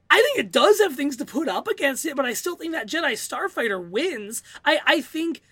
[0.08, 2.72] I think it does have things to put up against it, but I still think
[2.72, 4.42] that Jedi Starfighter wins.
[4.64, 5.42] I I think.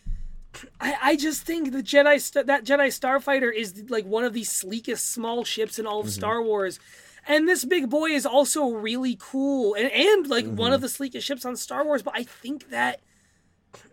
[0.80, 5.10] I, I just think the Jedi that Jedi Starfighter is like one of the sleekest
[5.10, 6.12] small ships in all of mm-hmm.
[6.12, 6.78] Star Wars,
[7.26, 11.22] and this big boy is also really cool and, and like one of the sleekest
[11.26, 12.02] ships on Star Wars.
[12.02, 13.00] But I think that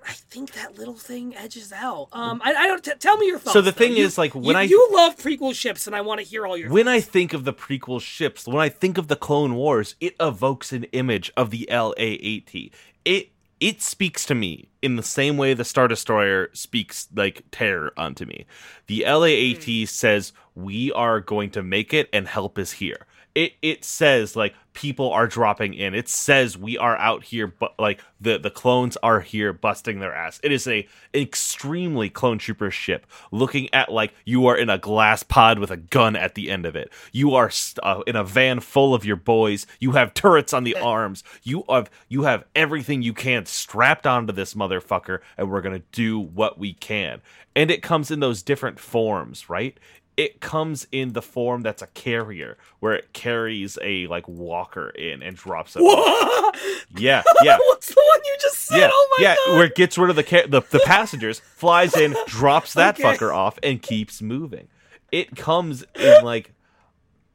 [0.07, 2.09] I think that little thing edges out.
[2.11, 3.53] Um, I, I don't t- tell me your thoughts.
[3.53, 3.77] So the though.
[3.77, 6.25] thing You- is, like, when you, I- you love prequel ships, and I want to
[6.25, 9.15] hear all your When I think of the prequel ships, when I think of the
[9.15, 12.71] Clone Wars, it evokes an image of the LAAT.
[13.05, 13.29] It
[13.59, 18.25] it speaks to me in the same way the Star Destroyer speaks like terror onto
[18.25, 18.47] me.
[18.87, 23.05] The LAAT says we are going to make it and help is here.
[23.33, 25.93] It it says like people are dropping in.
[25.93, 30.13] It says we are out here but like the the clones are here busting their
[30.13, 30.39] ass.
[30.43, 35.23] It is a extremely clone trooper ship looking at like you are in a glass
[35.23, 36.91] pod with a gun at the end of it.
[37.11, 39.65] You are st- uh, in a van full of your boys.
[39.79, 41.23] You have turrets on the arms.
[41.43, 46.19] You have you have everything you can strapped onto this motherfucker and we're to do
[46.19, 47.21] what we can.
[47.55, 49.77] And it comes in those different forms, right?
[50.21, 55.23] It comes in the form that's a carrier, where it carries a like walker in
[55.23, 55.79] and drops it.
[55.79, 56.55] off.
[56.95, 57.57] Yeah, yeah.
[57.57, 58.77] What's the one you just said?
[58.81, 59.55] Yeah, oh my yeah, god!
[59.55, 63.03] where it gets rid of the ca- the, the passengers, flies in, drops that Okay.
[63.17, 64.67] fucker off, and keeps moving.
[65.11, 66.53] It comes in like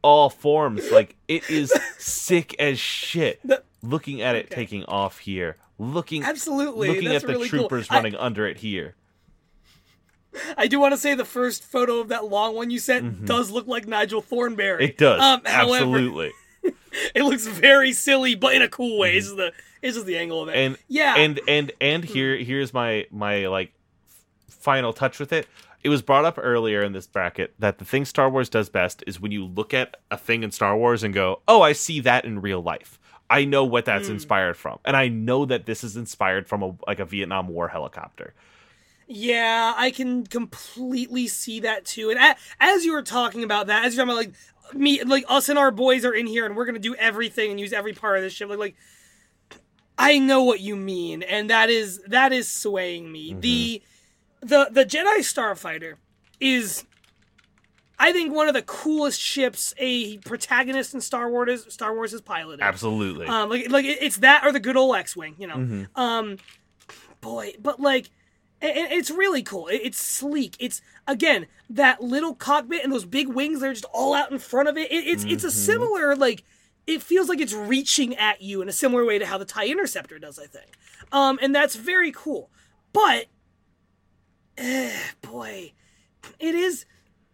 [0.02, 0.90] all forms.
[0.92, 3.40] Like it is sick as shit.
[3.82, 4.54] Looking at it Okay.
[4.54, 7.60] taking off here, looking Absolutely, looking that's at the really cool.
[7.60, 8.94] troopers I- running under it here.
[10.56, 13.50] I do want to say the first photo of that long one you sent does
[13.50, 14.84] look like Nigel Thornberry.
[14.84, 14.90] Mm-hmm.
[14.90, 16.32] It does Um, however, absolutely.
[17.14, 19.16] it looks very silly, but in a cool way.
[19.16, 19.52] It's just the
[19.82, 20.52] it's just the angle of it.
[20.52, 20.58] Mm-hmm.
[20.58, 23.72] and yeah, and and and here here's my my like
[24.48, 25.46] final touch with it
[25.84, 29.04] it was brought up earlier in this bracket that the thing star wars does best
[29.06, 32.00] is when you look at a thing in star wars and go oh i see
[32.00, 32.98] that in real life
[33.30, 34.14] i know what that's Hmm.
[34.14, 37.68] inspired from and i know that this is inspired from a like a vietnam war
[37.68, 38.34] helicopter
[39.06, 42.10] yeah, I can completely see that too.
[42.10, 44.32] And as you were talking about that, as you're talking about
[44.72, 47.50] like me, like us and our boys are in here, and we're gonna do everything
[47.50, 48.48] and use every part of this ship.
[48.48, 48.76] Like, like
[49.98, 53.34] I know what you mean, and that is that is swaying me.
[53.38, 53.82] The
[54.40, 55.94] the the Jedi Starfighter
[56.40, 56.84] is
[57.98, 62.12] I think one of the coolest ships a protagonist in Star Wars is, Star Wars
[62.12, 62.60] has piloted.
[62.60, 65.56] absolutely Um, like like it's that or the good old X-wing, you know.
[65.56, 65.88] Mhm.
[65.96, 66.36] Um,
[67.20, 68.10] boy, but like
[68.74, 69.68] it's really cool.
[69.68, 70.56] It- It's sleek.
[70.58, 73.60] It's again that little cockpit and those big wings.
[73.60, 74.90] They're just all out in front of it.
[74.90, 75.56] it it's it's a Mm-hmm.
[75.58, 76.44] similar like.
[76.86, 79.66] It feels like it's reaching at you in a similar way to how the Tie
[79.66, 80.68] Interceptor does, I think.
[81.10, 82.48] Um, and that's very cool.
[82.92, 83.26] But,
[84.56, 85.72] eh, boy,
[86.38, 86.86] it is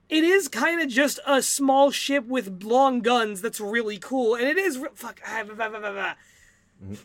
[0.09, 4.45] it is kind of just a small ship with long guns that's really cool and
[4.45, 6.15] it is re- fuck ah, blah, blah, blah, blah, blah.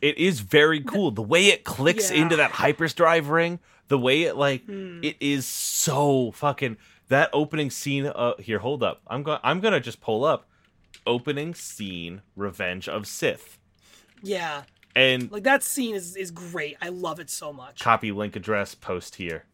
[0.02, 2.22] it is very cool the way it clicks Yeah.
[2.24, 5.00] into that hyperdrive ring the way it like Hmm.
[5.04, 6.78] it is so fucking
[7.10, 9.02] that opening scene uh here hold up.
[9.08, 10.48] I'm going i'm gonna just pull up.
[11.06, 13.60] Opening scene revenge of sith.
[14.22, 14.64] Yeah.
[14.96, 16.76] And like that scene is is great.
[16.82, 17.80] I love it so much.
[17.80, 19.46] Copy link address post here.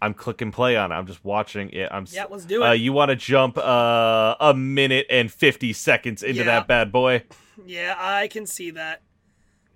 [0.00, 0.96] I'm clicking play on it.
[0.96, 1.88] I'm just watching it.
[1.92, 2.66] I'm yeah let's do it.
[2.66, 6.44] uh, you want to jump uh a minute and 50 seconds into Yeah.
[6.46, 7.22] that bad boy?
[7.64, 9.02] Yeah i can see that.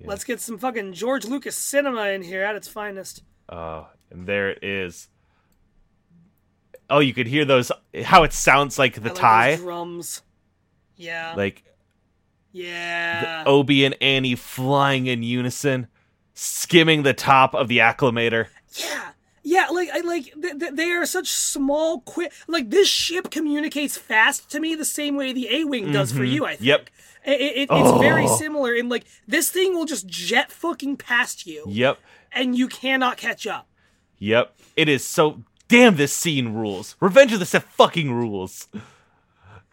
[0.01, 0.09] Yeah.
[0.09, 4.51] let's get some fucking george lucas cinema in here at its finest uh and there
[4.51, 5.09] it is
[6.90, 7.70] oh you could hear those
[8.05, 10.23] how it sounds like the like tie drums
[10.97, 11.62] yeah like
[12.52, 15.89] yeah Obi and Annie flying in unison,
[16.32, 18.47] skimming the top of the acclamator.
[18.78, 19.10] Yeah,
[19.43, 22.32] yeah, like I like th- th- they are such small, quick.
[22.48, 26.20] Like this ship communicates fast to me the same way the A wing does for
[26.23, 26.32] Mhm.
[26.32, 26.44] you.
[26.47, 26.62] I think.
[26.62, 26.90] Yep.
[27.27, 28.36] It, it, it's very Oh.
[28.39, 31.98] similar in like this thing will just jet fucking past you, Yep,
[32.37, 33.67] and you cannot catch up.
[34.19, 34.55] yep.
[34.77, 35.97] It is so damn.
[35.97, 36.95] This scene rules.
[37.01, 38.69] Revenge of the Sith fucking rules.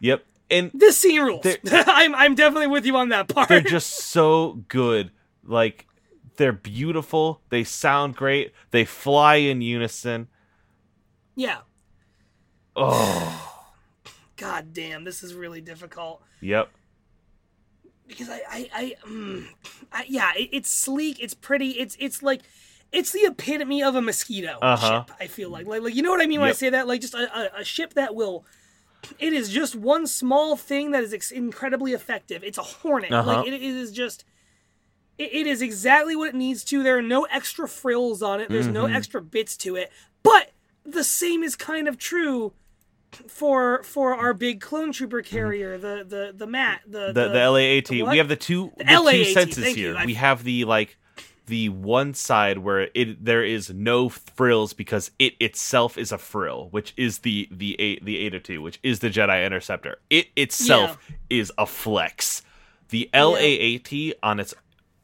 [0.00, 1.46] Yep, and This scene rules.
[1.70, 3.48] I'm I'm definitely with you on that part.
[3.48, 5.10] they're just so good.
[5.44, 5.86] Like
[6.36, 7.42] they're beautiful.
[7.50, 8.52] They sound great.
[8.70, 10.28] They fly in unison.
[11.36, 11.58] yeah.
[12.76, 13.62] Oh,
[14.36, 16.22] God damn, this is really difficult.
[16.40, 16.70] yep.
[18.06, 19.46] Because I, I, I, mm,
[19.92, 22.42] I yeah, it, it's sleek, it's pretty, it's, it's like,
[22.92, 25.04] it's the epitome of a mosquito Uh-huh.
[25.06, 25.16] ship.
[25.20, 26.86] I feel like, like, like, you know what I mean when I say that?
[26.86, 28.44] Like, just a, a, a ship that will.
[29.18, 32.42] It is just one small thing that is ex- incredibly effective.
[32.42, 33.12] It's a hornet.
[33.12, 33.28] Uh-huh.
[33.38, 34.24] Like it, it is just.
[35.18, 36.82] It, it is exactly what it needs to.
[36.82, 38.48] There are no extra frills on it.
[38.48, 38.94] There's no Mhm.
[38.96, 39.92] extra bits to it.
[40.22, 40.52] But
[40.86, 42.52] the same is kind of true
[43.28, 47.88] for for our big clone trooper carrier, the the the mat, the The the LAAT.
[47.88, 49.98] the we have the two the, LAAT, two senses thank here.
[49.98, 50.06] you.
[50.06, 50.96] We have the like
[51.46, 56.68] the one side where it there is no frills because it itself is a frill,
[56.70, 59.98] which is the the eight the eight two, which is the Jedi Interceptor.
[60.10, 62.42] It itself is a flex.
[62.88, 64.54] The LAAT on its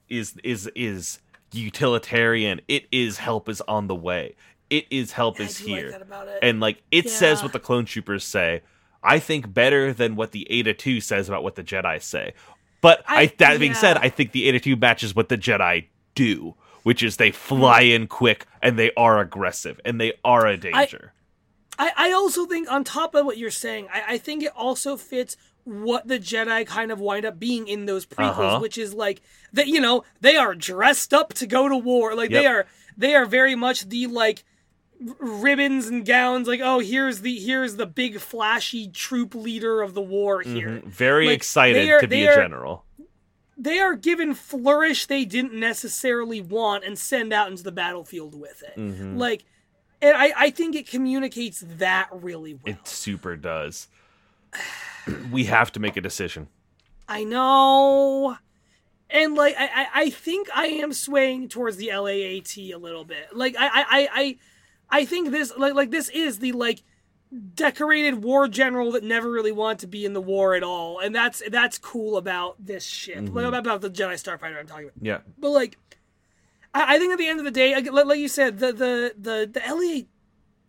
[0.08, 1.18] is is is
[1.52, 2.60] utilitarian.
[2.68, 4.34] It is help is on the way.
[4.70, 5.88] It is help I is like here.
[5.90, 6.38] it.
[6.42, 8.62] and like it says what the clone troopers say.
[9.02, 12.34] I think better than what the eta 2 says about what the jedi say.
[12.80, 15.86] But I, I- that being said i think the eta 2 matches what the jedi
[16.14, 20.56] do which is they fly in quick and they are aggressive and they are a
[20.56, 21.12] danger.
[21.78, 24.96] I, I also think on top of what you're saying, I, I think it also
[24.96, 28.58] fits what the Jedi kind of wind up being in those prequels, Uh-huh.
[28.60, 29.20] which is like
[29.52, 32.66] that you know they are dressed up to go to war, like they are
[32.96, 34.42] they are very much the like
[35.18, 40.00] ribbons and gowns like oh here's the here's the big flashy troop leader of the
[40.02, 40.84] war here Mhm.
[40.84, 42.84] very Like, excited are- to be a are- general
[43.56, 48.62] they are given flourish they didn't necessarily want and send out into the battlefield with
[48.62, 49.16] it Mhm.
[49.16, 49.44] like
[50.02, 53.88] and I, I think it communicates that really well it super does
[55.32, 56.48] we have to make a decision
[57.08, 58.36] I know.
[59.10, 63.34] And like I, I, I think I am swaying towards the LAAT a little bit.
[63.34, 64.38] Like I, I, I,
[64.90, 66.82] I, think this like like this is the like
[67.54, 71.14] decorated war general that never really wanted to be in the war at all, and
[71.14, 73.16] that's that's cool about this ship.
[73.16, 73.58] Like Mhm.
[73.58, 74.94] about the Jedi Starfighter I'm talking about.
[75.00, 75.78] yeah But like,
[76.74, 79.14] I, I think at the end of the day, like, like you said, the the
[79.18, 80.02] the the LA,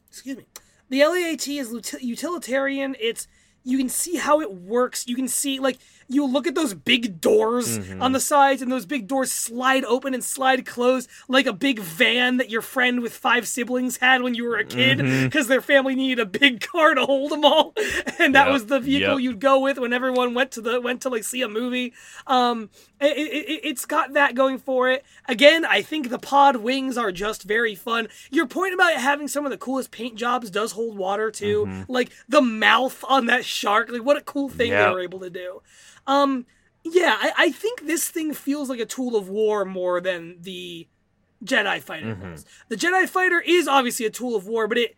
[0.08, 0.46] excuse me,
[0.90, 2.96] the LAAT is uti- utilitarian.
[3.00, 3.28] It's
[3.64, 5.08] you can see how it works.
[5.08, 5.78] You can see like
[6.14, 8.02] you look at those big doors Mhm.
[8.02, 11.80] on the sides, and those big doors slide open and slide closed like a big
[11.80, 15.62] van that your friend with five siblings had when you were a kid because their
[15.62, 17.74] family needed a big car to hold them all,
[18.20, 18.54] and that Yep.
[18.54, 19.24] was the vehicle Yep.
[19.24, 21.94] you'd go with when everyone went to the went to like see a movie.
[22.28, 22.70] Um,
[23.02, 25.04] it, it, it's got that going for it.
[25.28, 28.08] Again, I think the pod wings are just very fun.
[28.30, 31.66] Your point about having some of the coolest paint jobs does hold water too.
[31.68, 31.86] Mhm.
[31.88, 34.86] Like the mouth on that shark, like what a cool thing Yeah.
[34.88, 35.62] they were able to do.
[36.08, 36.46] Um,
[36.84, 40.88] yeah, I, I think this thing feels like a tool of war more than the
[41.44, 42.46] Jedi fighter Mhm.
[42.70, 44.96] The Jedi fighter is obviously a tool of war, but it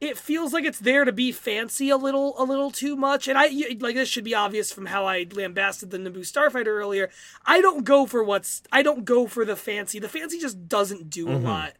[0.00, 3.28] it feels like it's there to be fancy a little a little too much.
[3.28, 3.48] And i
[3.80, 7.10] like this should be obvious from how i lambasted the naboo starfighter earlier.
[7.44, 9.98] I don't go for what's i don't go for the fancy.
[9.98, 11.44] The fancy just doesn't do a Mhm.
[11.44, 11.72] lot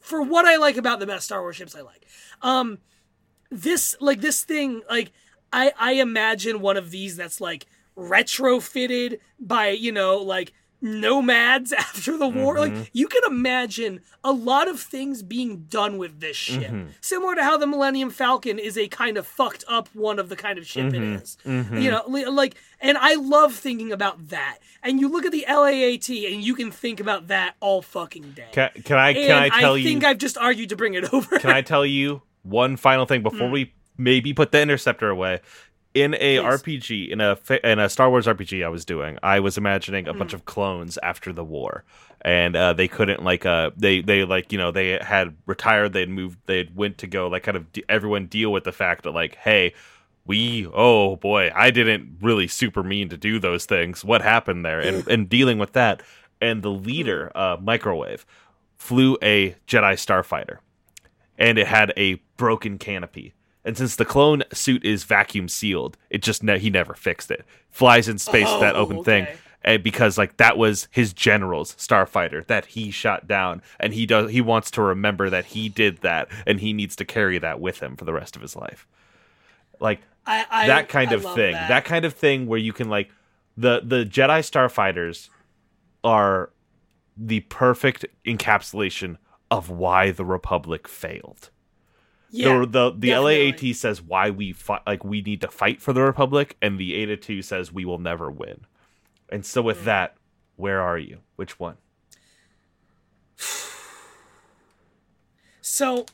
[0.00, 2.06] for what i like about the best star wars ships i like.
[2.42, 2.78] Um
[3.50, 5.12] this like this thing like
[5.52, 7.66] i i imagine one of these that's like
[7.96, 10.52] retrofitted by you know like
[10.86, 12.58] nomads after the war Mhm.
[12.58, 16.88] like you can imagine a lot of things being done with this ship Mhm.
[17.00, 20.36] similar to how the millennium falcon is a kind of fucked up one of the
[20.36, 20.94] kind of ship Mhm.
[20.94, 21.82] it is Mhm.
[21.82, 26.08] you know like and i love thinking about that and you look at the laat
[26.32, 29.48] and you can think about that all fucking day can, can i and can i
[29.60, 31.38] tell you I you think I've just argued to bring it over.
[31.38, 33.28] Can I tell you one final thing Hmm.
[33.30, 35.40] before we maybe put the interceptor away?
[35.96, 36.40] In a Please.
[36.62, 40.12] RPG, in a in a Star Wars RPG I was doing, I was imagining a
[40.12, 40.18] Hmm.
[40.18, 41.84] bunch of clones after the war,
[42.20, 46.08] and uh, they couldn't like uh they they like you know they had retired, they'd
[46.10, 49.12] moved, they went to go like kind of de- everyone deal with the fact that
[49.12, 49.72] like hey.
[50.28, 54.04] We oh boy, I didn't really super mean to do those things.
[54.04, 54.80] What happened there?
[54.80, 56.02] And and dealing with that,
[56.40, 58.26] and the leader, uh, microwave,
[58.76, 60.58] flew a Jedi starfighter
[61.38, 63.34] and it had a broken canopy.
[63.66, 67.44] And since the clone suit is vacuum sealed, it just ne- he never fixed it.
[67.68, 69.26] Flies in space with that Oh, open thing,
[69.64, 74.06] and eh, because like that was his general's starfighter that he shot down, and he
[74.06, 77.60] does he wants to remember that he did that, and he needs to carry that
[77.60, 78.86] with him for the rest of his life.
[79.80, 81.54] Like I, I, that kind I of thing.
[81.54, 81.68] That.
[81.68, 81.84] That.
[81.84, 83.10] kind of thing where you can like
[83.56, 85.28] the the Jedi starfighters
[86.04, 86.50] are
[87.16, 89.16] the perfect encapsulation
[89.50, 91.50] of why the Republic failed.
[92.36, 93.52] Yeah, the the, the definitely.
[93.52, 96.94] LAAT says why we fight like we need to fight for the Republic, and the
[97.02, 98.66] Eta Two says we will never win.
[99.28, 99.66] And so Hmm.
[99.68, 100.16] with that,
[100.56, 101.20] where are you?
[101.36, 101.76] Which one?
[105.60, 106.06] So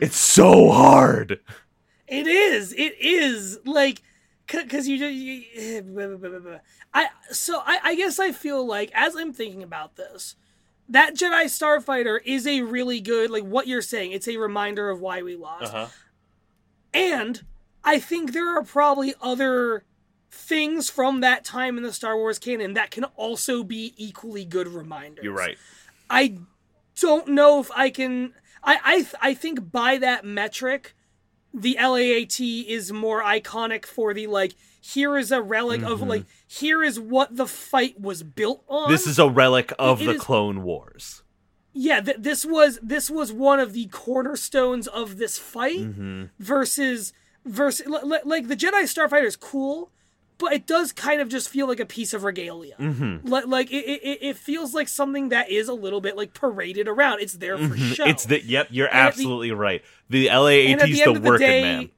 [0.00, 1.40] It's so hard.
[2.06, 2.72] It is.
[2.72, 4.02] It is like
[4.46, 5.42] because you just you,
[6.94, 10.36] I so I, I guess I feel like as I'm thinking about this,
[10.88, 14.12] that Jedi Starfighter is a really good like what you're saying.
[14.12, 15.86] It's a reminder of why we lost, Uh-huh.
[16.92, 17.42] and
[17.82, 19.84] I think there are probably other
[20.30, 24.68] things from that time in the Star Wars canon that can also be equally good
[24.68, 25.24] reminders.
[25.24, 25.56] You're right.
[26.10, 26.38] I
[27.00, 28.34] don't know if I can.
[28.62, 30.94] I I th- I think by that metric,
[31.52, 34.54] the LAAT is more iconic for the like.
[34.86, 36.24] Here is a relic of like.
[36.46, 38.82] Here is what the fight was built on.
[38.84, 38.92] Mm-hmm.
[38.92, 41.22] This is a relic of It the Clone Wars.
[41.72, 42.00] yeah.
[42.00, 46.24] Th- this was this was one of the cornerstones of this fight Mm-hmm.
[46.38, 47.12] versus
[47.46, 49.90] versus li- li- like the Jedi Starfighter is cool.
[50.36, 52.74] But it does kind of just feel like a piece of regalia.
[52.80, 53.28] Mm-hmm.
[53.28, 56.88] Like, like it, it, it feels like something that is a little bit like paraded
[56.88, 57.20] around.
[57.20, 58.02] It's there for show.
[58.02, 58.10] Mm-hmm.
[58.10, 58.66] It's the yep.
[58.70, 59.82] You're And at the- absolutely right.
[60.10, 61.90] The LAAT is the the working day, man.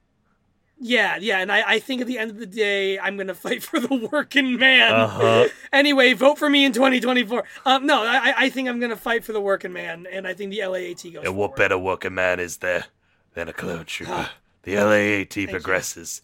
[0.78, 3.62] Yeah, yeah, and I, I think at the end of the day, I'm gonna fight
[3.62, 4.92] for the working man.
[4.92, 5.48] Uh-huh.
[5.72, 7.44] Anyway, vote for me in 2024.
[7.66, 10.52] Um, no, I, I think I'm gonna fight for the working man, and I think
[10.52, 11.24] the LAAT goes.
[11.24, 11.56] And what forward.
[11.56, 12.86] better working man is there
[13.34, 14.30] than a clone trooper?
[14.66, 16.22] the LAAT progresses.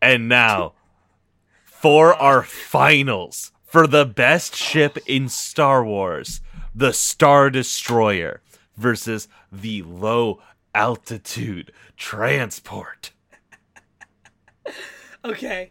[0.00, 0.72] And now,
[1.64, 6.40] for our finals, for the best ship in Star Wars,
[6.74, 8.40] the Star Destroyer
[8.76, 10.40] versus the low
[10.74, 13.10] altitude transport.
[15.24, 15.70] Okay,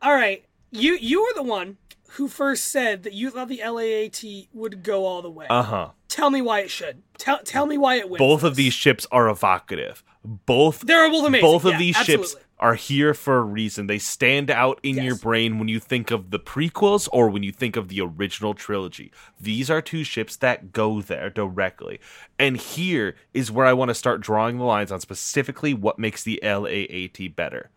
[0.00, 0.44] all right.
[0.70, 1.76] You you were the one
[2.12, 5.46] who first said that you thought the LAAT would go all the way.
[5.50, 5.88] Uh huh.
[6.08, 7.02] tell me why it should.
[7.18, 8.18] Tell tell me why it wins.
[8.18, 10.02] Both of these ships are evocative.
[10.24, 11.46] Both They're both amazing.
[11.46, 12.26] both of Yeah, these absolutely.
[12.28, 13.86] ships are here for a reason.
[13.88, 17.52] They stand out in your brain when you think of the prequels or when you
[17.52, 19.12] think of the original trilogy.
[19.38, 22.00] These are two ships that go there directly.
[22.38, 26.22] And here is where I want to start drawing the lines on specifically what makes
[26.24, 27.70] the LAAT better.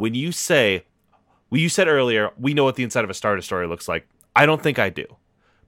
[0.00, 0.84] When you say,
[1.50, 4.08] well, you said earlier, we know what the inside of a Star Destroyer looks like.
[4.34, 5.04] I don't think I do.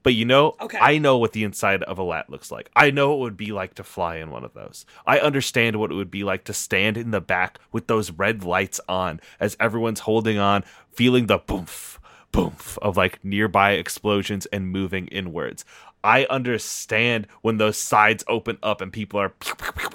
[0.01, 0.79] But you know, Okay.
[0.81, 2.69] I know what the inside of a lat looks like.
[2.75, 4.85] I know what it would be like to fly in one of those.
[5.05, 8.43] I understand what it would be like to stand in the back with those red
[8.43, 11.99] lights on as everyone's holding on, feeling the boomf,
[12.33, 15.63] boomf of like nearby explosions and moving inwards.
[16.03, 19.89] I understand when those sides open up and people are pew, pew, pew,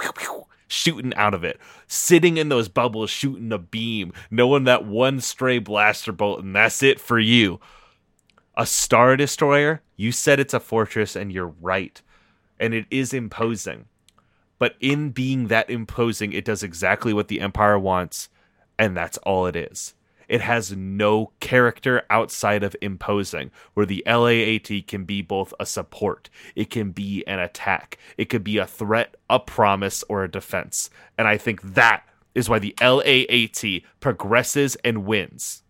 [0.69, 5.59] shooting out of it, sitting in those bubbles, shooting a beam, knowing that one stray
[5.59, 7.59] blaster bolt and that's it for you.
[8.57, 12.01] A star destroyer you said it's a fortress and you're right.
[12.61, 13.86] And it is imposing.
[14.59, 18.28] But in being that imposing it does exactly what the empire wants
[18.78, 19.95] and that's all it is
[20.28, 26.30] it has no character outside of imposing where the LAAT can be both a support
[26.55, 30.90] it can be an attack it could be a threat a promise or a defense
[31.16, 35.62] and i think that is why the LAAT progresses and wins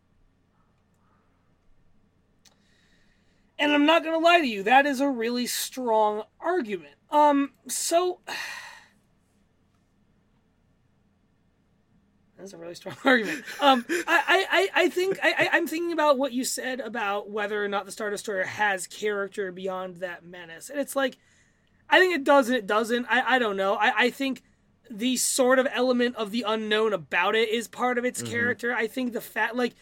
[3.59, 6.95] And I'm not gonna lie to you, that is a really strong argument.
[7.11, 8.21] Um, so
[12.39, 13.45] that's a really strong argument.
[13.61, 17.63] Um, I, I, I, think I, I- I'm thinking about what you said about whether
[17.63, 21.19] or not the Star Destroyer has character beyond that menace, and it's like,
[21.91, 23.07] I think it does and it doesn't.
[23.11, 23.75] I, I don't know.
[23.75, 24.43] I, I think
[24.91, 28.33] the sort of element of the unknown about it is part of its mm-hmm.
[28.33, 28.75] character.
[28.75, 29.75] I think the fact, like,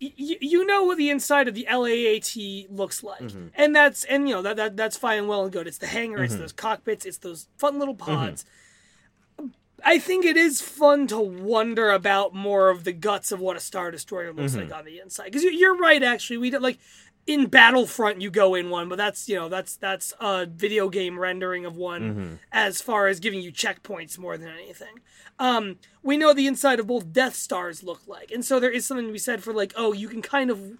[0.00, 3.48] y- you know what the inside of the LAAT looks like, mm-hmm.
[3.54, 5.66] and that's and you know that, that that's fine and well and good.
[5.66, 6.42] It's the hangar, it's mm-hmm.
[6.42, 8.44] those cockpits, it's those fun little pods.
[9.84, 13.60] I think it is fun to wonder about more of the guts of what a
[13.60, 14.70] star destroyer looks mm-hmm.
[14.70, 15.26] like on the inside.
[15.26, 16.78] Because you're right, actually, we did like
[17.26, 21.18] in Battlefront you go in one, but that's you know that's that's a video game
[21.18, 22.34] rendering of one mm-hmm.
[22.52, 25.00] as far as giving you checkpoints more than anything.
[25.38, 28.86] Um, we know the inside of both Death Stars look like, and so there is
[28.86, 30.78] something to be said for like, oh, you can kind of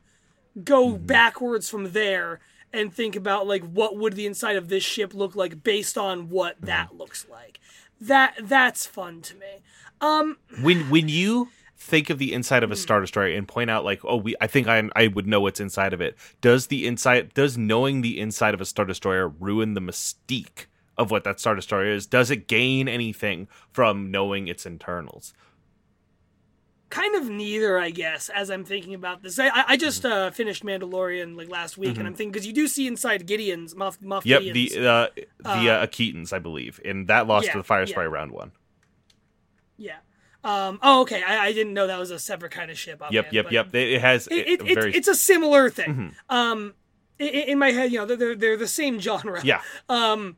[0.65, 1.07] go mm-hmm.
[1.07, 2.41] backwards from there
[2.73, 6.29] and think about like what would the inside of this ship look like based on
[6.29, 7.59] what that looks like.
[8.01, 9.63] That that's fun to me.
[10.01, 13.87] Um, when when you think of the inside of a star destroyer and point out
[13.87, 16.87] like oh we i think i i would know what's inside of it does the
[16.87, 20.67] inside does knowing the inside of a star destroyer ruin the mystique
[21.01, 22.07] of what that star destroyer is?
[22.07, 25.33] Does it gain anything from knowing its internals
[26.91, 28.29] kind of neither, I guess.
[28.29, 30.13] As I'm thinking about this, I I just Mm-hmm.
[30.13, 33.75] uh, finished Mandalorian like last week, and I'm thinking because you do see inside Gideon's
[33.75, 34.75] Moff Moff yep Gideon's.
[34.75, 35.07] the uh
[35.39, 37.87] the uh, Arquitens, i believe and that lost yeah, to the fire yeah.
[37.87, 38.53] spray round one
[39.79, 39.97] yeah.
[40.45, 40.79] Um.
[40.83, 41.23] Oh, okay.
[41.23, 43.01] I, I didn't know that was a separate kind of ship.
[43.11, 45.69] yep offhand, yep yep it, it has It, it, it, it's very it's a similar
[45.71, 46.15] thing.
[46.31, 46.35] Mhm.
[46.35, 46.75] Um.
[47.21, 49.41] i- i- In my head, you know, they're they're the same genre.
[49.45, 50.37] yeah Um,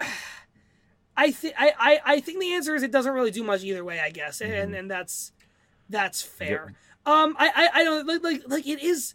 [1.18, 4.00] I think I, I think the answer is it doesn't really do much either way.
[4.00, 4.74] I guess, and Mm-hmm.
[4.74, 5.32] and that's
[5.88, 6.72] that's fair.
[7.04, 9.14] Um, I I, I don't like like like it is.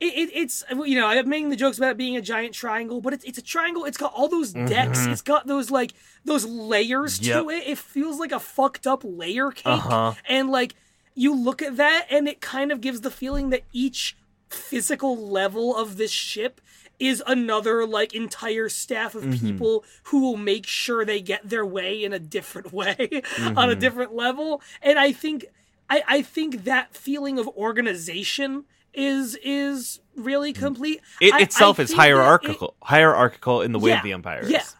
[0.00, 3.00] It, it, it's you know I'm making the jokes about it being a giant triangle,
[3.02, 3.84] but it's it's a triangle.
[3.84, 5.04] It's got all those decks.
[5.06, 5.92] It's got those like
[6.24, 7.28] those layers Mm-hmm.
[7.28, 7.42] Yep.
[7.44, 7.68] to it.
[7.68, 10.14] It feels like a fucked up layer cake, Uh-huh.
[10.28, 10.74] and like
[11.14, 14.16] you look at that, and it kind of gives the feeling that each
[14.48, 16.60] physical level of this ship
[16.98, 19.46] is another like entire staff of Mm-hmm.
[19.46, 22.94] people who will make sure they get their way in a different way
[23.38, 23.80] on a Mm-hmm.
[23.80, 25.46] different level and i think
[25.90, 28.64] I, I think that feeling of organization
[28.94, 33.78] is is really complete It I- itself I is that it- hierarchical, hierarchical in the
[33.78, 34.60] way Yeah, of the empire yeah.
[34.60, 34.76] is.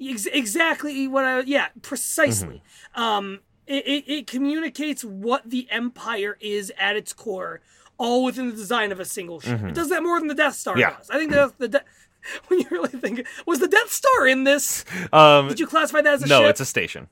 [0.00, 2.62] Ex- exactly what I yeah precisely.
[2.96, 3.00] Mm-hmm.
[3.02, 7.60] Um, it, it it communicates what the empire is at its core,
[7.96, 9.62] all within the design of a single ship.
[9.62, 10.80] It does that more than the Death Star Mm-hmm.
[10.80, 10.96] Yeah.
[10.98, 11.10] does.
[11.10, 11.84] I think the the De-
[12.48, 14.84] when you really think was the Death Star in this?
[15.12, 16.42] Um, Did you classify that as a no, ship?
[16.42, 17.08] No, it's a station.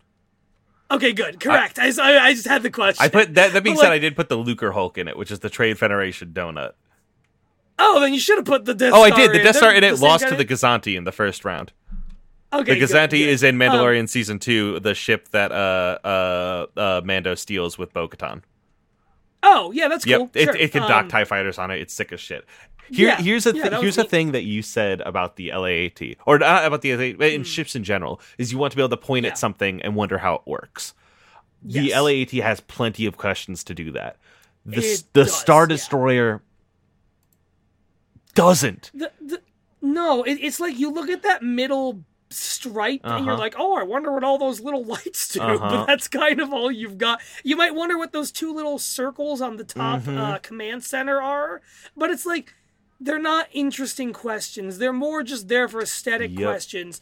[0.92, 1.78] Okay, good, correct.
[1.78, 3.02] I, I, I just had the question.
[3.04, 3.52] I put that.
[3.52, 5.78] That being But, said, I did put the Lucrehulk in it, which is the Trade
[5.78, 6.72] Federation donut.
[7.78, 8.92] oh, then you should have put the Death.
[8.94, 9.32] Oh, I Star did.
[9.32, 9.38] The.
[9.42, 11.72] Death Star in it lost to the Gozanti in the first round.
[12.52, 13.30] Okay, The Gozanti good.
[13.30, 17.94] is in Um, Mandalorian season two, the ship that uh uh uh Mando steals with
[17.94, 18.42] Bo-Katan.
[19.42, 20.30] Oh, yeah, that's Yep, cool.
[20.34, 20.56] it, Sure.
[20.56, 21.80] it can dock Um, Tie fighters on it.
[21.80, 22.44] It's sick as shit.
[22.92, 24.10] Here, Yeah, here's a yeah, thi- that here's a neat.
[24.10, 27.74] thing that you said about the LAAT, or not about the LAAT, but in ships
[27.74, 29.24] in general, is you want to be able to point.
[29.24, 29.30] Yeah.
[29.32, 30.94] at something and wonder how it works.
[31.62, 32.00] The Yes.
[32.02, 34.16] LAAT has plenty of questions to do that.
[34.66, 35.66] The It the does, Star yeah.
[35.68, 36.42] Destroyer
[38.34, 38.90] doesn't.
[38.94, 39.40] the, the,
[39.80, 43.42] no, it, it's like you look at that middle stripe and you're Uh-huh.
[43.42, 45.40] like, oh, I wonder what all those little lights do.
[45.40, 45.58] Uh-huh.
[45.58, 47.20] But that's kind of all you've got.
[47.44, 50.18] You might wonder what those two little circles on the top Mm-hmm.
[50.18, 51.60] uh, command center are,
[51.96, 52.54] but it's like
[53.04, 54.78] they're not interesting questions.
[54.78, 56.42] They're more just there for aesthetic Yep.
[56.48, 57.00] questions.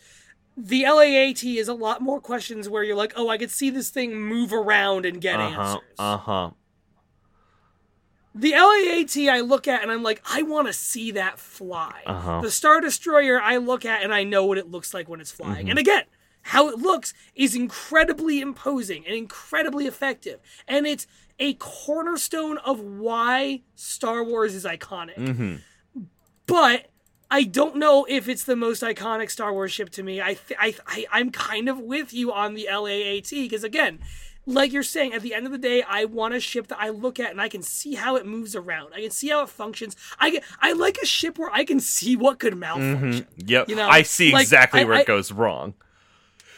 [0.57, 3.91] The LAAT is a lot more questions where you're like, oh, I could see this
[3.91, 5.63] thing move around and get Uh huh.
[5.63, 5.83] answers.
[5.99, 6.51] Uh huh.
[8.35, 12.03] The LAAT I look at and I'm like, I want to see that fly.
[12.07, 12.41] Uh-huh.
[12.43, 15.33] The Star Destroyer I look at and I know what it looks like when it's
[15.33, 15.63] flying.
[15.63, 15.71] Mm-hmm.
[15.71, 16.05] And again,
[16.43, 20.39] how it looks is incredibly imposing and incredibly effective.
[20.69, 21.07] And it's
[21.41, 25.17] a cornerstone of why Star Wars is iconic.
[25.17, 25.57] hmm
[26.51, 26.87] But
[27.31, 30.21] I don't know if it's the most iconic Star Wars ship to me.
[30.21, 34.01] I, th- I, I I'm kind of with you on the LAAT because again,
[34.47, 36.89] like you're saying, at the end of the day, I want a ship that I
[36.89, 38.93] look at and I can see how it moves around.
[38.95, 39.95] I can see how it functions.
[40.19, 43.25] I I like a ship where I can see what could malfunction.
[43.27, 43.49] Mm-hmm.
[43.49, 43.69] Yep.
[43.69, 45.75] You know, I see like, exactly I- where I- it goes wrong.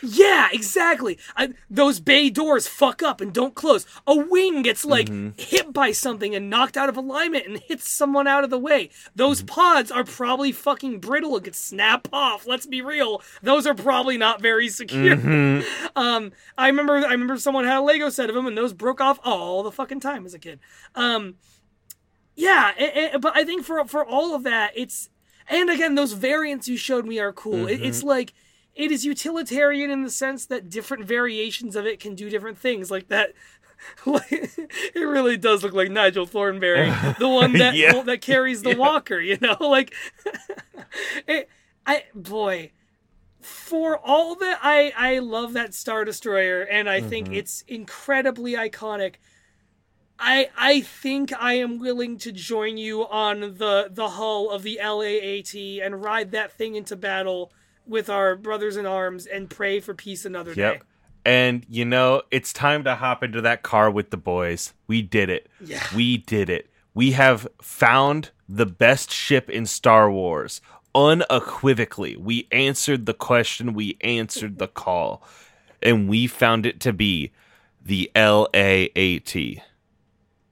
[0.03, 1.19] Yeah, exactly.
[1.37, 3.87] I, those bay doors fuck up and don't close.
[4.07, 5.41] A wing gets like Mm-hmm.
[5.41, 8.91] hit by something and knocked out of alignment and hits someone out of the way.
[9.15, 9.47] Those Mm-hmm.
[9.55, 12.47] pods are probably fucking brittle and could snap off.
[12.47, 13.23] Let's be real.
[13.43, 15.16] Those are probably not very secure.
[15.16, 15.62] Mm-hmm.
[15.97, 19.01] Um, I remember I remember someone had a Lego set of them and those broke
[19.01, 20.59] off all the fucking time as a kid.
[20.95, 21.35] Um,
[22.35, 25.11] yeah, a- a- but I think for for all of that, it's
[25.49, 27.66] and again those variants you showed me are cool.
[27.66, 27.85] It, Mm-hmm.
[27.85, 28.33] it's like
[28.74, 32.90] it is utilitarian in the sense that different variations of it can do different things,
[32.90, 33.32] like that.
[34.07, 36.89] Like, it really does look like Nigel Thornberry,
[37.19, 38.03] the one that Yeah.
[38.05, 39.19] that carries the walker.
[39.20, 39.93] You know, like
[41.27, 41.49] it.
[41.85, 42.70] I boy,
[43.40, 47.35] for all that I I love that Star Destroyer, and I think Mm-hmm.
[47.35, 49.16] it's incredibly iconic.
[50.19, 54.78] I I think I am willing to join you on the the hull of the
[54.81, 57.53] LAAT and ride that thing into battle
[57.86, 60.74] with our brothers in arms and pray for peace another Yep.
[60.80, 60.82] day.
[61.24, 64.72] And you know, it's time to hop into that car with the boys.
[64.86, 65.48] We did it.
[65.60, 65.82] Yeah.
[65.94, 66.68] We did it.
[66.94, 70.60] We have found the best ship in Star Wars.
[70.94, 72.16] Unequivocally.
[72.16, 75.22] We answered the question, we answered the call.
[75.82, 77.32] And we found it to be
[77.82, 79.62] the LAAT.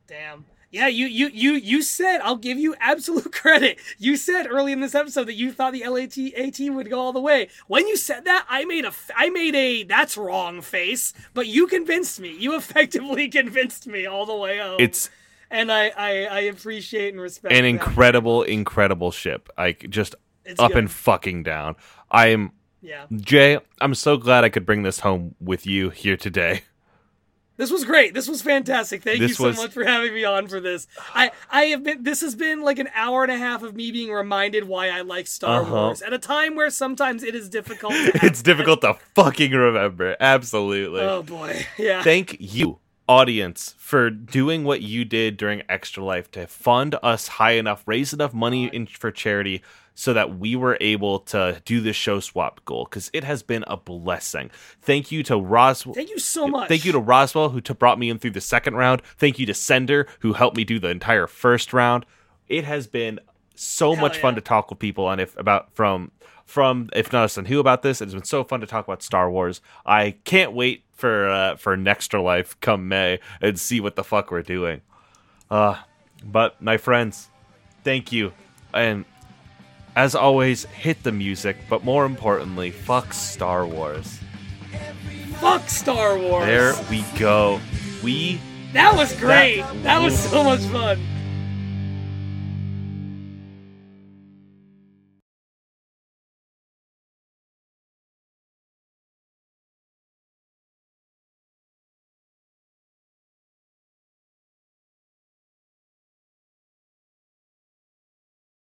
[0.06, 0.44] Damn.
[0.72, 3.80] Yeah, you you you you said I'll give you absolute credit.
[3.98, 7.12] You said early in this episode that you thought the LAT AT would go all
[7.12, 7.48] the way.
[7.66, 11.66] When you said that, I made a I made a that's wrong face, but you
[11.66, 12.36] convinced me.
[12.38, 14.76] You effectively convinced me all the way home.
[14.78, 15.10] It's
[15.50, 17.68] and I I, I appreciate and respect an that.
[17.68, 19.48] incredible, incredible ship.
[19.58, 20.14] Like just
[20.44, 20.78] It's up good.
[20.78, 21.74] and fucking down.
[22.12, 23.06] I'm yeah.
[23.16, 26.62] Jay, I'm so glad I could bring this home with you here today.
[27.60, 28.14] This was great.
[28.14, 29.02] This was fantastic.
[29.02, 30.86] Thank you so was- much for having me on for this.
[31.14, 33.92] I I have been this has been like an hour and a half of me
[33.92, 35.70] being reminded why I like Star Uh-huh.
[35.74, 40.16] Wars at a time where sometimes it is difficult to it's difficult to fucking remember.
[40.18, 41.02] Absolutely.
[41.02, 41.66] Oh boy.
[41.78, 42.02] Yeah.
[42.02, 42.78] Thank you,
[43.08, 48.12] audience for doing what you did during Extra Life to fund us high enough, raise
[48.14, 49.62] enough money in, for charity
[50.00, 53.62] so that we were able to do the show swap goal because it has been
[53.66, 54.50] a blessing.
[54.80, 55.94] Thank you to Roswell.
[55.94, 56.68] Thank you so much.
[56.68, 59.02] Thank you to Roswell who t- brought me in through the second round.
[59.18, 62.06] Thank you to Sender who helped me do the entire first round.
[62.48, 63.20] It has been
[63.54, 66.12] so Hell much fun to talk with people on if about from
[66.46, 68.00] from if not us and who about this.
[68.00, 69.60] It's been so fun to talk about Star Wars.
[69.84, 74.30] I can't wait for uh, for Nextra Life come May and see what the fuck
[74.30, 74.80] we're doing.
[75.50, 75.76] Uh,
[76.24, 77.28] but my friends,
[77.84, 78.32] thank you,
[78.72, 79.04] and
[79.96, 81.56] as always, hit the music.
[81.68, 84.18] But more importantly, fuck Star Wars.
[85.40, 86.46] Fuck Star Wars.
[86.46, 87.60] There we go.
[88.02, 88.40] We
[88.72, 89.60] That was great.
[89.62, 91.00] That- that was so much fun.